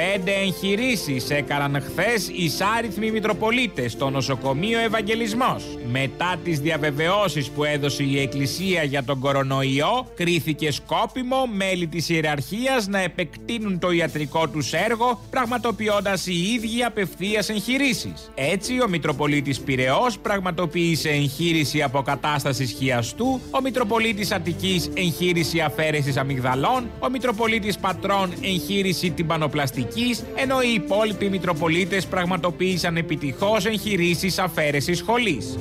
Πέντε 0.00 0.32
εγχειρήσεις 0.32 1.30
έκαναν 1.30 1.82
χθες 1.82 2.28
εισάριθμοι 2.28 3.10
Μητροπολίτες 3.10 3.92
στο 3.92 4.10
νοσοκομείο 4.10 4.78
Ευαγγελισμός. 4.78 5.64
Μετά 5.90 6.36
τις 6.44 6.60
διαβεβαιώσεις 6.60 7.48
που 7.48 7.64
έδωσε 7.64 8.02
η 8.02 8.20
Εκκλησία 8.20 8.82
για 8.82 9.04
τον 9.04 9.20
κορονοϊό, 9.20 10.06
κρίθηκε 10.14 10.72
σκόπιμο 10.72 11.46
μέλη 11.52 11.86
της 11.86 12.08
ιεραρχίας 12.08 12.86
να 12.86 12.98
επεκτείνουν 12.98 13.78
το 13.78 13.90
ιατρικό 13.90 14.48
τους 14.48 14.72
έργο, 14.72 15.20
πραγματοποιώντας 15.30 16.26
οι 16.26 16.52
ίδιοι 16.52 16.84
απευθείας 16.84 17.48
εγχειρήσεις. 17.48 18.30
Έτσι, 18.34 18.82
ο 18.82 18.88
Μητροπολίτης 18.88 19.60
Πυραιό 19.60 20.06
πραγματοποίησε 20.22 21.08
εγχείρηση 21.08 21.82
αποκατάστασης 21.82 22.72
χιαστού, 22.72 23.40
ο 23.50 23.60
Μητροπολίτης 23.60 24.32
Αττικής 24.32 24.90
εγχείρηση 24.94 25.60
αφαίρεσης 25.60 26.16
αμυγδαλών, 26.16 26.90
ο 26.98 27.10
Μητροπολίτης 27.10 27.78
Πατρών 27.78 28.32
εγχείρηση 28.42 29.10
τυμπανοπλαστική 29.10 29.88
ενώ 30.34 30.60
οι 30.60 30.72
υπόλοιποι 30.72 31.28
Μητροπολίτες 31.28 32.06
πραγματοποίησαν 32.06 32.96
επιτυχώς 32.96 33.66
εγχειρήσεις 33.66 34.38
αφαίρεσης 34.38 34.98
σχολής. 34.98 35.58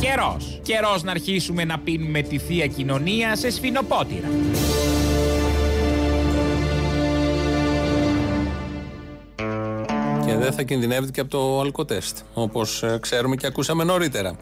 Καιρός. 0.00 0.60
Καιρός 0.62 1.02
να 1.02 1.10
αρχίσουμε 1.10 1.64
να 1.64 1.78
πίνουμε 1.78 2.22
τη 2.22 2.38
Θεία 2.38 2.66
Κοινωνία 2.66 3.36
σε 3.36 3.50
σφινοπότηρα. 3.50 4.28
Και 10.26 10.34
δεν 10.36 10.52
θα 10.52 10.62
κινδυνεύετε 10.62 11.12
και 11.12 11.20
από 11.20 11.30
το 11.30 11.60
αλκοτέστ, 11.60 12.18
όπως 12.34 12.82
ε, 12.82 12.98
ξέρουμε 13.00 13.36
και 13.36 13.46
ακούσαμε 13.46 13.84
νωρίτερα. 13.84 14.36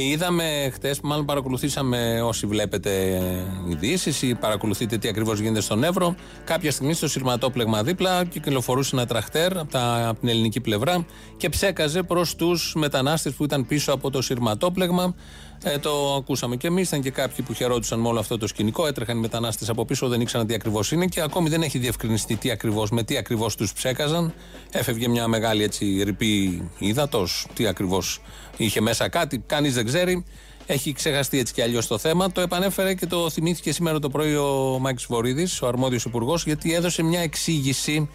Είδαμε 0.00 0.70
χτες, 0.72 1.00
μάλλον 1.00 1.24
παρακολουθήσαμε 1.24 2.20
όσοι 2.22 2.46
βλέπετε 2.46 3.20
ειδήσεις 3.68 4.22
ή 4.22 4.34
παρακολουθείτε 4.34 4.98
τι 4.98 5.08
ακριβώς 5.08 5.40
γίνεται 5.40 5.60
στον 5.60 5.84
Εύρο. 5.84 6.14
Κάποια 6.44 6.70
στιγμή 6.70 6.92
στο 6.92 7.08
σειρματόπλεγμα 7.08 7.82
δίπλα 7.82 8.24
κυκλοφορούσε 8.24 8.96
ένα 8.96 9.06
τραχτέρ 9.06 9.58
από, 9.58 9.70
τα, 9.70 10.08
από 10.08 10.20
την 10.20 10.28
ελληνική 10.28 10.60
πλευρά 10.60 11.06
και 11.36 11.48
ψέκαζε 11.48 12.02
προς 12.02 12.36
τους 12.36 12.74
μετανάστες 12.76 13.32
που 13.32 13.44
ήταν 13.44 13.66
πίσω 13.66 13.92
από 13.92 14.10
το 14.10 14.22
σειρματόπλεγμα. 14.22 15.14
Ε, 15.62 15.78
το 15.78 16.14
ακούσαμε 16.14 16.56
και 16.56 16.66
εμείς. 16.66 16.88
Ήταν 16.88 17.00
και 17.00 17.10
κάποιοι 17.10 17.44
που 17.44 17.52
χαιρόντουσαν 17.52 18.00
με 18.00 18.08
όλο 18.08 18.18
αυτό 18.18 18.38
το 18.38 18.46
σκηνικό. 18.46 18.86
Έτρεχαν 18.86 19.16
οι 19.16 19.20
μετανάστες 19.20 19.68
από 19.68 19.84
πίσω, 19.84 20.08
δεν 20.08 20.20
ήξεραν 20.20 20.46
τι 20.46 20.54
ακριβώς 20.54 20.92
είναι 20.92 21.06
και 21.06 21.20
ακόμη 21.20 21.48
δεν 21.48 21.62
έχει 21.62 21.78
διευκρινιστεί 21.78 22.36
τι 22.36 22.50
ακριβώς, 22.50 22.90
με 22.90 23.02
τι 23.02 23.16
ακριβώς 23.16 23.56
τους 23.56 23.72
ψέκαζαν. 23.72 24.34
Έφευγε 24.70 25.08
μια 25.08 25.28
μεγάλη 25.28 25.62
έτσι 25.62 26.02
ρηπή 26.02 26.62
ύδατος. 26.78 27.46
Τι 27.54 27.66
ακριβώς 27.66 28.20
είχε 28.64 28.80
μέσα 28.80 29.08
κάτι, 29.08 29.42
κανείς 29.46 29.74
δεν 29.74 29.86
ξέρει. 29.86 30.24
Έχει 30.66 30.92
ξεχαστεί 30.92 31.38
έτσι 31.38 31.52
κι 31.52 31.62
αλλιώς 31.62 31.86
το 31.86 31.98
θέμα. 31.98 32.32
Το 32.32 32.40
επανέφερε 32.40 32.94
και 32.94 33.06
το 33.06 33.30
θυμήθηκε 33.30 33.72
σήμερα 33.72 33.98
το 33.98 34.08
πρωί 34.08 34.36
ο 34.36 34.78
Μάκη 34.80 35.04
Βορύδης, 35.08 35.62
ο 35.62 35.66
αρμόδιος 35.66 36.04
υπουργός, 36.04 36.44
γιατί 36.44 36.74
έδωσε 36.74 37.02
μια 37.02 37.20
εξήγηση, 37.20 38.08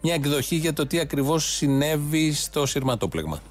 μια 0.00 0.14
εκδοχή 0.14 0.56
για 0.56 0.72
το 0.72 0.86
τι 0.86 0.98
ακριβώς 0.98 1.44
συνέβη 1.44 2.32
στο 2.32 2.66
σειρματόπλεγμα. 2.66 3.42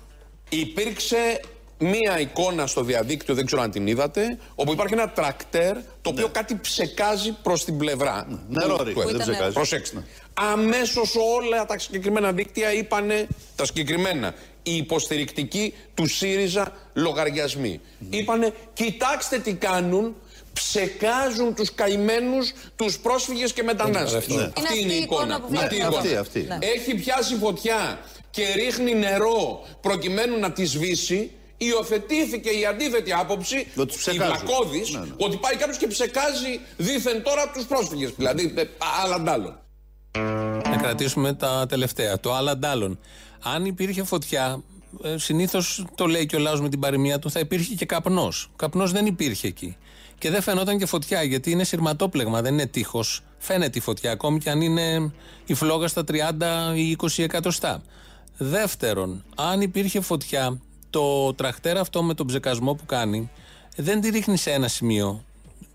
Υπήρξε 0.50 1.42
μία 1.82 2.20
εικόνα 2.20 2.68
στο 2.68 2.84
διαδίκτυο, 2.84 3.36
δεν 3.36 3.46
ξέρω 3.46 3.62
αν 3.62 3.72
την 3.72 3.88
είδατε, 3.88 4.38
όπου 4.56 4.72
υπάρχει 4.72 4.94
ένα 4.94 5.10
τρακτέρ 5.10 5.74
το 6.02 6.10
οποίο 6.10 6.28
κάτι 6.32 6.56
ψεκάζει 6.62 7.38
προς 7.44 7.66
την 7.66 7.78
πλευρά. 7.78 8.40
Νερό 8.50 8.76
του- 8.78 8.84
ρίχνει, 8.84 9.02
του 9.04 9.08
δεν 9.10 9.20
έδρου. 9.20 9.32
ψεκάζει. 9.34 9.54
Προσέξτε. 9.54 10.04
Αμέσως 10.34 11.16
όλα 11.16 11.66
τα 11.66 11.80
συγκεκριμένα 11.80 12.32
δίκτυα 12.32 12.74
είπανε 12.74 13.28
τα 13.56 13.66
συγκεκριμένα. 13.66 14.34
Οι 14.64 14.76
υποστηρικτικοί 14.76 15.74
του 15.94 16.06
ΣΥΡΙΖΑ 16.08 16.74
λογαριασμοί. 16.94 17.80
Είπανε, 18.10 18.54
κοιτάξτε 18.74 19.38
τι 19.40 19.54
κάνουν, 19.54 20.16
ψεκάζουν 20.54 21.56
τους 21.56 21.74
καημένους, 21.76 22.52
τους 22.76 23.00
πρόσφυγες 23.00 23.54
και 23.54 23.64
μετανάστες. 23.64 24.28
Ναι. 24.28 24.44
Αυτή 24.44 24.78
Είναι 24.80 24.82
είναι 24.82 24.94
η 24.94 24.98
εικόνα. 25.02 25.40
που 25.42 25.48
Αυτή 25.54 25.76
η 25.76 25.78
βλέπουμε. 25.78 25.86
εικόνα. 25.88 25.98
Αυτή, 26.00 26.16
αυτή. 26.16 26.40
Ναι. 26.48 26.58
Έχει 26.76 26.96
πιάσει 26.96 27.36
φωτιά 27.36 28.00
και 28.32 28.44
ρίχνει 28.56 28.96
νερό 28.96 29.66
προκειμένου 29.82 30.40
να 30.40 30.52
τη 30.52 30.66
σβήσει. 30.66 31.32
Υιοθετήθηκε 31.68 32.50
η 32.50 32.66
αντίθετη 32.66 33.14
άποψη, 33.14 33.58
η 33.58 33.86
ψεκάζουν. 33.86 34.36
Βλακώδης, 34.46 34.90
Ναι, 34.94 35.00
ναι. 35.00 35.06
ότι 35.18 35.38
πάει 35.38 35.56
κάποιος 35.56 35.78
και 35.78 35.88
ψεκάζει 35.88 36.60
δήθεν 36.78 37.24
τώρα 37.24 37.52
τους 37.54 37.66
πρόσφυγες. 37.66 38.12
Δηλαδή, 38.16 38.54
ε, 38.58 38.64
άλλα 39.04 39.16
αντάλλων. 39.16 39.60
Να 40.70 40.78
κρατήσουμε 40.82 41.34
τα 41.34 41.66
τελευταία. 41.70 42.20
Το 42.20 42.34
άλλα 42.34 42.52
αντάλλων. 42.52 43.00
Αν 43.44 43.66
υπήρχε 43.66 44.04
φωτιά, 44.04 44.64
συνήθως 45.16 45.86
το 45.96 46.06
λέει 46.06 46.26
και 46.26 46.36
ο 46.36 46.40
λαό 46.40 46.62
με 46.62 46.70
την 46.70 46.80
παροιμία 46.80 47.20
του, 47.20 47.32
θα 47.32 47.40
υπήρχε 47.40 47.74
και 47.76 47.86
καπνός. 47.86 48.52
Καπνός 48.56 48.92
δεν 48.92 49.06
υπήρχε 49.06 49.48
εκεί. 49.48 49.78
Και 50.18 50.30
δεν 50.30 50.42
φαινόταν 50.42 50.78
και 50.78 50.86
φωτιά, 50.86 51.24
γιατί 51.24 51.52
είναι 51.52 51.64
σειρματόπλεγμα, 51.64 52.42
δεν 52.42 52.54
είναι 52.54 52.66
τείχος. 52.68 53.22
Φαίνεται 53.38 53.78
η 53.78 53.82
φωτιά, 53.82 54.12
ακόμη 54.12 54.40
και 54.40 54.50
αν 54.50 54.62
είναι 54.62 55.12
η 55.46 55.54
φλόγα 55.54 55.88
στα 55.88 56.04
30 56.04 56.74
ή 56.76 56.96
20 57.02 57.24
εκατοστά. 57.24 57.82
Δεύτερον, 58.38 59.24
αν 59.36 59.62
υπήρχε 59.62 60.02
φωτιά, 60.02 60.62
το 60.92 61.34
τραχτέρ 61.34 61.78
αυτό 61.78 62.04
με 62.04 62.14
τον 62.14 62.28
ψεκασμό 62.28 62.74
που 62.74 62.86
κάνει 62.86 63.30
δεν 63.76 64.02
τη 64.02 64.10
ρίχνει 64.10 64.38
σε 64.38 64.52
ένα 64.52 64.68
σημείο. 64.68 65.24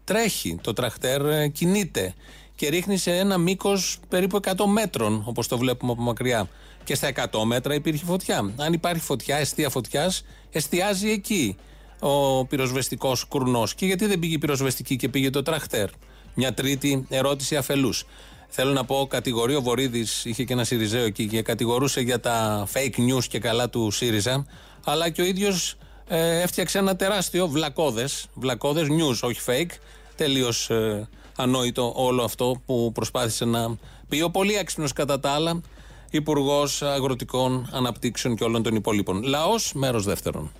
Τρέχει. 0.05 0.59
Το 0.61 0.73
τραχτέρ 0.73 1.27
ε, 1.27 1.49
κινείται 1.49 2.15
και 2.55 2.69
ρίχνει 2.69 2.97
σε 2.97 3.17
ένα 3.17 3.39
μήκος 3.39 3.99
περίπου 4.09 4.41
100 4.43 4.53
μέτρων, 4.73 5.23
όπως 5.27 5.49
το 5.49 5.59
βλέπουμε 5.59 5.93
από 5.93 6.03
μακριά. 6.03 6.49
Και 6.85 6.95
στα 6.95 7.13
100 7.33 7.43
μέτρα 7.45 7.75
υπήρχε 7.75 8.05
φωτιά. 8.05 8.53
Αν 8.57 8.73
υπάρχει 8.73 9.03
φωτιά, 9.03 9.37
αιστεία 9.37 9.71
φωτιάς, 9.71 10.25
εστιάζει 10.51 11.11
εκεί 11.11 11.57
ο 12.01 12.45
πυροσβεστικός 12.45 13.25
κουρνός. 13.25 13.75
Και 13.75 13.87
γιατί 13.87 14.07
δεν 14.07 14.19
πήγε 14.19 14.35
η 14.35 14.39
πυροσβεστική 14.39 14.97
και 14.97 15.09
πήγε 15.09 15.31
το 15.31 15.43
τραχτέρ; 15.43 15.89
Μια 16.35 16.55
τρίτη 16.55 17.07
ερώτηση 17.09 17.57
αφελούς. 17.57 18.05
Θέλω 18.49 18.73
να 18.73 18.85
πω, 18.85 19.07
κατηγορεί 19.11 19.55
ο 19.55 19.63
Βορύδης, 19.63 20.25
είχε 20.25 20.45
και 20.45 20.53
ένα 20.53 20.65
Σιριζέο 20.65 21.05
εκεί 21.05 21.27
και 21.27 21.43
κατηγορούσε 21.43 22.01
για 22.01 22.21
τα 22.21 22.67
fake 22.73 22.99
news 23.11 23.25
και 23.29 23.39
καλά 23.39 23.69
του 23.69 23.91
ΣΥΡΙΖΑ, 23.91 24.47
αλλά 24.89 25.11
και 25.11 25.23
ο 25.23 25.25
ίδιος 25.25 25.77
ε, 26.09 26.41
έφτιαξε 26.41 26.79
ένα 26.79 26.97
τεράστιο 26.97 27.49
βλακώδες, 27.49 28.27
βλακώδες 28.35 28.87
news, 28.91 29.29
όχι 29.29 29.41
fake, 29.47 29.79
τελείως 30.17 30.71
ε, 30.71 31.09
ανόητο 31.37 31.93
όλο 31.97 32.23
αυτό 32.23 32.63
που 32.67 32.91
προσπάθησε 32.95 33.45
να 33.45 33.77
πει 34.09 34.21
ο 34.21 34.31
πολύ 34.31 34.55
έξυπνο 34.55 34.89
κατά 34.95 35.21
τα 35.21 35.31
άλλα 35.31 35.61
Υπουργός 36.11 36.83
Αγροτικών 36.83 37.69
Αναπτύξεων 37.73 38.37
και 38.37 38.45
όλων 38.45 38.63
των 38.63 38.75
υπόλοιπων. 38.75 39.23
Λαός, 39.23 39.73
μέρος 39.73 40.05
δεύτερον. 40.05 40.53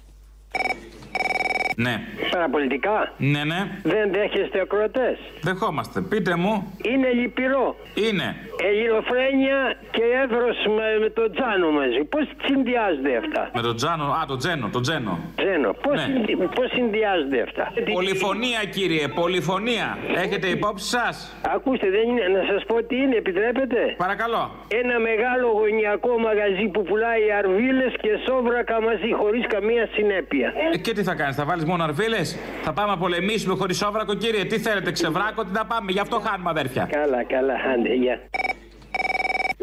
Ναι. 1.77 2.01
Παραπολιτικά. 2.37 2.97
Ναι, 3.33 3.43
ναι. 3.51 3.61
Δεν 3.93 4.05
δέχεστε 4.17 4.61
ακροατές. 4.61 5.17
Δεχόμαστε. 5.49 6.01
Πείτε 6.01 6.33
μου. 6.43 6.55
Είναι 6.93 7.09
λυπηρό. 7.21 7.67
Είναι. 8.07 8.29
Ελληνοφρένια 8.71 9.59
και 9.91 10.05
εύρο 10.25 10.47
με, 10.77 10.87
με 11.03 11.09
τον 11.19 11.29
Τζάνο 11.35 11.69
μαζί. 11.79 12.01
Πώς 12.13 12.25
συνδυάζονται 12.47 13.13
αυτά; 13.23 13.43
Με 13.59 13.63
τον 13.69 13.77
Τζάνο. 13.77 14.05
Α, 14.19 14.21
τον 14.33 14.39
Τζένο. 14.43 14.67
Τον 14.77 14.83
Τζένο. 14.87 15.13
Τζένο, 15.41 15.71
πώς 15.85 15.97
Ναι. 16.07 16.47
πώς 16.57 16.67
συνδυάζονται 16.77 17.41
αυτά; 17.49 17.65
Πολυφωνία, 17.99 18.61
κύριε. 18.77 19.05
Πολυφωνία. 19.23 19.87
Έχετε 20.25 20.47
υπόψη 20.57 20.87
σας; 20.97 21.15
Ακούστε, 21.57 21.87
δεν 21.97 22.05
είναι, 22.11 22.25
να 22.39 22.43
σας 22.51 22.61
πω 22.69 22.77
τι 22.89 22.97
είναι, 23.03 23.17
επιτρέπετε; 23.23 23.79
Παρακαλώ. 24.05 24.43
Ένα 24.83 24.97
μεγάλο 25.09 25.47
γωνιακό 25.61 26.13
μαγαζί 26.27 26.67
που 26.73 26.81
πουλάει 26.89 27.25
αρβίλες 27.41 27.93
και 28.03 28.11
σόβρακα 28.27 28.77
μαζί, 28.89 29.11
χωρίς 29.21 29.45
καμία 29.55 29.85
συνέπεια. 29.97 30.49
Ε, 30.73 30.77
και 30.85 30.93
τι 30.97 31.03
θα 31.09 31.15
κάνεις, 31.21 31.37
θα 31.41 31.45
βάλεις 31.45 31.65
μόνο 31.71 31.83
αρβίλες; 31.89 32.26
Θα 32.63 32.73
πάμε 32.73 32.91
να 32.91 32.99
πολεμήσουμε 32.99 33.55
χωρίς 33.55 33.83
όβρακο, 33.83 34.15
κύριε. 34.15 34.45
Τι 34.45 34.59
θέλετε, 34.59 34.93
ξεβράκο, 34.93 35.45
τι 35.45 35.53
να 35.53 35.65
πάμε. 35.67 35.93
Γι' 35.93 36.01
αυτό 36.01 36.21
χάνουμε, 36.27 36.51
αδέρφια. 36.51 36.89
Καλά, 36.91 37.25
καλά, 37.25 37.55
άντε, 37.75 37.95
γεια. 37.95 38.21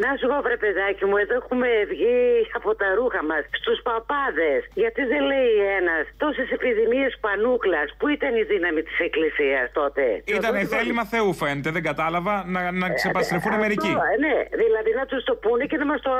Να 0.02 0.08
σου 0.18 0.26
πω, 0.30 0.36
βρε 0.46 0.56
παιδάκι 0.64 1.04
μου, 1.08 1.16
εδώ 1.24 1.34
έχουμε 1.42 1.68
βγει 1.92 2.18
από 2.58 2.70
τα 2.80 2.88
ρούχα 2.98 3.20
μας 3.30 3.42
στους 3.60 3.78
παπάδες. 3.88 4.60
Γιατί 4.82 5.02
δεν 5.12 5.22
λέει 5.32 5.52
ένας 5.80 6.02
τόσες 6.22 6.48
επιδημίες 6.56 7.12
πανούκλας. 7.24 7.88
Πού 7.98 8.06
ήταν 8.16 8.32
η 8.42 8.44
δύναμη 8.52 8.80
της 8.88 8.96
Εκκλησίας 9.06 9.66
τότε; 9.78 10.02
Ήταν 10.38 10.52
Και 10.58 10.64
ο 10.66 10.70
θέλημα 10.76 11.04
Θεού, 11.12 11.30
φαίνεται. 11.40 11.70
Δεν 11.76 11.82
κατάλαβα 11.90 12.34
να, 12.54 12.60
να 12.82 12.86
ξεπαστρεφούν 12.98 13.54
μερικοί. 13.64 13.92
Αυτό, 13.94 14.04
ε, 14.14 14.16
ναι, 14.26 14.36
δηλαδή 14.62 14.90
να 15.00 15.04
τους 15.10 15.22
το 15.28 15.34
πούνε 15.44 15.64
και 15.70 15.76
να 15.82 15.86
μας 15.90 16.00
το, 16.06 16.12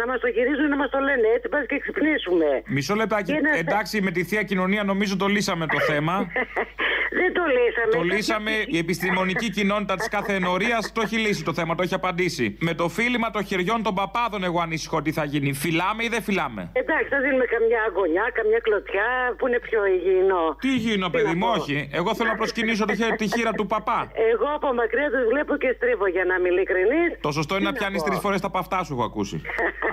να 0.00 0.04
μας 0.10 0.18
το 0.24 0.28
γυρίζουν 0.36 0.68
να 0.74 0.78
μας 0.82 0.90
το 0.94 0.98
λένε 1.08 1.26
έτσι, 1.36 1.46
πας 1.52 1.64
και 1.70 1.78
ξυπνήσουμε. 1.84 2.48
Μισό 2.76 2.94
λεπτάκι. 3.02 3.32
Και 3.32 3.40
να- 3.46 3.56
Εντάξει, 3.64 3.94
με 4.06 4.10
τη 4.16 4.24
θεία 4.28 4.42
κοινωνία 4.50 4.82
νομίζω 4.84 5.14
το 5.16 5.26
λύσαμε 5.26 5.64
το 5.66 5.80
θέμα. 5.90 6.14
Δεν 7.20 7.32
το 7.32 7.42
λύσαμε. 7.56 7.92
Το 7.92 8.02
λύσαμε. 8.14 8.50
Η 8.66 8.78
επιστημονική 8.78 9.50
κοινότητα 9.50 9.94
της 9.96 10.08
κάθε 10.08 10.34
ενορίας 10.34 10.92
το 10.92 11.00
έχει 11.04 11.16
λύσει 11.16 11.44
το 11.44 11.52
θέμα, 11.54 11.74
το 11.74 11.82
έχει 11.82 11.94
απαντήσει. 11.94 12.56
Με 12.60 12.74
το 12.74 12.88
φίλημα 13.22 13.30
των 13.30 13.44
χεριών 13.44 13.82
των 13.82 13.94
παπάδων, 13.94 14.44
εγώ 14.44 14.60
ανησυχώ 14.60 15.02
τι 15.02 15.12
θα 15.12 15.24
γίνει. 15.24 15.52
Φυλάμε 15.52 16.04
ή 16.04 16.08
δεν 16.08 16.22
φυλάμε; 16.22 16.62
Εντάξει, 16.72 17.08
θα 17.14 17.20
δίνουμε 17.24 17.44
καμιά 17.54 17.80
αγωνιά, 17.88 18.24
καμιά 18.38 18.58
κλωτσιά 18.66 19.08
που 19.38 19.46
είναι 19.48 19.58
πιο 19.68 19.80
υγιεινό. 19.94 20.44
Τι 20.60 20.68
υγιεινό, 20.78 21.06
Τι 21.10 21.12
παιδί 21.16 21.34
να 21.34 21.34
μου, 21.34 21.46
πω. 21.52 21.60
όχι. 21.60 21.88
Εγώ 21.92 22.14
θέλω 22.14 22.28
να 22.28 22.36
προσκυνήσω 22.42 22.84
το 22.84 22.94
χέρι- 22.94 23.16
τη 23.22 23.26
χείρα 23.34 23.52
του 23.58 23.66
παπά. 23.66 23.98
Εγώ 24.32 24.46
από 24.58 24.68
μακριά 24.80 25.08
τους 25.14 25.24
βλέπω 25.32 25.52
και 25.62 25.70
στρίβω 25.76 26.06
για 26.14 26.24
να 26.28 26.34
είμαι 26.36 26.48
ειλικρινής. 26.48 27.08
Το 27.20 27.30
σωστό 27.38 27.52
είναι 27.56 27.68
να 27.70 27.72
πιάνεις 27.78 28.02
τρεις 28.02 28.18
φορές 28.24 28.40
τα 28.40 28.50
παυτά 28.50 28.78
σου, 28.84 28.92
έχω 28.94 29.04
ακούσει. 29.10 29.36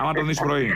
Άμα 0.00 0.12
τον 0.12 0.26
δεις 0.26 0.40
πρωί. 0.46 0.66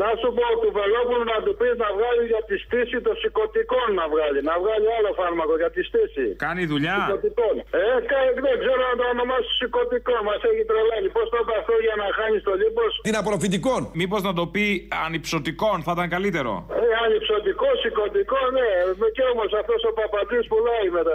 Να 0.00 0.08
σου 0.20 0.28
πω 0.38 0.46
του 0.62 0.70
Βελόπουλου 0.78 1.24
να 1.34 1.38
του 1.44 1.52
πεις 1.60 1.74
να 1.84 1.88
βγάλει 1.96 2.22
για 2.32 2.42
τη 2.48 2.54
στήση 2.64 2.96
των 3.06 3.14
σηκωτικών 3.22 3.88
να 4.00 4.04
βγάλει. 4.12 4.38
Να 4.50 4.54
βγάλει 4.62 4.86
άλλο 4.96 5.10
φάρμακο 5.20 5.54
για 5.62 5.70
τη 5.74 5.80
στήση. 5.88 6.26
Κάνει 6.46 6.62
δουλειά. 6.72 6.96
Σηκωτικών. 7.04 7.54
Ε, 7.82 7.84
κα- 8.10 8.30
δεν 8.46 8.54
ξέρω 8.62 8.82
να 8.90 8.94
το 9.00 9.04
ονομάσει 9.14 9.50
σηκωτικό. 9.60 10.14
Μας 10.28 10.40
έχει 10.50 10.62
τρελάνει. 10.70 11.08
Πώς 11.16 11.26
το 11.32 11.36
είπε 11.42 11.54
αυτό 11.62 11.74
για 11.86 11.94
να 12.02 12.06
χάνεις 12.18 12.40
το 12.48 12.52
λίπος; 12.62 12.90
Την 13.08 13.16
απορροφητικών. 13.20 13.80
Μήπως 14.00 14.20
να 14.28 14.32
το 14.38 14.44
πει 14.54 14.64
ανυψωτικών, 15.04 15.76
θα 15.86 15.92
ήταν 15.96 16.08
καλύτερο. 16.16 16.52
Ε, 16.82 16.88
ανυψωτικός, 17.04 17.74
σηκωτικός, 17.84 18.46
ναι. 18.56 18.68
Και 19.16 19.24
όμως 19.32 19.48
αυτός 19.60 19.80
ο 19.88 19.90
παπατζή 19.98 20.40
πουλάει 20.52 20.86
μετά. 20.98 21.14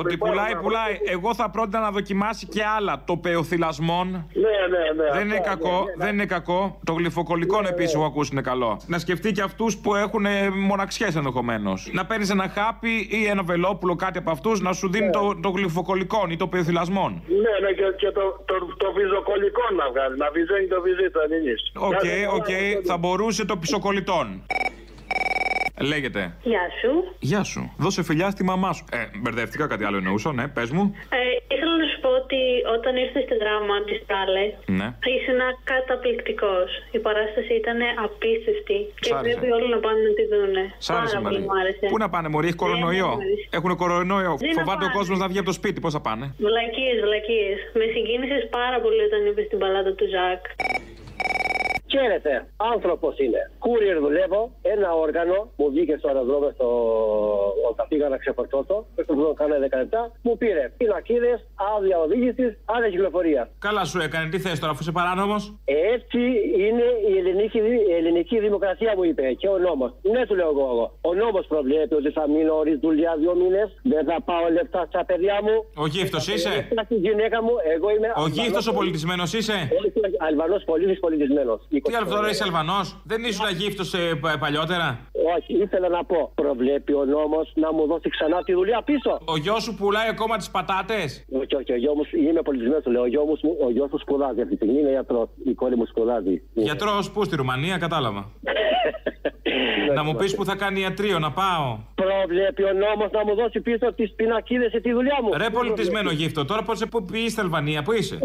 Ότι 0.00 0.14
πουλάει, 0.22 0.54
πουλάει. 0.64 0.94
Εγώ 1.16 1.30
θα 1.40 1.46
πρότεινα 1.54 1.80
να 1.88 1.90
δοκιμάσει 1.98 2.42
και 2.54 2.62
άλλα. 2.76 2.92
Το 3.10 3.14
πεοθυλασμόν. 3.24 4.06
Ναι, 4.44 4.56
ναι, 4.74 4.84
ναι. 4.98 5.06
Δεν 5.16 5.24
είναι 5.28 5.38
αυτά, 5.42 5.48
κακό, 5.50 5.76
ναι, 5.84 5.92
ναι. 5.96 6.04
δεν 6.04 6.12
είναι 6.14 6.26
κακό. 6.36 6.60
Το 6.88 6.92
γλειφοκωλικό 6.92 7.58
επίσης 7.74 7.94
έχω 7.94 8.04
ακούσει 8.04 8.25
είναι 8.32 8.40
καλό. 8.40 8.80
Να 8.86 8.98
σκεφτεί 8.98 9.32
και 9.32 9.42
αυτούς 9.42 9.76
που 9.76 9.94
έχουν 9.94 10.26
μοναξιές 10.66 11.16
ενδεχομένως. 11.16 11.90
Να 11.92 12.06
παίρνεις 12.06 12.30
ένα 12.30 12.48
χάπι 12.48 13.08
ή 13.10 13.26
ένα 13.26 13.42
βελόπουλο, 13.42 13.94
κάτι 13.94 14.18
από 14.18 14.30
αυτούς, 14.30 14.60
να 14.60 14.72
σου 14.72 14.90
δίνει 14.90 15.10
το, 15.10 15.38
το 15.42 15.48
γλειφοκωλικό 15.48 16.26
ή 16.30 16.36
το 16.36 16.46
πεοθυλασμόν. 16.46 17.22
Ναι, 17.28 17.66
ναι, 17.66 17.72
και, 17.72 17.82
και 17.96 18.10
το, 18.10 18.42
το, 18.44 18.54
το 18.76 18.92
βυζοκολικό 18.92 19.62
να 19.76 19.90
βγάλει. 19.90 20.16
Να 20.16 20.30
βυζαίνει 20.30 20.66
το 20.66 20.80
βυζί 20.80 21.10
του 21.10 21.20
Ελληνής. 21.24 21.60
OK, 21.74 22.34
OK, 22.38 22.50
θα 22.84 22.96
μπορούσε 22.96 23.44
το 23.44 23.56
πισοκολλητόν. 23.56 24.42
Λέγεται. 25.80 26.22
Γεια 26.42 26.64
σου. 26.80 26.92
Γεια 27.18 27.42
σου. 27.42 27.72
Δώσε 27.76 28.02
φιλιά 28.02 28.30
στη 28.30 28.42
μαμά 28.44 28.72
σου. 28.72 28.84
Ε, 28.92 28.96
μπερδεύτηκα, 29.22 29.66
κάτι 29.66 29.84
άλλο 29.84 29.96
εννοούσα, 29.96 30.32
ναι, 30.32 30.44
πες 30.48 30.70
μου. 30.70 30.84
Ε, 31.18 31.18
ήθελα 31.54 31.74
να 31.82 31.86
σου 31.90 31.98
πω 32.04 32.08
ότι 32.22 32.40
όταν 32.76 32.92
ήρθες 33.04 33.22
στη 33.26 33.34
δράμα 33.42 33.74
τη 33.88 33.94
Πράλες, 34.08 34.52
Ναι. 34.78 34.88
ήσουν 35.16 35.40
καταπληκτικός. 35.72 36.68
Η 36.96 36.98
παράσταση 37.06 37.52
ήταν 37.62 37.78
απίστευτη. 38.06 38.78
Και 39.02 39.10
Σ' 39.10 39.16
άρεσε. 39.18 39.36
πρέπει 39.36 39.48
όλοι 39.58 39.68
να 39.74 39.78
πάνε 39.84 40.00
να 40.08 40.12
τη 40.18 40.24
δούνε. 40.32 40.62
Σ' 40.86 40.90
άρεσε, 40.96 41.14
Πάρα 41.16 41.24
πολύ 41.26 41.38
Μαρία. 41.40 41.46
μου 41.48 41.54
άρεσε. 41.60 41.86
Πού 41.92 41.98
να 42.04 42.08
πάνε, 42.14 42.28
Μωρή, 42.34 42.46
έχει 42.50 42.60
κορονοϊό; 42.64 43.10
Ναι, 43.12 43.16
μου 43.18 43.24
άρεσε. 43.26 43.46
Έχουν 43.58 43.70
κορονοϊό. 43.82 44.32
Δεν 44.44 44.52
να 44.56 44.60
Φοβάται 44.60 44.84
ο 44.84 44.90
πάνε. 44.90 44.98
κόσμος 44.98 45.16
να 45.22 45.26
βγει 45.30 45.38
από 45.42 45.48
το 45.52 45.56
σπίτι. 45.60 45.78
Πώς 45.84 45.92
θα 45.96 46.00
πάνε; 46.06 46.24
Βλακίες, 46.48 46.96
βλακίες. 47.06 47.58
Με 47.80 47.84
συγκίνησες 47.94 48.42
πάρα 48.58 48.78
πολύ 48.84 49.00
όταν 49.08 49.20
είπες 49.28 49.46
την 49.50 49.58
παλάτα 49.62 49.92
του 49.98 50.06
Ζακ. 50.14 50.42
Χαίρετε, 51.96 52.32
άνθρωπος 52.72 53.18
είναι. 53.18 53.50
Courier 53.64 53.98
δουλεύω, 54.00 54.40
ένα 54.62 54.88
όργανο 55.04 55.38
μου 55.56 55.66
βγήκε 55.70 55.94
στο 55.98 56.08
αεροδρόμιο 56.08 56.50
στο... 56.54 56.68
όταν 57.70 57.84
πήγα 57.88 58.08
να 58.08 58.18
ξεφορτώσω. 58.22 58.76
Πρέπει 58.94 59.14
να 59.14 59.34
κάνω 59.40 59.54
10 59.54 59.76
λεπτά. 59.82 60.12
Μου 60.22 60.36
πήρε 60.36 60.72
πινακίδε, 60.76 61.32
άδεια 61.76 61.98
οδήγησης, 61.98 62.50
άδεια 62.64 62.90
κυκλοφορία. 62.90 63.42
Καλά 63.58 63.84
σου 63.84 63.98
έκανε, 64.06 64.28
τι 64.28 64.38
θες 64.38 64.58
τώρα, 64.60 64.72
αφού 64.72 64.82
είσαι 64.82 64.92
παράνομος; 64.92 65.42
Έτσι 65.94 66.20
είναι 66.66 66.86
η 67.10 67.12
ελληνική, 67.20 67.58
η 67.90 67.94
ελληνική 67.98 68.36
δημοκρατία, 68.46 68.92
μου 68.96 69.04
είπε 69.04 69.22
και 69.40 69.48
ο 69.48 69.58
νόμος. 69.58 69.90
Ναι, 70.12 70.26
του 70.26 70.34
λέω 70.34 70.50
εγώ. 70.54 70.98
Ο 71.00 71.14
νόμος 71.14 71.46
προβλέπει 71.46 71.94
ότι 71.94 72.10
θα 72.10 72.28
μείνω 72.28 72.52
χωρί 72.66 72.78
δουλειά 72.86 73.16
δύο 73.18 73.34
μήνες. 73.34 73.68
Δεν 73.82 74.04
θα 74.04 74.16
πάω 74.28 74.44
λεφτά 74.52 74.84
στα 74.88 75.04
παιδιά 75.04 75.36
μου. 75.42 75.56
Ο 75.74 75.86
γύφτος 75.86 76.28
είσαι; 76.28 76.54
Λεφτά 76.54 76.84
Στη 76.84 76.94
γυναίκα 76.94 77.42
μου, 77.42 77.54
εγώ 77.74 77.88
είμαι. 77.94 78.08
Ο 78.24 78.26
γύφτος 78.36 78.66
ο 78.66 78.72
πολιτισμένος 78.72 79.32
είσαι; 79.32 79.56
Αλβανός 80.28 80.62
πολίτης 80.64 80.98
πολιτισμένος. 81.00 81.60
Τι 81.86 81.94
άλλο 81.94 82.06
τώρα 82.06 82.28
είσαι 82.30 82.44
Αλβανός; 82.44 82.96
Δεν 83.04 83.24
ήσουν 83.24 83.46
γύφτο 83.50 83.84
παλιότερα; 84.40 84.98
Όχι, 85.36 85.52
ήθελα 85.62 85.88
να 85.88 86.04
πω. 86.04 86.32
Προβλέπει 86.34 86.92
ο 86.92 87.04
νόμος 87.04 87.52
να 87.54 87.72
μου 87.72 87.86
δώσει 87.86 88.08
ξανά 88.08 88.42
τη 88.42 88.52
δουλειά 88.52 88.82
πίσω. 88.82 89.18
Ο 89.24 89.36
γιος 89.36 89.62
σου 89.62 89.74
πουλάει 89.74 90.08
ακόμα 90.08 90.36
τις 90.36 90.50
πατάτες; 90.50 91.24
Όχι, 91.40 91.54
όχι, 91.54 91.72
ο 91.72 91.76
γιος 91.76 91.94
μου 91.94 92.04
είμαι 92.28 92.42
πολιτισμένο, 92.42 92.80
του 92.80 92.90
λέω. 92.90 93.02
Ο 93.02 93.06
γιος 93.06 93.40
μου, 93.42 93.56
ο 93.66 93.70
γιος 93.70 93.88
μου 93.92 93.98
σπουδάζει 93.98 94.40
αυτή 94.40 94.50
τη 94.50 94.56
στιγμή, 94.56 94.80
είναι 94.80 94.90
γιατρός. 94.90 95.28
Η 95.44 95.54
κόρη 95.54 95.76
μου 95.76 95.86
σπουδάζει. 95.86 96.42
Γιατρός, 96.54 97.10
πού 97.10 97.24
στη 97.24 97.36
Ρουμανία, 97.36 97.78
κατάλαβα. 97.78 98.22
να 99.96 100.02
μου 100.02 100.14
πεις 100.14 100.34
που 100.34 100.44
θα 100.44 100.56
κάνει 100.56 100.80
ιατρείο, 100.80 101.18
να 101.18 101.30
πάω. 101.32 101.78
Προβλέπει 101.94 102.62
ο 102.62 102.72
νόμος 102.72 103.10
να 103.12 103.24
μου 103.24 103.34
δώσει 103.34 103.60
πίσω 103.60 103.92
τις 103.92 104.12
πινακίδες 104.12 104.70
και 104.70 104.80
τη 104.80 104.92
δουλειά 104.92 105.18
μου. 105.22 105.30
Ρε 105.36 105.50
πολιτισμένο 105.50 106.10
γύφτο, 106.10 106.44
τώρα 106.44 106.62
πώς 106.62 106.78
σε 106.78 106.86
πού 106.86 107.06
είσαι 107.12 107.40
Αλβανία, 107.40 107.82
πού 107.82 107.92
είσαι; 107.92 108.18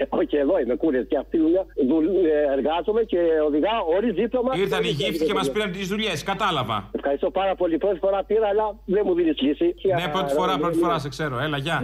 Όχι, 0.20 0.36
εδώ 0.36 0.58
είμαι 0.58 0.74
κούρε 0.74 1.02
και 1.02 1.16
αυτή 1.16 1.36
τη 1.36 1.42
δουλειά. 1.42 1.64
Δουλ- 1.88 2.24
ε, 2.26 2.52
Εργάζομαι 2.56 3.02
και 3.02 3.18
οδηγάω 3.48 3.82
χωρί 3.92 4.10
δίπλωμα. 4.20 4.50
Ήρθαν 4.56 4.82
οι 4.82 4.92
χωρίς 4.92 5.00
γύφτοι 5.00 5.24
και 5.24 5.34
μας 5.34 5.46
δίπλωμα. 5.46 5.66
πήραν 5.68 5.80
τις 5.80 5.88
δουλειές, 5.92 6.22
κατάλαβα. 6.22 6.90
Ευχαριστώ 6.98 7.30
πάρα 7.30 7.54
πολύ. 7.54 7.78
Πρώτη 7.78 7.98
φορά 7.98 8.24
πήρα, 8.24 8.46
αλλά 8.52 8.66
δεν 8.84 9.02
μου 9.06 9.14
δίνεις 9.14 9.40
λύση. 9.40 9.74
Ναι, 10.00 10.08
πρώτη 10.12 10.32
φορά, 10.34 10.58
πρώτη 10.58 10.78
φορά 10.78 10.98
σε 10.98 11.08
ξέρω. 11.08 11.38
Έλα, 11.38 11.58
γεια. 11.58 11.78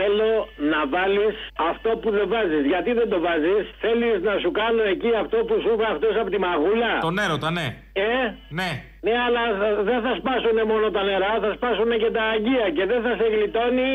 Θέλω 0.00 0.30
να 0.72 0.80
βάλεις 0.88 1.34
αυτό 1.70 1.90
που 2.00 2.10
δεν 2.10 2.28
βάζεις. 2.28 2.64
Γιατί 2.66 2.92
δεν 2.92 3.08
το 3.08 3.20
βάζεις, 3.20 3.64
θέλεις 3.80 4.22
να 4.22 4.38
σου 4.42 4.50
κάνω 4.50 4.82
εκεί 4.82 5.10
αυτό 5.22 5.36
που 5.36 5.54
σου 5.62 5.70
είπα 5.74 5.86
αυτός 5.94 6.16
από 6.20 6.30
τη 6.30 6.38
μαγούλα; 6.38 6.98
Τον 7.00 7.18
έρωτα, 7.18 7.50
ναι. 7.50 7.66
Ε, 7.92 8.04
Ναι. 8.48 8.70
Ναι, 9.06 9.14
αλλά 9.26 9.42
θα- 9.60 9.82
δεν 9.88 9.98
θα 10.06 10.12
σπάσουν 10.20 10.56
μόνο 10.72 10.86
τα 10.96 11.02
νερά, 11.08 11.32
θα 11.44 11.50
σπάσουν 11.56 11.90
και 12.02 12.10
τα 12.16 12.22
αγγεία 12.34 12.66
και 12.76 12.84
δεν 12.90 13.00
θα 13.02 13.12
σε 13.20 13.26
γλιτώνει. 13.34 13.90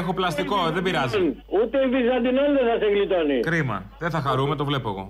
Έχω 0.00 0.14
πλαστικό, 0.14 0.58
δεν 0.74 0.82
πειράζει. 0.86 1.18
Ούτε 1.58 1.76
η 1.86 1.88
Βυζαντινόλ 1.94 2.50
δεν 2.58 2.66
θα 2.70 2.76
σε 2.82 2.88
γλιτώνει. 2.94 3.40
Κρίμα. 3.40 3.78
Δεν 3.98 4.10
θα 4.10 4.20
χαρούμε, 4.26 4.54
το 4.56 4.64
βλέπω 4.64 4.88
εγώ. 4.88 5.08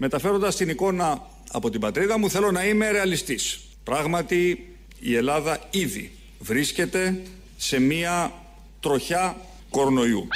Μεταφέροντας 0.00 0.56
την 0.56 0.68
εικόνα 0.68 1.20
από 1.52 1.70
την 1.70 1.80
πατρίδα 1.80 2.18
μου 2.18 2.30
θέλω 2.30 2.50
να 2.50 2.64
είμαι 2.66 2.90
ρεαλιστής. 2.90 3.60
Πράγματι 3.84 4.68
η 5.00 5.16
Ελλάδα 5.16 5.58
ήδη 5.70 6.12
βρίσκεται 6.38 7.20
σε 7.56 7.80
μία 7.80 8.32
τροχιά 8.80 9.36
κορονοϊού. 9.70 10.28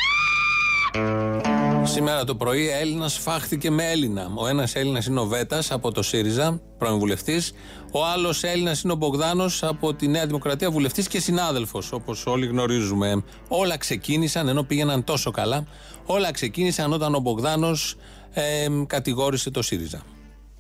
Σήμερα 1.85 2.25
το 2.25 2.35
πρωί 2.35 2.69
Έλληνας 2.69 3.19
φάχθηκε 3.19 3.71
με 3.71 3.91
Έλληνα. 3.91 4.31
Ο 4.35 4.47
ένας 4.47 4.75
Έλληνας 4.75 5.07
είναι 5.07 5.21
ο 5.21 5.25
Βέτας 5.27 5.71
από 5.71 5.93
το 5.93 6.03
ΣΥΡΙΖΑ, 6.03 6.61
πρώην 6.79 6.99
βουλευτής. 6.99 7.53
Ο 7.93 8.05
άλλος 8.07 8.43
Έλληνας 8.43 8.83
είναι 8.83 8.93
ο 8.93 8.97
Μπογδάνος 8.97 9.63
από 9.63 9.95
τη 9.95 10.09
Νέα 10.09 10.27
Δημοκρατία, 10.27 10.71
βουλευτής 10.71 11.09
και 11.09 11.21
συνάδελφος, 11.21 11.93
όπως 11.93 12.27
όλοι 12.27 12.47
γνωρίζουμε. 12.47 13.25
Όλα 13.49 13.77
ξεκίνησαν, 13.77 14.49
ενώ 14.49 14.63
πήγαιναν 14.63 15.05
τόσο 15.05 15.31
καλά, 15.31 15.67
όλα 16.05 16.33
ξεκίνησαν 16.33 16.93
όταν 16.93 17.15
ο 17.15 17.19
Μπογδάνος 17.19 17.97
ε, 18.33 18.67
κατηγόρησε 18.87 19.51
το 19.51 19.63
ΣΥΡΙΖΑ. 19.63 20.03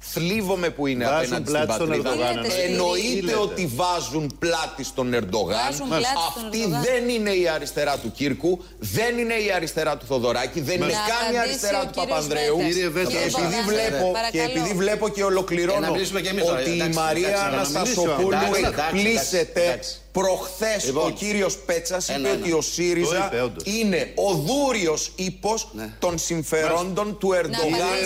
Θλίβομαι 0.04 0.70
που 0.70 0.86
είναι 0.86 1.04
Βάζουν 1.04 1.18
απέναντι 1.18 1.42
στην 1.50 1.52
πλάτη 1.52 1.72
στον 1.72 1.88
πατρίδα. 1.88 2.10
Ερντογάν, 2.10 2.36
εννοείται. 2.36 2.54
Τι 2.56 2.72
Εννοείται 2.72 3.20
λέτε. 3.26 3.36
ότι 3.38 3.66
βάζουν 3.74 4.36
πλάτη 4.38 4.84
στον 4.84 5.14
Ερντογάν. 5.14 5.58
Βάζουν 5.64 5.88
πλάτη 5.88 6.04
στον 6.32 6.44
Αυτή 6.46 6.60
Ερντογάν. 6.62 6.82
δεν 6.82 7.08
είναι 7.08 7.30
η 7.30 7.48
αριστερά 7.48 7.98
του 7.98 8.12
Κύρκου, 8.12 8.58
δεν 8.78 9.18
είναι 9.18 9.34
η 9.34 9.52
αριστερά 9.56 9.96
του 9.96 10.06
Θοδωράκη, 10.06 10.60
δεν 10.60 10.76
είναι 10.76 10.86
Να 10.86 10.92
καν 10.92 11.34
η 11.34 11.36
απαντήσει 11.38 11.38
αριστερά 11.48 11.80
ο 11.80 11.84
του 11.84 11.90
κύριος 11.90 12.06
Παπανδρέου. 12.08 12.56
Βέτας. 12.56 12.68
Κύριε 12.72 12.82
Και 12.82 12.88
Βέτα, 12.88 13.10
επειδή 13.18 13.30
Παπανδρέου, 13.32 13.64
βλέπω, 13.72 14.04
και 14.06 14.12
παρακαλώ. 14.12 14.42
επειδή 14.50 14.70
βλέπω 14.82 15.08
και 15.08 15.20
Ε, 15.20 15.24
ολοκληρώνω 15.24 15.80
να 15.80 15.90
μιλήσουμε 15.90 16.20
κι 16.20 16.28
εμείς 16.28 16.44
τώρα, 16.44 16.60
ότι 16.60 16.70
η 16.70 16.72
εντάξει, 16.74 16.98
Μαρία 16.98 17.28
εντάξει, 17.28 17.44
να 17.44 17.48
Αναστασοπούλου 17.56 18.28
μιλήσουμε. 18.28 18.58
Εντάξει, 18.58 18.72
εντάξει, 18.72 18.96
εκπλήσεται 18.96 19.62
εντάξει. 19.64 19.90
προχθές 20.12 20.84
Λοιπόν, 20.84 21.06
ο 21.06 21.10
κύριος 21.10 21.54
Πέτσας 21.58 22.08
είπε 22.08 22.18
ένα, 22.18 22.30
ότι 22.30 22.48
ένα. 22.48 22.56
ο 22.56 22.60
ΣΥΡΙΖΑ 22.60 23.18
Το 23.30 23.36
είπε, 23.36 23.40
όντως. 23.44 23.62
είναι 23.66 24.12
ο 24.28 24.32
δούριος 24.46 25.12
ύπος 25.16 25.68
των 25.98 26.18
συμφερόντων 26.18 27.18
του 27.18 27.32
Ερντογάν 27.32 27.96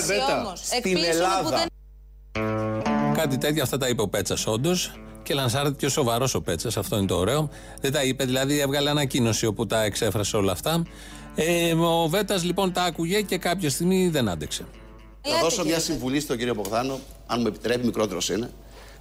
στην 0.78 0.96
Ελλάδα. 0.96 1.64
Κάτι 3.14 3.38
τέτοια 3.38 3.62
αυτά 3.62 3.78
τα 3.78 3.88
είπε 3.88 4.02
ο 4.02 4.08
Πέτσας 4.08 4.46
όντως. 4.46 4.92
Και 5.22 5.34
λανσάρεται 5.34 5.74
και 5.78 5.86
ο 5.86 5.88
σοβαρός 5.88 6.34
ο 6.34 6.40
Πέτσας, 6.40 6.76
αυτό 6.76 6.96
είναι 6.96 7.06
το 7.06 7.16
ωραίο. 7.16 7.50
Δεν 7.80 7.92
τα 7.92 8.02
είπε, 8.02 8.24
δηλαδή 8.24 8.60
έβγαλε 8.60 8.90
ανακοίνωση 8.90 9.46
όπου 9.46 9.66
τα 9.66 9.82
εξέφρασε 9.82 10.36
όλα 10.36 10.52
αυτά. 10.52 10.82
Ε, 11.34 11.72
ο 11.72 12.08
Βέτας 12.08 12.44
λοιπόν 12.44 12.72
τα 12.72 12.82
άκουγε 12.82 13.20
και 13.20 13.38
κάποια 13.38 13.70
στιγμή 13.70 14.08
δεν 14.08 14.28
άντεξε. 14.28 14.64
Θα 15.20 15.38
δώσω 15.40 15.64
μια 15.64 15.80
συμβουλή 15.80 16.20
στον 16.20 16.36
κύριο 16.36 16.54
Μπογδάνο, 16.54 16.98
αν 17.26 17.40
μου 17.40 17.46
επιτρέπει, 17.46 17.84
μικρότερος 17.86 18.28
είναι, 18.28 18.50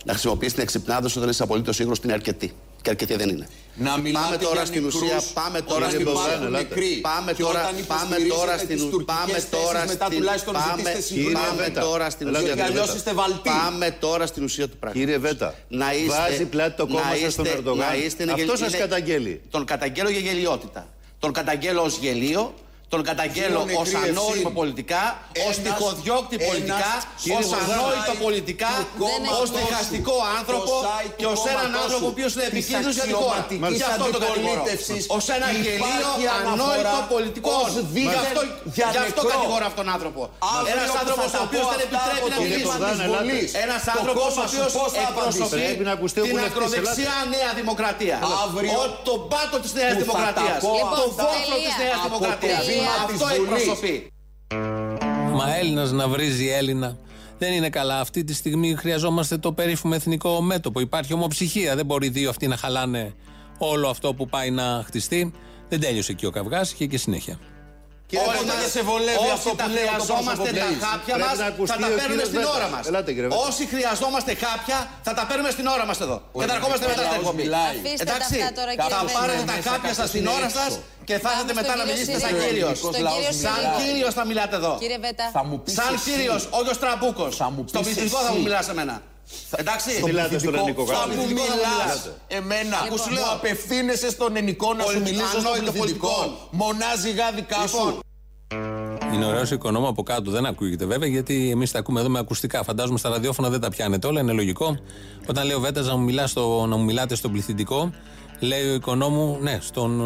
να 0.05 0.11
χρησιμοποιήσει 0.11 0.53
την 0.53 0.63
εξυπνάδωση 0.63 1.17
όταν 1.17 1.29
είσαι 1.29 1.43
απολύτως 1.43 1.75
σίγουρο 1.75 1.95
ότι 1.97 2.07
είναι 2.07 2.15
αρκετή. 2.15 2.53
Και 2.85 2.91
αρκετή 2.91 3.15
δεν 3.15 3.29
είναι. 3.29 3.47
Να 3.75 3.97
μιλάτε 3.97 4.25
πάμε 4.25 4.37
τώρα 4.37 4.55
για 4.55 4.65
στην 4.65 4.83
νεκρούς, 4.83 5.01
ουσία. 5.01 5.21
Πάμε 5.33 5.61
τώρα 5.61 5.77
όταν 5.85 5.89
στην 5.89 6.01
υπάρχουν 6.01 6.37
ουσία. 6.37 6.49
νεκροί. 6.49 6.91
Πάμε 7.09 7.33
Και 7.33 7.41
τώρα, 7.43 7.59
όταν 7.61 7.75
πάμε 7.87 8.03
υποστηρίζετε 8.15 8.35
τώρα 8.35 8.53
τις 8.53 8.61
στην 8.63 8.75
ουσία. 8.77 8.89
τουρκικές 8.89 9.15
Πάμε 9.15 9.31
θέσεις, 9.33 9.49
τώρα 9.59 9.79
μετά 9.91 10.05
στην 10.05 10.17
τουλάχιστον 10.17 10.53
πάμε, 10.53 10.71
ζητήστε 10.77 11.01
συγγνώμη. 11.01 11.33
πάμε 11.45 11.61
Βέτα. 11.63 11.81
τώρα 11.81 12.05
στην 12.15 12.25
Ελάτε, 12.27 12.43
ουσία. 12.43 12.53
γιατί 12.55 12.67
του 12.67 12.73
αλλιώς 12.73 12.85
Βέτα. 12.93 12.97
είστε 12.99 13.13
βαλτοί. 13.21 13.49
Πάμε 13.63 13.87
τώρα 14.05 14.25
στην 14.31 14.43
ουσία 14.47 14.65
του 14.69 14.77
πράγματος. 14.81 15.01
Κύριε 15.05 15.19
Βέτα, 15.27 15.49
να 15.81 15.87
είστε, 15.93 16.07
βάζει 16.17 16.45
πλάτη 16.53 16.75
το 16.81 16.85
κόμμα 16.87 16.99
να 17.09 17.15
σας 17.15 17.31
στον 17.33 17.45
είστε- 17.45 17.57
Ερντογάν. 17.57 17.87
να 17.87 17.95
είστε- 18.03 18.21
είναι 18.23 18.31
Αυτό 18.31 18.45
γελ- 18.45 18.57
σας 18.63 18.67
είναι- 18.69 18.77
καταγγέλει. 18.85 19.33
Τον 19.55 19.63
καταγγέλω 19.71 20.09
για 20.15 20.19
γελιότητα. 20.27 20.81
Τον 21.19 21.31
καταγγέλω 21.39 21.81
ως 21.89 21.95
γελίο 22.03 22.53
τον 22.93 23.01
καταγγέλω 23.09 23.59
Φίλο 23.67 23.79
ως 23.81 23.89
νεκρή 23.91 24.09
ανώριμο 24.09 24.49
Ευσύν. 24.49 24.59
πολιτικά, 24.59 25.03
ως 25.49 25.55
Ένας- 25.57 25.57
τυχοδιώκτη 25.63 26.35
ένας- 26.37 26.47
πολιτικά, 26.49 26.91
κύριε 27.21 27.37
ως 27.39 27.47
Βαρδάη, 27.53 27.77
ανόητο 27.77 28.13
πολιτικά, 28.25 28.71
του 28.79 28.87
κόμματος 29.03 29.39
ως 29.43 29.49
διχαστικό 29.57 30.15
άνθρωπο 30.39 30.71
το 30.73 30.77
site 30.85 31.11
του 31.11 31.19
και 31.21 31.27
ως 31.33 31.39
έναν 31.53 31.55
κόμματός 31.55 31.81
άνθρωπο 31.83 32.05
ο 32.05 32.09
σου, 32.09 32.13
οποίος 32.13 32.31
είναι 32.35 32.45
της 32.47 32.53
επικίνδυνος 32.55 32.95
για 32.99 33.05
την 33.09 33.15
χώρα. 33.21 33.39
αξιωματικής 33.41 33.79
Γι' 33.79 33.87
αυτό 33.91 34.05
το 34.15 34.19
κατηγορώ. 34.25 34.33
αντιπολίτευσης. 34.35 35.01
Ω 35.17 35.19
ένα 35.37 35.47
γελίο, 35.63 35.87
Υπάρχει 35.91 36.25
ανόητο 36.37 36.89
αναφορά 36.89 36.95
πολιτικό. 37.15 37.51
ως 37.65 37.71
Γι' 37.75 37.83
δίθεν 37.95 38.23
αυτό, 38.25 38.41
για 38.77 38.87
γι' 38.95 39.01
αυτό 39.07 39.21
νεκρό. 39.21 39.33
κατηγορώ 39.33 39.63
αυτόν 39.71 39.83
τον 39.85 39.95
άνθρωπο. 39.95 40.21
Αύριο 40.57 40.73
Ένας 40.75 40.87
που 40.91 40.97
άνθρωπος 41.01 41.27
θα 41.35 41.39
ο 41.39 41.43
τα 41.43 41.47
οποίος 41.47 41.65
πω 41.65 41.71
δεν 41.73 41.79
αυτά 41.79 41.89
επιτρέπει 41.89 42.19
από 42.23 42.27
να 42.33 42.37
το 42.37 42.41
μιλήσει. 42.45 42.65
βήμα 42.65 42.75
της 42.89 42.99
Βουλής. 43.11 43.49
Ένας 43.65 43.79
Το 43.87 43.91
άνθρωπος 43.97 44.23
ο 44.23 44.33
κόμμα 44.33 44.43
σου 44.51 44.57
οποίος 44.59 44.71
πώς 44.79 44.89
θα 44.97 45.01
εκπροσωπεί 45.07 45.43
απαντήσει. 45.45 45.65
Πρέπει 45.67 45.85
να 45.89 45.93
ακουστεί 45.97 46.19
ο 46.21 46.25
την 46.25 46.31
βουλευτής, 46.33 46.55
ακροδεξιά 46.55 47.15
Νέα 47.35 47.51
Δημοκρατία. 47.59 48.17
Αύριο 48.45 48.71
Ο- 48.83 48.89
Τον 49.09 49.19
πάτο 49.31 49.57
της 49.63 49.71
Νέας 49.77 49.91
που 49.97 49.99
θα 49.99 50.03
Δημοκρατίας. 50.05 50.57
τα 50.57 50.63
πω 50.65 50.71
Το 50.75 50.85
αυτά 50.85 51.23
βόθρο 51.23 51.55
της 51.67 51.75
Νέας 51.83 51.97
από 51.97 52.03
το 52.05 52.09
Δημοκρατία. 52.13 52.57
Βήμα 52.75 53.05
της 53.07 53.21
Αυτό 53.21 53.43
Βουλής. 53.43 53.61
εκπροσωπεί. 53.61 54.07
Μα 55.33 55.55
Έλληνας 55.55 55.91
να 55.91 56.07
βρίζει 56.07 56.47
Έλληνα. 56.47 56.97
Δεν 57.37 57.53
είναι 57.53 57.69
καλά. 57.69 57.99
Αυτή 57.99 58.23
τη 58.23 58.33
στιγμή 58.33 58.75
χρειαζόμαστε 58.75 59.37
το 59.37 59.51
περίφημο 59.53 59.93
εθνικό 59.95 60.41
μέτωπο. 60.41 60.79
Υπάρχει 60.79 61.13
ομοψυχία. 61.13 61.75
Δεν 61.75 61.85
μπορεί 61.85 62.09
δύο 62.09 62.29
αυτοί 62.29 62.47
να 62.47 62.57
χαλάνε 62.57 63.13
όλο 63.57 63.87
αυτό 63.87 64.13
που 64.13 64.27
πάει 64.27 64.51
να 64.51 64.83
χτιστεί. 64.85 65.33
Δεν 65.69 65.79
τέλειωσε 65.79 66.11
εκεί 66.11 66.25
ο 66.25 66.29
καυγάς, 66.29 66.71
είχε 66.71 66.85
και 66.85 66.97
συνέχεια. 66.97 67.39
Όλοι 68.13 68.37
Βέτα, 68.45 68.55
τα- 68.63 68.69
σε 68.75 68.81
βολεύει 68.89 69.17
όσοι 69.25 69.35
αυτό 69.37 69.51
τα 69.59 69.63
που 69.65 69.69
λέει 69.75 69.87
ο 69.87 69.91
χρειαζόμαστε 69.91 70.29
τα 70.29 70.35
Κοσμοπολίτης. 70.35 70.81
χάπια 70.85 71.13
Πρέπει 71.17 71.29
μας 71.29 71.37
να 71.43 71.47
ακουστεί 71.51 71.71
θα 71.73 71.77
τα 71.83 71.87
ο 71.87 71.95
παίρνουμε 71.99 72.23
κύριος 72.23 72.29
στην 72.31 72.41
Βέτα. 72.45 72.55
ώρα 72.57 72.67
μας. 72.73 72.83
Ελάτε, 72.89 73.09
κύριε 73.15 73.29
Βέτα. 73.31 73.41
Όσοι 73.49 73.63
χρειαζόμαστε 73.73 74.31
χάπια 74.43 74.77
θα 75.07 75.11
τα 75.17 75.23
παίρνουμε 75.29 75.51
στην 75.55 75.65
ώρα 75.75 75.85
μας 75.89 75.97
εδώ. 76.05 76.17
Και 76.39 76.45
θα 76.49 76.53
ερχόμαστε 76.57 76.85
μετά 76.91 77.01
στην 77.01 77.11
λαός 77.13 77.21
εκπομπή. 77.23 77.41
μιλάει. 77.45 77.75
Αφήστε 77.81 78.03
τα 78.09 78.13
Εντάξει, 78.15 78.35
αυτά 78.39 78.49
τώρα, 78.59 78.71
κύριε 78.79 78.93
θα 78.95 78.99
Βέτα. 79.05 79.17
πάρετε 79.19 79.43
τα 79.51 79.55
Μέσα 79.57 79.69
χάπια 79.71 79.93
σας 79.99 80.07
στην 80.11 80.21
καθώς 80.23 80.35
ώρα 80.37 80.47
είναι 80.49 80.57
σας 80.59 80.71
έξω. 80.79 81.03
και 81.09 81.15
θα 81.23 81.29
έρθετε 81.33 81.51
Πάμε 81.53 81.59
μετά 81.59 81.71
στον 81.73 81.77
να 81.79 81.83
κύριο 81.83 81.93
μιλήσετε 81.93 82.17
σαν 82.23 82.31
Συρίλο. 82.33 82.45
κύριος. 82.47 82.75
Στον 82.83 82.93
κύριο 82.99 83.31
Σαν 83.45 83.59
Συρίλο. 83.61 83.77
κύριος 83.81 84.13
θα 84.19 84.23
μιλάτε 84.29 84.55
εδώ. 84.61 84.73
Κύριε 84.83 84.99
Βέτα. 85.05 85.25
Θα 85.37 85.41
μου 85.47 85.55
πεις 85.63 85.73
Σαν 85.79 85.91
εσύ. 85.95 86.03
κύριος, 86.07 86.41
όχι 86.59 86.69
ως 86.73 86.79
τραμπούκος. 86.83 87.31
Θα 87.41 87.47
μου 87.53 87.61
Στο 87.71 87.79
πεις 87.79 87.85
πληθυντικό 87.87 88.17
θα 88.25 88.29
εσύ. 88.29 88.33
μου 88.35 88.41
μιλάς 88.47 88.65
εμένα. 88.73 88.95
Εντάξει. 89.55 89.89
Μιλάτε 90.05 90.37
στον 90.39 90.55
ελληνικό 90.55 90.83
Στο 90.85 90.93
κανάλι. 90.93 91.13
πληθυντικό 91.13 91.41
θα 91.45 91.53
μου 91.53 91.59
μιλάς. 91.83 92.09
Εμένα, 92.27 92.77
Ακούς, 92.85 93.05
μου 93.05 93.13
λέω. 93.13 93.23
απευθύνεσαι 93.33 94.09
στον 94.09 94.35
ενικό 94.35 94.73
να 94.73 94.83
σου 94.83 94.87
Πολι- 94.93 95.03
μιλήσω 95.03 95.27
στο 95.27 95.37
ανόητο 95.37 95.71
πληθυντικό. 95.71 96.07
πολιτικό. 96.07 96.47
Μονάζει 96.51 97.11
γάδικα 97.11 97.57
Λοιπόν, 97.65 97.91
σου. 97.91 97.99
Είναι 99.13 99.25
ωραίος 99.25 99.51
οικονόμο 99.51 99.87
από 99.87 100.03
κάτω, 100.03 100.31
δεν 100.31 100.45
ακούγεται 100.45 100.85
βέβαια, 100.85 101.09
γιατί 101.09 101.49
εμείς 101.49 101.71
τα 101.71 101.79
ακούμε 101.79 101.99
εδώ 101.99 102.09
με 102.09 102.19
ακουστικά. 102.19 102.63
Φαντάζομαι 102.63 102.97
στα 102.97 103.09
ραδιόφωνα 103.09 103.49
δεν 103.49 103.59
τα 103.59 103.69
πιάνετε 103.69 104.07
όλα, 104.07 104.19
είναι 104.21 104.31
λογικό. 104.31 104.77
Όταν 105.27 105.45
λέει 105.45 105.55
ο 105.55 105.59
Βέτας 105.59 105.87
να, 105.87 105.95
μου 105.95 106.03
μιλά 106.03 106.27
στο, 106.27 106.65
να 106.65 106.75
μου 106.75 106.83
μιλάτε 106.83 107.15
στον 107.15 107.31
πληθυντικό, 107.31 107.91
λέει 108.39 108.69
ο 108.69 108.73
οικονόμου, 108.73 109.37
ναι, 109.41 109.59
στον 109.61 110.01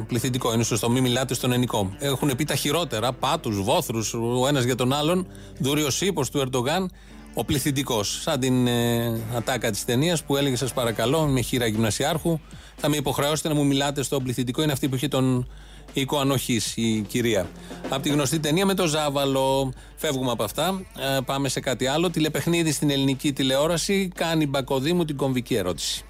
ε, 0.00 0.04
πληθυντικό. 0.06 0.52
Είναι 0.52 0.62
σωστό, 0.64 0.90
μην 0.90 1.02
μιλάτε 1.02 1.34
στον 1.34 1.52
ενικό. 1.52 1.94
Έχουν 1.98 2.36
πει 2.36 2.44
τα 2.44 2.54
χειρότερα, 2.54 3.12
πάτους, 3.12 3.62
βόθρους, 3.62 4.14
ο 4.14 4.46
ένας 4.48 4.64
για 4.64 4.74
τον 4.76 4.92
άλλον, 4.92 5.26
δούριο 5.58 5.88
ύπο 6.00 6.26
του 6.26 6.38
Ερντογάν. 6.38 6.90
Ο 7.34 7.44
πληθυντικός, 7.44 8.20
σαν 8.22 8.40
την 8.40 8.66
ε, 8.66 9.20
ατάκα 9.36 9.70
της 9.70 9.84
ταινίας 9.84 10.24
που 10.24 10.36
έλεγε: 10.36 10.56
Σας 10.56 10.72
παρακαλώ, 10.72 11.26
με 11.26 11.40
χείρα 11.40 11.66
γυμνασιάρχου, 11.66 12.40
θα 12.76 12.88
με 12.88 12.96
υποχρεώσετε 12.96 13.48
να 13.48 13.54
μου 13.54 13.66
μιλάτε 13.66 14.02
στον 14.02 14.22
πληθυντικό. 14.22 14.62
Είναι 14.62 14.72
αυτή 14.72 14.88
που 14.88 14.94
είχε 14.94 15.08
τον 15.08 15.48
οίκο 15.92 16.18
ανοχής, 16.18 16.76
η 16.76 17.04
κυρία. 17.08 17.46
Από 17.88 18.02
τη 18.02 18.08
γνωστή 18.08 18.40
ταινία 18.40 18.66
με 18.66 18.74
το 18.74 18.86
Ζάβαλο. 18.86 19.72
Φεύγουμε 19.96 20.30
από 20.30 20.44
αυτά. 20.44 20.82
Ε, 21.16 21.20
πάμε 21.24 21.48
σε 21.48 21.60
κάτι 21.60 21.86
άλλο. 21.86 22.10
Τηλεπαιχνίδι 22.10 22.72
στην 22.72 22.90
ελληνική 22.90 23.32
τηλεόραση. 23.32 24.08
Κάνει 24.14 24.46
Μπακοδήμου 24.46 25.04
την 25.04 25.16
κομβική 25.16 25.54
ερώτηση. 25.54 26.04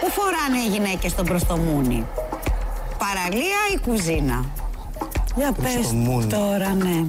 Πού 0.00 0.10
φοράνε 0.10 0.58
οι 0.66 0.68
γυναίκες 0.72 1.10
στον 1.10 1.24
προστομούνι. 1.24 2.06
Παραλία 2.98 3.56
ή 3.74 3.78
κουζίνα; 3.78 4.44
Για 5.36 5.52
πες 5.52 5.72
Προστομούνι. 5.72 6.26
τώρα, 6.26 6.74
ναι. 6.74 7.04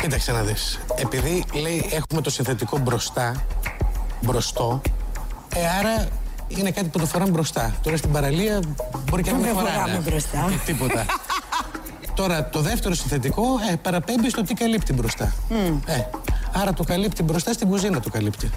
Κοίταξε 0.00 0.32
να 0.32 0.42
δεις. 0.42 0.80
Επειδή 0.94 1.44
λέει 1.62 1.88
έχουμε 1.92 2.20
το 2.20 2.30
συνθετικό 2.30 2.78
μπροστά, 2.78 3.44
μπροστό, 4.20 4.80
ε, 5.54 5.60
άρα 5.78 6.08
είναι 6.48 6.70
κάτι 6.70 6.88
που 6.88 6.98
το 6.98 7.06
φοράμε 7.06 7.30
μπροστά. 7.30 7.74
Τώρα 7.82 7.96
στην 7.96 8.12
παραλία 8.12 8.60
μπορεί 9.10 9.22
και 9.22 9.30
να 9.30 9.36
Δεν 9.38 9.46
μην 9.46 9.54
το 9.54 9.60
φοράνε. 9.60 9.78
φοράμε 9.80 9.98
μπροστά. 10.10 10.38
Ε, 10.52 10.60
Τίποτα. 10.66 11.04
Τώρα 12.14 12.48
το 12.48 12.60
δεύτερο 12.60 12.94
συνθετικό 12.94 13.44
ε, 13.72 13.76
παραπέμπει 13.76 14.30
στο 14.30 14.42
τι 14.42 14.54
καλύπτει 14.54 14.92
μπροστά. 14.92 15.34
Μμ. 15.48 15.78
Ε, 15.86 16.06
άρα 16.52 16.72
το 16.72 16.84
καλύπτει 16.84 17.22
μπροστά 17.22 17.52
στην 17.52 17.68
κουζίνα 17.68 18.00
το 18.00 18.10
καλύπτει. 18.10 18.50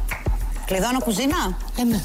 Κλειδώνω 0.66 1.00
κουζίνα; 1.00 1.58
Ε, 1.80 1.84
ναι. 1.84 2.02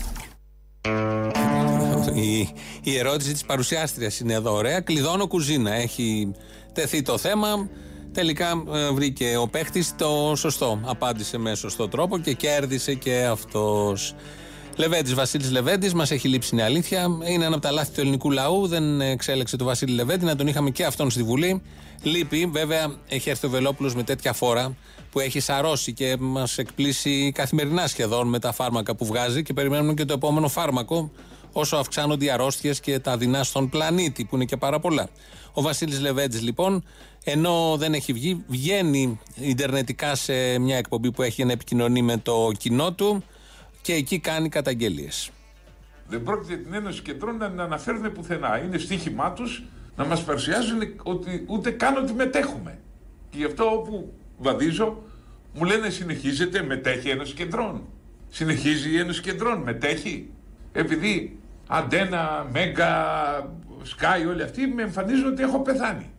Η, 2.20 2.54
η 2.82 2.98
ερώτηση 2.98 3.32
της 3.32 3.44
παρουσιάστριας 3.44 4.20
είναι 4.20 4.32
εδώ 4.32 4.52
ωραία. 4.52 4.80
Κλειδώνω 4.80 5.26
κουζίνα. 5.26 5.72
Έχει 5.74 6.32
τεθεί 6.72 7.02
το 7.02 7.18
θέμα. 7.18 7.68
Τελικά 8.12 8.62
ε, 8.72 8.90
βρήκε 8.92 9.36
ο 9.36 9.48
παίχτης 9.48 9.94
το 9.96 10.32
σωστό. 10.36 10.80
Απάντησε 10.84 11.38
με 11.38 11.54
σωστό 11.54 11.88
τρόπο 11.88 12.18
και 12.18 12.32
κέρδισε 12.32 12.94
και 12.94 13.24
αυτός. 13.30 14.14
Λεβέντης, 14.76 15.14
Βασίλης 15.14 15.50
Λεβέντης, 15.50 15.94
μας 15.94 16.10
έχει 16.10 16.28
λείψει 16.28 16.50
είναι 16.52 16.62
αλήθεια. 16.62 17.06
Είναι 17.24 17.44
ένα 17.44 17.54
από 17.54 17.60
τα 17.60 17.70
λάθη 17.70 17.92
του 17.92 18.00
ελληνικού 18.00 18.30
λαού. 18.30 18.66
Δεν 18.66 19.00
εξέλεξε 19.00 19.56
το 19.56 19.64
Βασίλη 19.64 19.92
Λεβέντη, 19.92 20.24
να 20.24 20.36
τον 20.36 20.46
είχαμε 20.46 20.70
και 20.70 20.84
αυτόν 20.84 21.10
στη 21.10 21.22
Βουλή. 21.22 21.62
Λείπει, 22.02 22.46
βέβαια, 22.52 22.92
έχει 23.08 23.30
έρθει 23.30 23.46
ο 23.46 23.50
Βελόπουλος 23.50 23.94
με 23.94 24.02
τέτοια 24.02 24.32
φόρα 24.32 24.76
που 25.10 25.20
έχει 25.20 25.40
σαρώσει 25.40 25.92
και 25.92 26.16
μας 26.18 26.58
εκπλήσει 26.58 27.32
καθημερινά 27.34 27.86
σχεδόν 27.86 28.28
με 28.28 28.38
τα 28.38 28.52
φάρμακα 28.52 28.94
που 28.94 29.06
βγάζει 29.06 29.42
και 29.42 29.52
περιμένουμε 29.52 29.94
και 29.94 30.04
το 30.04 30.12
επόμενο 30.12 30.48
φάρμακο 30.48 31.10
όσο 31.52 31.76
αυξάνονται 31.76 32.24
οι 32.24 32.30
αρρώστιες 32.30 32.80
και 32.80 32.98
τα 32.98 33.16
δεινά 33.16 33.42
στον 33.42 33.68
πλανήτη, 33.68 34.24
που 34.24 34.34
είναι 34.34 34.44
και 34.44 34.56
πάρα 34.56 34.80
πολλά. 34.80 35.08
Ο 35.52 35.62
Βασίλης 35.62 36.00
Λεβέντης, 36.00 36.42
λοιπόν, 36.42 36.84
ενώ 37.24 37.76
δεν 37.78 37.94
έχει 37.94 38.12
βγει, 38.12 38.44
βγαίνει 38.46 39.20
ιντερνετικά 39.34 40.14
σε 40.14 40.58
μια 40.58 40.76
εκπομπή 40.76 41.12
που 41.12 41.22
έχει 41.22 41.34
για 41.34 41.44
να 41.44 41.52
επικοινωνεί 41.52 42.02
με 42.02 42.16
το 42.16 42.50
κοινό 42.58 42.92
του 42.92 43.24
και 43.82 43.92
εκεί 43.92 44.18
κάνει 44.18 44.48
καταγγελίες. 44.48 45.30
Δεν 46.08 46.22
πρόκειται 46.22 46.56
την 46.56 46.74
Ένωση 46.74 47.02
Κεντρών 47.02 47.36
να 47.36 47.50
την 47.50 47.60
αναφέρουν 47.60 48.12
πουθενά. 48.12 48.58
Είναι 48.58 48.78
στοίχημά 48.78 49.32
τους 49.32 49.62
να 49.96 50.04
μας 50.04 50.24
παρουσιάζουν 50.24 50.80
ότι 51.02 51.44
ούτε 51.46 51.70
καν 51.70 51.96
ότι 51.96 52.12
μετέχουμε. 52.12 52.78
Και 53.30 53.38
γι' 53.38 53.44
αυτό 53.44 53.64
όπου 53.64 54.12
βαδίζω 54.38 55.02
μου 55.54 55.64
λένε 55.64 55.90
συνεχίζεται, 55.90 56.62
μετέχει 56.62 57.08
η 57.08 57.10
Ένωση 57.10 57.34
Κεντρών. 57.34 57.82
Συνεχίζει 58.28 58.90
η 58.90 58.98
Ένωση 58.98 59.20
Κεντρών, 59.20 59.62
μετέχει. 59.62 60.30
Επειδή 60.72 61.37
Αντένα, 61.70 62.46
Μέγκα, 62.52 62.94
Sky, 63.84 64.28
όλοι 64.28 64.42
αυτοί 64.42 64.66
με 64.66 64.82
εμφανίζουν 64.82 65.26
ότι 65.26 65.42
έχω 65.42 65.62
πεθάνει. 65.62 66.10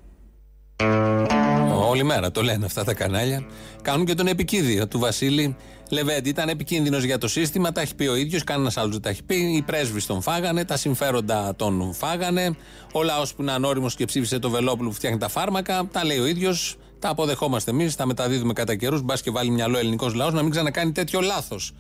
Όλη 1.90 2.04
μέρα 2.04 2.32
το 2.32 2.42
λένε 2.42 2.66
αυτά 2.66 2.84
τα 2.84 2.94
κανάλια. 2.94 3.44
Κάνουν 3.82 4.06
και 4.06 4.14
τον 4.14 4.28
επικίδιο 4.28 4.88
του 4.88 5.00
Βασίλη 5.00 5.56
Λεβέντη. 5.90 6.30
Ήταν 6.30 6.50
επικίνδυνος 6.50 7.04
για 7.04 7.18
το 7.18 7.28
σύστημα, 7.28 7.72
τα 7.72 7.82
έχει 7.82 7.96
πει 7.96 8.08
ο 8.08 8.16
ίδιος, 8.16 8.44
κανένας 8.44 8.78
άλλος 8.78 8.92
δεν 8.92 9.02
τα 9.02 9.10
έχει 9.10 9.24
πει. 9.24 9.36
Οι 9.36 9.62
πρέσβεις 9.62 10.06
τον 10.06 10.22
φάγανε, 10.22 10.66
τα 10.66 10.78
συμφέροντα 10.78 11.56
τον 11.56 11.94
φάγανε. 11.94 12.56
Ο 12.94 13.04
λαός 13.04 13.34
που 13.34 13.42
είναι 13.42 13.52
ανώριμος 13.52 13.96
και 13.96 14.06
ψήφισε 14.06 14.40
το 14.40 14.50
Βελόπουλο 14.50 14.90
που 14.90 14.96
φτιάχνει 14.96 15.18
τα 15.18 15.28
φάρμακα, 15.28 15.88
τα 15.92 16.06
λέει 16.06 16.20
ο 16.20 16.26
ίδιος. 16.26 16.76
Τα 17.00 17.10
αποδεχόμαστε 17.10 17.72
εμείς, 17.72 17.96
τα 17.96 18.06
μεταδίδουμε 18.06 18.54
κατά 18.54 18.76
καιρούς. 18.76 19.02
Μπας 19.02 19.22
και 19.22 19.32
βάλει 19.32 19.50
μυαλό 19.50 19.78
ελληνικός 19.78 20.14
λαός 20.14 20.34
να 20.34 20.42
μην 20.42 20.52
ξανακάνει 20.52 20.92
τέτοιο 20.92 21.22
λάθος. 21.22 21.74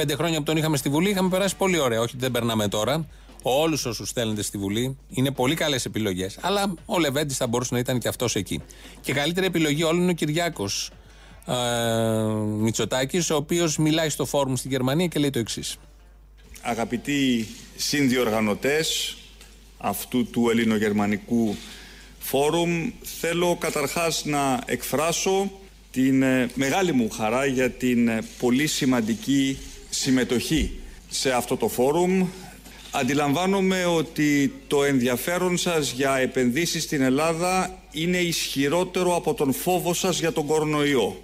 Πέντε 0.00 0.14
χρόνια 0.14 0.38
που 0.38 0.44
τον 0.44 0.56
είχαμε 0.56 0.76
στη 0.76 0.88
Βουλή 0.88 1.10
είχαμε 1.10 1.28
περάσει 1.28 1.56
πολύ 1.56 1.78
ωραία. 1.78 2.00
Όχι 2.00 2.10
ότι 2.10 2.18
δεν 2.18 2.30
περνάμε 2.30 2.68
τώρα. 2.68 3.06
Όλους 3.42 3.84
όσους 3.84 4.08
στέλνετε 4.08 4.42
στη 4.42 4.58
Βουλή 4.58 4.96
είναι 5.08 5.30
πολύ 5.30 5.54
καλές 5.54 5.84
επιλογές. 5.84 6.38
Αλλά 6.40 6.74
ο 6.86 6.98
Λεβέντης 6.98 7.36
θα 7.36 7.46
μπορούσε 7.46 7.74
να 7.74 7.80
ήταν 7.80 7.98
και 7.98 8.08
αυτός 8.08 8.34
εκεί. 8.34 8.62
Και 9.00 9.12
καλύτερη 9.12 9.46
επιλογή 9.46 9.82
όλων 9.82 10.02
είναι 10.02 10.10
ο 10.10 10.14
Κυριάκος 10.14 10.90
ε, 11.46 11.54
Μητσοτάκης, 12.58 13.30
ο 13.30 13.36
οποίος 13.36 13.76
μιλάει 13.76 14.08
στο 14.08 14.24
φόρουμ 14.24 14.54
στη 14.54 14.68
Γερμανία 14.68 15.06
και 15.06 15.18
λέει 15.18 15.30
το 15.30 15.38
εξής. 15.38 15.76
Αγαπητοί 16.62 17.46
συνδιοργανωτές 17.76 19.16
αυτού 19.78 20.30
του 20.30 20.50
ελληνογερμανικού 20.50 21.56
φόρουμ, 22.18 22.90
θέλω 23.02 23.56
καταρχάς 23.60 24.24
να 24.24 24.62
εκφράσω 24.66 25.50
την 25.90 26.22
ε, 26.22 26.50
μεγάλη 26.54 26.92
μου 26.92 27.10
χαρά 27.10 27.46
για 27.46 27.70
την 27.70 28.08
ε, 28.08 28.22
πολύ 28.38 28.66
σημαντική 28.66 29.58
συμμετοχή 29.90 30.80
σε 31.08 31.32
αυτό 31.32 31.56
το 31.56 31.68
φόρουμ. 31.68 32.26
Αντιλαμβάνομαι 32.90 33.84
ότι 33.84 34.52
το 34.66 34.84
ενδιαφέρον 34.84 35.56
σας 35.56 35.90
για 35.90 36.16
επενδύσεις 36.16 36.82
στην 36.82 37.02
Ελλάδα 37.02 37.78
είναι 37.90 38.16
ισχυρότερο 38.16 39.16
από 39.16 39.34
τον 39.34 39.52
φόβο 39.52 39.94
σας 39.94 40.18
για 40.18 40.32
τον 40.32 40.46
κορονοϊό. 40.46 41.16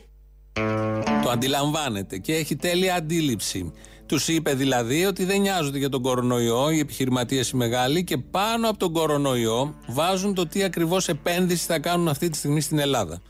Το 1.23 1.31
αντιλαμβάνεται 1.31 2.19
και 2.19 2.35
έχει 2.35 2.57
τέλεια 2.57 2.95
αντίληψη. 2.95 3.73
Τους 4.07 4.29
είπε 4.29 4.55
δηλαδή 4.55 5.05
ότι 5.05 5.25
δεν 5.25 5.41
νοιάζονται 5.41 5.79
για 5.79 5.89
τον 5.89 6.03
κορονοϊό 6.03 6.71
οι 6.71 6.79
επιχειρηματίες 6.79 7.49
οι 7.49 7.57
μεγάλοι 7.57 8.05
και 8.05 8.17
πάνω 8.17 8.69
από 8.69 8.79
τον 8.79 8.93
κορονοϊό 8.93 9.75
βάζουν 9.87 10.35
το 10.35 10.47
τι 10.47 10.63
ακριβώς 10.63 11.09
επένδυση 11.09 11.67
θα 11.67 11.79
κάνουν 11.79 12.09
αυτή 12.09 12.29
τη 12.29 12.37
στιγμή 12.37 12.61
στην 12.61 12.79
Ελλάδα. 12.79 13.23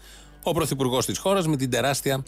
Ο 0.43 0.53
πρωθυπουργός 0.53 1.07
της 1.07 1.19
χώρας 1.19 1.47
με 1.47 1.57
την 1.57 1.71
τεράστια 1.71 2.25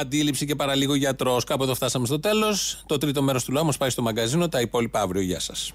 αντίληψη 0.00 0.46
και 0.46 0.54
παραλίγο 0.54 0.94
γιατρός. 0.94 1.44
Κάπου 1.44 1.62
εδώ 1.62 1.74
φτάσαμε 1.74 2.06
στο 2.06 2.20
τέλος. 2.20 2.84
Το 2.86 2.98
τρίτο 2.98 3.22
μέρος 3.22 3.44
του 3.44 3.52
λαού 3.52 3.64
μα 3.64 3.72
πάει 3.78 3.90
στο 3.90 4.02
μαγκαζίνο. 4.02 4.48
Τα 4.48 4.60
υπόλοιπα 4.60 5.00
αύριο. 5.00 5.22
Γεια 5.22 5.40
σας. 5.40 5.72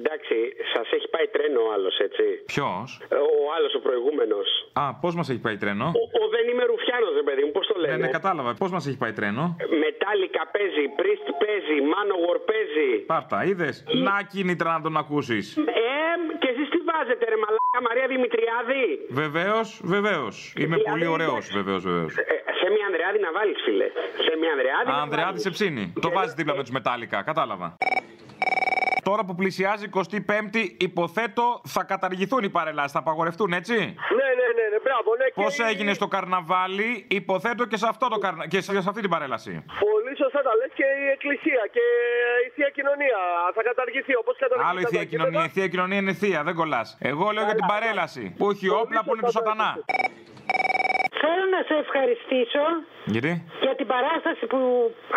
Εντάξει, 0.00 0.36
σας 0.74 0.86
έχει 0.96 1.08
πάει 1.14 1.26
τρένο 1.34 1.42
τρένο 1.54 1.60
ο 1.68 1.72
άλλος, 1.76 1.94
έτσι; 2.06 2.24
Ποιος; 2.52 2.86
Ε, 3.08 3.14
Ο 3.14 3.44
άλλος 3.56 3.72
ο 3.78 3.80
προηγούμενος. 3.86 4.48
Α, 4.82 4.84
πώς 5.02 5.12
μας 5.18 5.26
έχει 5.32 5.42
πάει 5.46 5.56
τρένο; 5.62 5.86
Ο, 6.00 6.02
ο 6.20 6.22
δεν 6.34 6.44
είμαι 6.50 6.64
Ρουφιάνος, 6.70 7.12
ρε 7.20 7.24
παιδί 7.28 7.42
μου, 7.46 7.52
πώς 7.56 7.66
το 7.70 7.74
Ναι, 7.78 7.82
λένε; 7.86 7.96
ναι, 8.04 8.08
κατάλαβα. 8.18 8.50
Πώς 8.62 8.70
μας 8.74 8.84
έχει 8.88 8.98
πάει 9.02 9.12
τρένο; 9.18 9.44
Μετάλλικα 9.84 10.42
παίζει, 10.54 10.84
Priest 10.98 11.26
παίζει, 11.42 11.76
Manowar 11.92 12.38
παίζει. 12.50 12.90
Πάρτα, 13.12 13.38
είδες; 13.50 13.74
Να 14.06 14.16
κίνητρα 14.32 14.68
να 14.76 14.80
τον 14.86 14.94
ακούσεις. 15.02 15.44
Ε, 15.56 15.92
και 16.40 16.48
εσείς 16.52 16.66
τι 16.72 16.78
βάζετε, 16.90 17.24
ρε 17.32 17.38
Μαλάκα 17.42 17.80
Μαρία 17.88 18.06
Δημητριάδη; 18.14 18.86
Βεβαίως, 19.22 19.68
βεβαίως. 19.94 20.34
Είμαι 20.60 20.76
Δηλαδή, 20.76 20.90
πολύ 20.90 21.06
ωραίος, 21.14 21.44
βεβαίως, 21.58 21.82
βεβαίως. 21.90 22.12
Ε, 22.16 22.22
σε 22.53 22.53
μια 22.76 22.86
Ανδρεάδη 22.88 23.18
να 23.26 23.30
βάλεις, 23.36 23.58
φίλε. 23.66 23.86
Σε 24.26 24.32
μια 24.40 24.50
Ανδρεάδη. 24.54 24.86
να 24.90 24.96
Ανδρεάδη 25.06 25.28
βάλεις. 25.30 25.42
σε 25.46 25.50
ψήνει. 25.56 25.84
Το 26.04 26.08
βάζεις 26.16 26.34
δίπλα 26.38 26.54
με 26.58 26.62
τους 26.66 26.70
μετάλλικα, 26.78 27.18
κατάλαβα. 27.30 27.68
Τώρα 29.08 29.24
που 29.24 29.34
πλησιάζει 29.34 29.86
25η, 29.94 30.62
υποθέτω 30.88 31.60
θα 31.74 31.82
καταργηθούν 31.84 32.42
οι 32.44 32.50
παρελάσεις, 32.58 32.92
θα 32.92 32.98
απαγορευτούν, 32.98 33.52
έτσι; 33.52 33.74
Ναι, 34.18 34.28
ναι, 34.38 34.46
ναι, 34.58 34.64
ναι, 34.72 34.78
μπράβο, 34.86 35.08
ναι. 35.18 35.26
Πώς 35.42 35.54
και- 35.56 35.62
έγινε 35.70 35.92
στο 35.94 36.06
καρναβάλι, 36.14 37.06
υποθέτω 37.08 37.64
και 37.66 37.76
σε, 37.76 37.86
αυτό 37.88 38.08
το 38.08 38.18
καρνα... 38.18 38.48
και 38.48 38.60
σε 38.60 38.80
σε 38.80 38.88
αυτή 38.88 39.00
την 39.00 39.10
παρέλαση. 39.10 39.64
Πολύ 39.80 40.12
σωστά 40.22 40.40
τα 40.42 40.52
λες 40.58 40.70
και 40.74 40.84
η 41.04 41.06
Εκκλησία 41.16 41.62
και 41.72 41.84
η 42.46 42.48
Θεία 42.54 42.70
Κοινωνία 42.78 43.18
θα 43.54 43.62
καταργηθεί 43.62 44.16
όπως 44.16 44.34
καταργηθεί. 44.38 44.68
Άλλο 44.70 44.80
η 44.80 44.84
θεία 44.92 45.04
κοινωνία. 45.04 45.44
Η 45.44 45.48
θεία 45.48 45.68
κοινωνία 45.68 45.98
είναι 45.98 46.12
θεία, 46.12 46.42
δεν 46.42 46.54
κολλάς. 46.54 46.96
Εγώ 47.00 47.30
λέω 47.30 47.44
για 47.44 47.54
την 47.54 47.66
παρέλαση. 47.66 48.34
Που 48.38 48.50
έχει 48.50 48.68
όπλα 48.68 49.00
που 49.04 49.12
είναι 49.14 49.22
του 49.26 49.30
σατανά. 49.38 49.70
Θέλω 51.24 51.44
να 51.56 51.60
σε 51.68 51.74
ευχαριστήσω 51.84 52.64
Γιατί; 53.14 53.32
για 53.66 53.74
την 53.80 53.86
παράσταση 53.94 54.44
που 54.52 54.60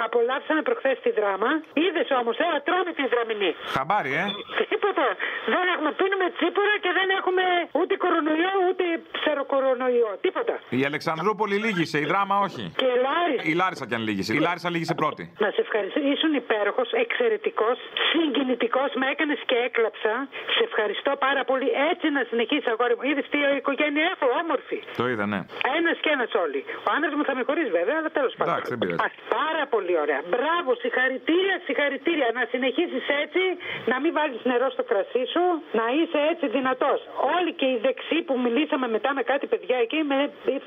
απολαύσαμε 0.05 0.61
προχθές 0.69 0.95
στη 1.01 1.11
δράμα. 1.19 1.49
Είδες 1.83 2.07
όμως, 2.19 2.33
τώρα 2.41 2.57
τρώμε 2.67 2.91
τη 2.99 3.03
δραμηνή. 3.13 3.51
Χαμπάρι, 3.75 4.11
ε. 4.21 4.25
Τίποτα. 4.73 5.05
Δεν 5.53 5.65
έχουμε, 5.73 5.91
πίνουμε 5.99 6.27
τσίπορα 6.37 6.75
και 6.83 6.91
δεν 6.99 7.07
έχουμε 7.17 7.43
ούτε 7.79 7.93
κορονοϊό 8.03 8.53
ούτε 8.67 8.83
ψεροκορονοϊό. 9.17 10.11
Τίποτα. 10.25 10.55
Η 10.79 10.81
Αλεξανδρούπολη 10.89 11.55
λύγησε, 11.65 11.97
η 12.05 12.07
δράμα 12.11 12.35
όχι. 12.47 12.63
Και 12.81 12.89
η 12.95 12.97
Λάρισα. 13.07 13.43
Η 13.51 13.53
Λάρισα 13.61 13.85
κι 13.89 13.95
αν 13.99 14.03
λύγησε. 14.09 14.31
Η 14.37 14.41
Λάρισα 14.47 14.69
λύγησε 14.75 14.93
πρώτη. 15.01 15.23
Να 15.43 15.49
σε 15.55 15.61
ευχαριστήσω. 15.65 16.05
Ήσουν 16.13 16.31
υπέροχος, 16.43 16.89
εξαιρετικός, 17.03 17.77
συγκινητικός. 18.11 18.89
Με 19.01 19.05
έκανες 19.13 19.39
και 19.49 19.57
έκλαψα. 19.67 20.13
Σε 20.55 20.61
ευχαριστώ 20.69 21.11
πάρα 21.27 21.41
πολύ. 21.49 21.69
Έτσι 21.91 22.05
να 22.17 22.21
συνεχίσει, 22.29 22.67
αγόρι 22.73 22.95
μου. 22.97 23.03
Είδες 23.09 23.25
τι 23.33 23.39
οικογένεια 23.59 24.05
έχω, 24.13 24.25
όμορφη. 24.41 24.79
Το 24.99 25.05
είδα, 25.11 25.25
ναι. 25.33 25.39
Ένας 25.77 25.96
και 26.03 26.09
ένας 26.17 26.31
όλοι. 26.43 26.59
Ο 26.87 26.89
άντρα 26.95 27.09
μου 27.17 27.25
θα 27.29 27.33
με 27.37 27.43
χωρίσει 27.47 27.71
βέβαια, 27.79 27.95
αλλά 27.99 28.09
τέλος 28.17 28.33
πάντων. 28.37 28.53
Εντάξει, 28.53 28.69
δεν 28.73 28.79
πειράζει. 28.81 29.01
Α, 29.05 29.07
Πάρα 29.39 29.63
πολύ 29.73 29.93
ωραία. 30.03 30.21
Μπράβο, 30.33 30.69
συγχαρητήρια, 30.83 31.55
συγχαρητήρια. 31.67 32.27
Να 32.37 32.43
συνεχίσεις 32.53 33.05
έτσι, 33.23 33.43
να 33.91 33.95
μην 34.01 34.11
βάλει 34.17 34.35
νερό 34.51 34.67
στο 34.75 34.83
κρασί 34.89 35.23
σου, 35.33 35.43
να 35.79 35.85
είσαι 35.97 36.19
έτσι 36.31 36.45
δυνατός. 36.57 36.99
Όλοι 37.35 37.51
και 37.59 37.67
οι 37.73 37.77
δεξιοί 37.85 38.21
που 38.27 38.35
μιλήσαμε 38.45 38.87
μετά 38.95 39.09
με 39.17 39.23
κάτι 39.31 39.45
παιδιά 39.51 39.77
εκεί 39.85 39.97
είμαι 40.03 40.19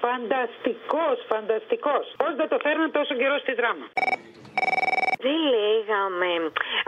φανταστικός, 0.05 1.17
φανταστικός. 1.33 2.05
Πώς 2.23 2.33
δεν 2.41 2.49
το 2.53 2.59
φέρναν 2.65 2.91
τόσο 2.99 3.15
καιρό 3.21 3.37
στη 3.45 3.53
δράμα. 3.61 3.87
Δεν 5.27 5.39
λέγαμε 5.55 6.31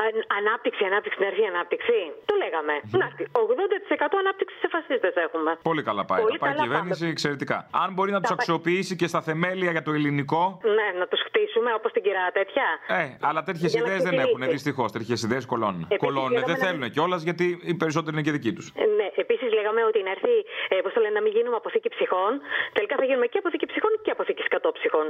αν- 0.04 0.24
ανάπτυξη, 0.40 0.82
ανάπτυξη, 0.90 1.16
ενεργή 1.22 1.46
ανάπτυξη. 1.54 1.98
Το 2.30 2.34
λέγαμε. 2.42 2.74
Να, 3.00 3.06
80% 3.46 4.16
ανάπτυξης 4.22 4.58
σε 4.62 4.68
φασίστες 4.74 5.14
έχουμε. 5.26 5.50
Πολύ 5.70 5.82
καλά 5.88 6.04
πάει. 6.10 6.20
Πολύ 6.26 6.38
Τα 6.38 6.44
πάει 6.44 6.52
η 6.52 6.54
καλά 6.56 6.66
κυβέρνηση 6.66 7.04
εξαιρετικά. 7.14 7.56
Αν 7.82 7.88
μπορεί 7.94 8.10
να 8.10 8.20
Τα 8.20 8.20
τους 8.20 8.28
πάει. 8.30 8.38
αξιοποιήσει 8.40 8.94
και 9.00 9.06
στα 9.12 9.20
θεμέλια 9.28 9.70
για 9.76 9.82
το 9.86 9.92
ελληνικό. 9.98 10.42
Ναι, 10.78 10.88
να 11.00 11.06
τους 11.10 11.20
χτίσουμε 11.26 11.70
όπως 11.78 11.90
την 11.92 12.02
κυρά 12.06 12.24
τέτοια. 12.38 12.66
Ε, 13.00 13.02
αλλά 13.28 13.40
τέτοιες 13.48 13.70
Για 13.72 13.80
να 13.80 13.86
ιδέες 13.86 14.02
δεν 14.02 14.12
ξεκινήσει. 14.12 14.40
έχουν. 14.42 14.52
Δυστυχώς. 14.56 14.88
Τέτοιες 14.96 15.22
ιδέες 15.26 15.44
κολώνουν. 15.52 15.82
Επίσης, 15.88 16.02
Κολώνουν. 16.06 16.32
λέγαμε 16.32 16.52
Δεν 16.52 16.58
να- 16.60 16.66
θέλουν 16.66 16.84
κιόλας 16.94 17.22
γιατί 17.28 17.46
οι 17.70 17.74
περισσότεροι 17.82 18.12
είναι 18.16 18.24
και 18.28 18.34
δικοί 18.38 18.52
τους. 18.56 18.66
Ε, 18.82 18.84
Ναι, 18.98 19.08
επίσης 19.24 19.48
λέγαμε 19.58 19.80
ότι 19.90 19.98
να 20.06 20.10
έρθει, 20.16 20.34
ε, 20.72 20.74
πώς 20.84 20.92
το 20.92 21.00
λένε, 21.00 21.14
να 21.18 21.22
μην 21.26 21.32
γίνουμε 21.36 21.56
αποθήκη 21.56 21.88
ψυχών. 21.96 22.32
Τελικά 22.76 22.94
θα 23.00 23.04
γίνουμε 23.08 23.26
και 23.32 23.38
αποθήκη 23.42 23.66
ψυχών 23.66 23.92
και 24.04 24.10
αποθήκη 24.10 24.42
κατόψυχων. 24.54 25.06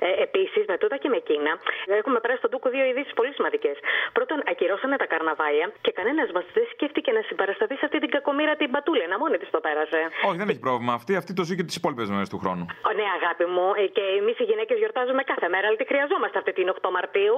Ε, 0.00 0.22
Επίσης, 0.26 0.62
με 0.70 0.76
τούτα 0.82 0.96
και 1.02 1.08
με 1.08 1.16
εκείνα, 1.16 1.52
έχουμε 2.00 2.18
περάσει 2.22 2.40
στον 2.42 2.50
Τούκο 2.54 2.68
δύο 2.74 2.84
ειδήσεις 2.90 3.12
πολύ 3.18 3.32
σημαντικές. 3.38 3.76
Πρώτον, 4.16 4.38
ακυρώσανε 4.50 4.96
τα 5.02 5.06
καρναβάλια 5.12 5.66
και 5.84 5.92
κανένας 5.98 6.28
μας 6.34 6.44
δεν 6.56 6.66
σκέφτηκε 6.72 7.10
να 7.18 7.22
συμπαρασταθεί 7.28 7.74
σε 7.80 7.84
αυτή 7.88 7.98
την 8.04 8.10
κακομήρα 8.16 8.54
την 8.60 8.70
Πατούλενα. 8.74 9.14
Μόνη 9.22 9.36
της 9.42 9.50
το 9.54 9.60
πέρασε. 9.66 10.00
Όχι, 10.28 10.36
δεν 10.42 10.48
έχει 10.52 10.62
πρόβλημα 10.68 10.92
αυτή. 10.98 11.12
Αυτή 11.20 11.32
το 11.38 11.42
ζει 11.48 11.54
και 11.58 11.64
τις 11.68 11.76
υπόλοιπες 11.80 12.08
μέρες 12.14 12.28
του 12.32 12.38
χρόνου. 12.42 12.64
Ω, 12.88 12.92
ναι, 12.98 13.06
αγάπη 13.18 13.44
μου, 13.54 13.66
ε, 13.82 13.86
και 13.96 14.04
εμείς 14.20 14.36
οι 14.40 14.44
γυναίκες 14.50 14.76
γιορτάζουμε 14.78 15.22
κάθε 15.32 15.48
μέρα, 15.54 15.66
αλλά 15.68 15.76
τη 15.76 15.86
χρειαζόμαστε 15.90 16.38
αυτή 16.38 16.52
την 16.58 16.66
8 16.68 16.90
Μαρτίου. 16.96 17.36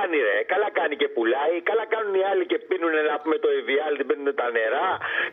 Ρε, 0.00 0.08
καλά 0.08 0.18
κάνει, 0.18 0.18
ρε. 0.28 0.36
Καλά 0.52 0.68
κάνει 0.78 0.94
και 1.00 1.08
πουλάει. 1.16 1.56
Καλά 1.70 1.84
κάνουν 1.94 2.14
οι 2.20 2.24
άλλοι 2.30 2.44
και 2.50 2.58
πίνουν 2.68 2.94
να 3.10 3.16
πούμε 3.22 3.36
το 3.44 3.48
Evial, 3.58 3.92
δεν 3.98 4.06
πίνουν 4.08 4.28
τα 4.40 4.46
νερά. 4.56 4.88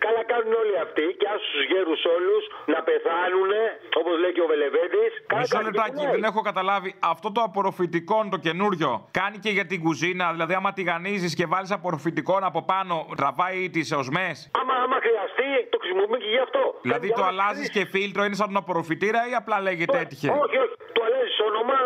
Καλά 0.06 0.22
κάνουν 0.32 0.54
όλοι 0.62 0.76
αυτοί 0.86 1.06
και 1.20 1.28
άσου 1.34 1.50
του 1.56 1.64
γέρους 1.72 2.02
όλους 2.16 2.44
να 2.74 2.80
πεθάνουν, 2.88 3.52
όπως 4.00 4.14
λέει 4.22 4.34
και 4.36 4.44
ο 4.46 4.48
Βελεβέντης. 4.52 5.14
Μισό 5.38 5.62
λεπτάκι, 5.68 6.04
δεν 6.16 6.24
έχω 6.30 6.42
καταλάβει. 6.50 6.90
Αυτό 7.14 7.28
το 7.36 7.42
απορροφητικό 7.50 8.18
το 8.34 8.38
καινούριο 8.48 8.92
κάνει 9.20 9.38
και 9.44 9.52
για 9.58 9.66
την 9.72 9.80
κουζίνα. 9.86 10.26
Δηλαδή, 10.36 10.54
άμα 10.60 10.72
τηγανίζει 10.78 11.30
και 11.40 11.46
βάλεις 11.54 11.72
απορροφητικό 11.78 12.34
από 12.52 12.62
πάνω, 12.72 12.96
τραβάει 13.20 13.70
τις 13.76 13.88
οσμές. 14.02 14.38
Άμα, 14.62 14.74
άμα 14.86 14.98
χρειαστεί, 15.06 15.50
το 15.72 15.78
χρησιμοποιούμε 15.82 16.18
και 16.24 16.30
γι' 16.36 16.44
αυτό. 16.48 16.62
Δηλαδή, 16.82 17.08
το 17.20 17.24
αλλάζεις 17.24 17.68
και 17.76 17.86
φίλτρο 17.94 18.22
είναι 18.24 18.36
σαν 18.42 18.48
τον 18.48 18.58
απορροφητήρα 18.58 19.20
ή 19.32 19.34
απλά 19.42 19.58
λέγεται 19.68 19.98
έτυχε; 20.00 20.28
Όχι, 20.30 20.58
όχι. 20.66 20.76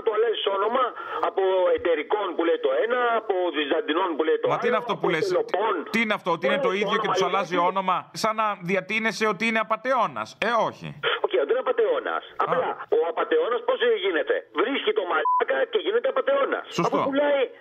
Το 0.06 0.12
αλλάζει 0.16 0.40
όνομα, 0.46 0.46
το 0.46 0.52
αλλάζει 0.58 0.58
όνομα 0.58 0.84
από 1.30 1.44
εταιρικών 1.78 2.28
που 2.36 2.42
λέει 2.48 2.60
το 2.66 2.72
ένα, 2.84 3.00
από 3.22 3.36
βυζαντινών 3.58 4.10
που 4.16 4.24
λέει 4.28 4.38
το 4.42 4.48
Μα 4.48 4.54
άλλο. 4.54 4.62
τι 4.62 4.68
είναι 4.70 4.80
αυτό 4.84 4.94
που 5.02 5.08
από 5.08 5.14
λες; 5.14 5.28
τελοπών. 5.28 5.74
Τι 5.94 6.00
είναι 6.04 6.16
αυτό, 6.20 6.30
ότι 6.38 6.44
είναι 6.48 6.60
το 6.68 6.72
Όλο 6.72 6.82
ίδιο 6.82 6.98
και 7.02 7.08
όνομα 7.08 7.12
τους 7.14 7.22
λέει, 7.22 7.30
αλλάζει 7.30 7.56
όχι. 7.58 7.68
όνομα, 7.72 7.98
σαν 8.24 8.34
να 8.42 8.46
διατείνεσαι 8.70 9.26
ότι 9.34 9.44
είναι 9.50 9.62
απαταιώνας. 9.66 10.28
Ε, 10.48 10.52
όχι. 10.70 10.88
Όχι, 11.82 12.00
δεν 12.00 12.06
είναι 12.06 12.12
απαταιώνα. 12.12 12.16
Απλά 12.44 12.70
ο 12.96 13.00
απαταιώνα 13.12 13.56
πώς 13.70 13.80
γίνεται; 14.06 14.36
Βρίσκει 14.62 14.92
το 15.00 15.04
μαλάκα 15.12 15.58
και 15.72 15.80
γίνεται 15.86 16.08
απαταιώνα. 16.14 16.60
Σωστό. 16.78 17.00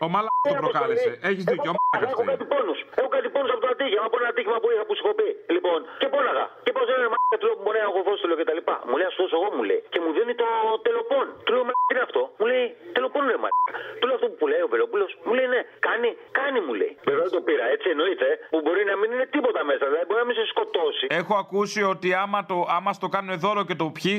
Ο 0.04 0.08
μαλάκας 0.14 0.50
το 0.52 0.56
προκάλεσε. 0.62 1.10
Έχεις 1.30 1.44
δίκιο, 1.50 1.70
ο 1.72 1.76
μαλάκας 1.78 2.10
Έχω 2.14 2.24
κάτι 2.32 2.44
πόνους. 2.52 2.78
Έχω 3.00 3.10
κάτι 3.16 3.28
πόνους 3.34 3.50
από 3.54 3.60
το 3.64 3.68
ατύχημα. 3.74 4.02
Από 4.08 4.16
ένα 4.20 4.28
ατύχημα 4.34 4.56
που 4.62 4.68
είχα 4.72 4.84
που 4.88 4.94
σου 4.96 5.02
έχω 5.06 5.14
πει. 5.20 5.28
Λοιπόν, 5.56 5.78
και 6.00 6.08
πόναγα. 6.14 6.44
Και 6.64 6.72
πώ 6.76 6.82
λένε 6.90 7.06
μαλάκα 7.12 7.36
του 7.38 7.44
λέω 7.46 7.54
που 7.58 7.64
μπορεί 7.66 7.78
να 7.82 7.86
έχω 7.90 8.00
φώσει 8.08 8.22
και 8.40 8.46
τα 8.50 8.54
λοιπά. 8.58 8.74
Μου 8.88 8.94
λέει 8.98 9.08
α 9.10 9.12
φώσω 9.18 9.34
εγώ 9.40 9.48
μου 9.56 9.64
λέει. 9.70 9.80
Και 9.92 10.00
μου 10.04 10.10
δίνει 10.16 10.34
το 10.42 10.48
τελοπών. 10.86 11.26
Του 11.44 11.50
λέω 11.54 11.64
μαλάκα 11.68 11.84
τι 11.88 11.94
είναι 11.94 12.04
αυτό; 12.08 12.22
Μου 12.38 12.46
λέει 12.50 12.64
τελοπών 12.96 13.22
είναι 13.26 13.38
μαλάκα. 13.44 13.70
Του 13.98 14.04
λέω 14.06 14.16
αυτό 14.18 14.28
που 14.38 14.46
λέει 14.52 14.62
ο 14.66 14.68
Βελοπούλο. 14.74 15.06
Μου 15.26 15.32
λέει 15.38 15.48
ναι, 15.54 15.60
κάνει, 15.86 16.08
κάνει 16.38 16.58
μου 16.66 16.72
λέει. 16.80 16.92
Βέβαια 17.08 17.24
δεν 17.26 17.32
το 17.38 17.42
πήρα 17.48 17.64
έτσι 17.74 17.86
εννοείται. 17.94 18.28
Που 18.52 18.58
μπορεί 18.64 18.82
να 18.90 18.94
μην 19.00 19.08
είναι 19.14 19.26
τίποτα 19.34 19.60
μέσα. 19.70 19.84
Δηλαδή 19.90 20.04
μπορεί 20.08 20.20
να 20.24 20.28
μην 20.30 20.36
σε 20.40 20.44
σκοτώσει. 20.52 21.04
Έχω 21.20 21.34
ακούσει 21.44 21.80
ότι 21.94 22.08
άμα, 22.22 22.40
το, 22.50 22.56
άμα 22.76 22.90
στο 22.98 23.06
κάνουν 23.14 23.32
δώρο 23.44 23.62
και 23.68 23.76
το 23.82 23.86
πιει, 23.96 24.09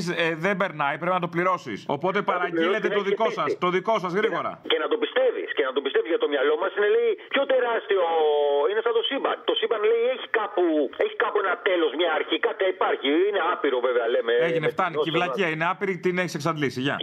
δεν 0.46 0.56
περνάει, 0.62 0.96
πρέπει 1.02 1.16
να 1.20 1.24
το 1.26 1.32
πληρώσεις. 1.36 1.80
Οπότε 1.96 2.20
παραγγείλετε 2.32 2.88
το 2.98 3.02
δικό 3.10 3.28
σας, 3.38 3.58
το 3.64 3.70
δικό 3.78 3.96
σας 4.04 4.12
γρήγορα. 4.20 4.52
Και 4.72 4.78
να 4.84 4.88
το 4.92 4.98
πιστεύεις. 5.04 5.50
Και 5.58 5.64
να 5.68 5.72
το 5.76 5.82
πιστεύεις 5.86 6.10
για 6.14 6.22
το 6.24 6.28
μυαλό 6.34 6.54
μας 6.62 6.72
είναι 6.78 6.90
λέει 6.98 7.12
πιο 7.34 7.44
τεράστιο. 7.54 8.04
Είναι 8.70 8.82
σαν 8.86 8.94
το 9.00 9.04
σύμπαν. 9.10 9.36
Το 9.50 9.54
σύμπαν 9.60 9.82
λέει 9.92 10.04
έχει 10.14 10.28
κάπου, 10.40 10.64
έχει 11.06 11.16
κάπου 11.24 11.38
ένα 11.44 11.54
τέλος, 11.68 11.92
μια 12.00 12.12
αρχή. 12.20 12.38
Κάτι 12.48 12.64
υπάρχει. 12.76 13.08
Είναι 13.28 13.42
άπειρο 13.54 13.78
βέβαια 13.88 14.06
λέμε. 14.16 14.34
Έγινε, 14.48 14.66
με 14.66 14.72
φτάνει. 14.76 14.94
την 14.96 15.04
Και 15.04 15.10
η 15.10 15.14
όσο- 15.14 15.18
βλακεία 15.20 15.48
είναι 15.54 15.66
άπειρη, 15.72 15.94
την 16.06 16.16
έχεις 16.22 16.36
εξαντλήσει. 16.40 16.80
Γεια. 16.88 16.98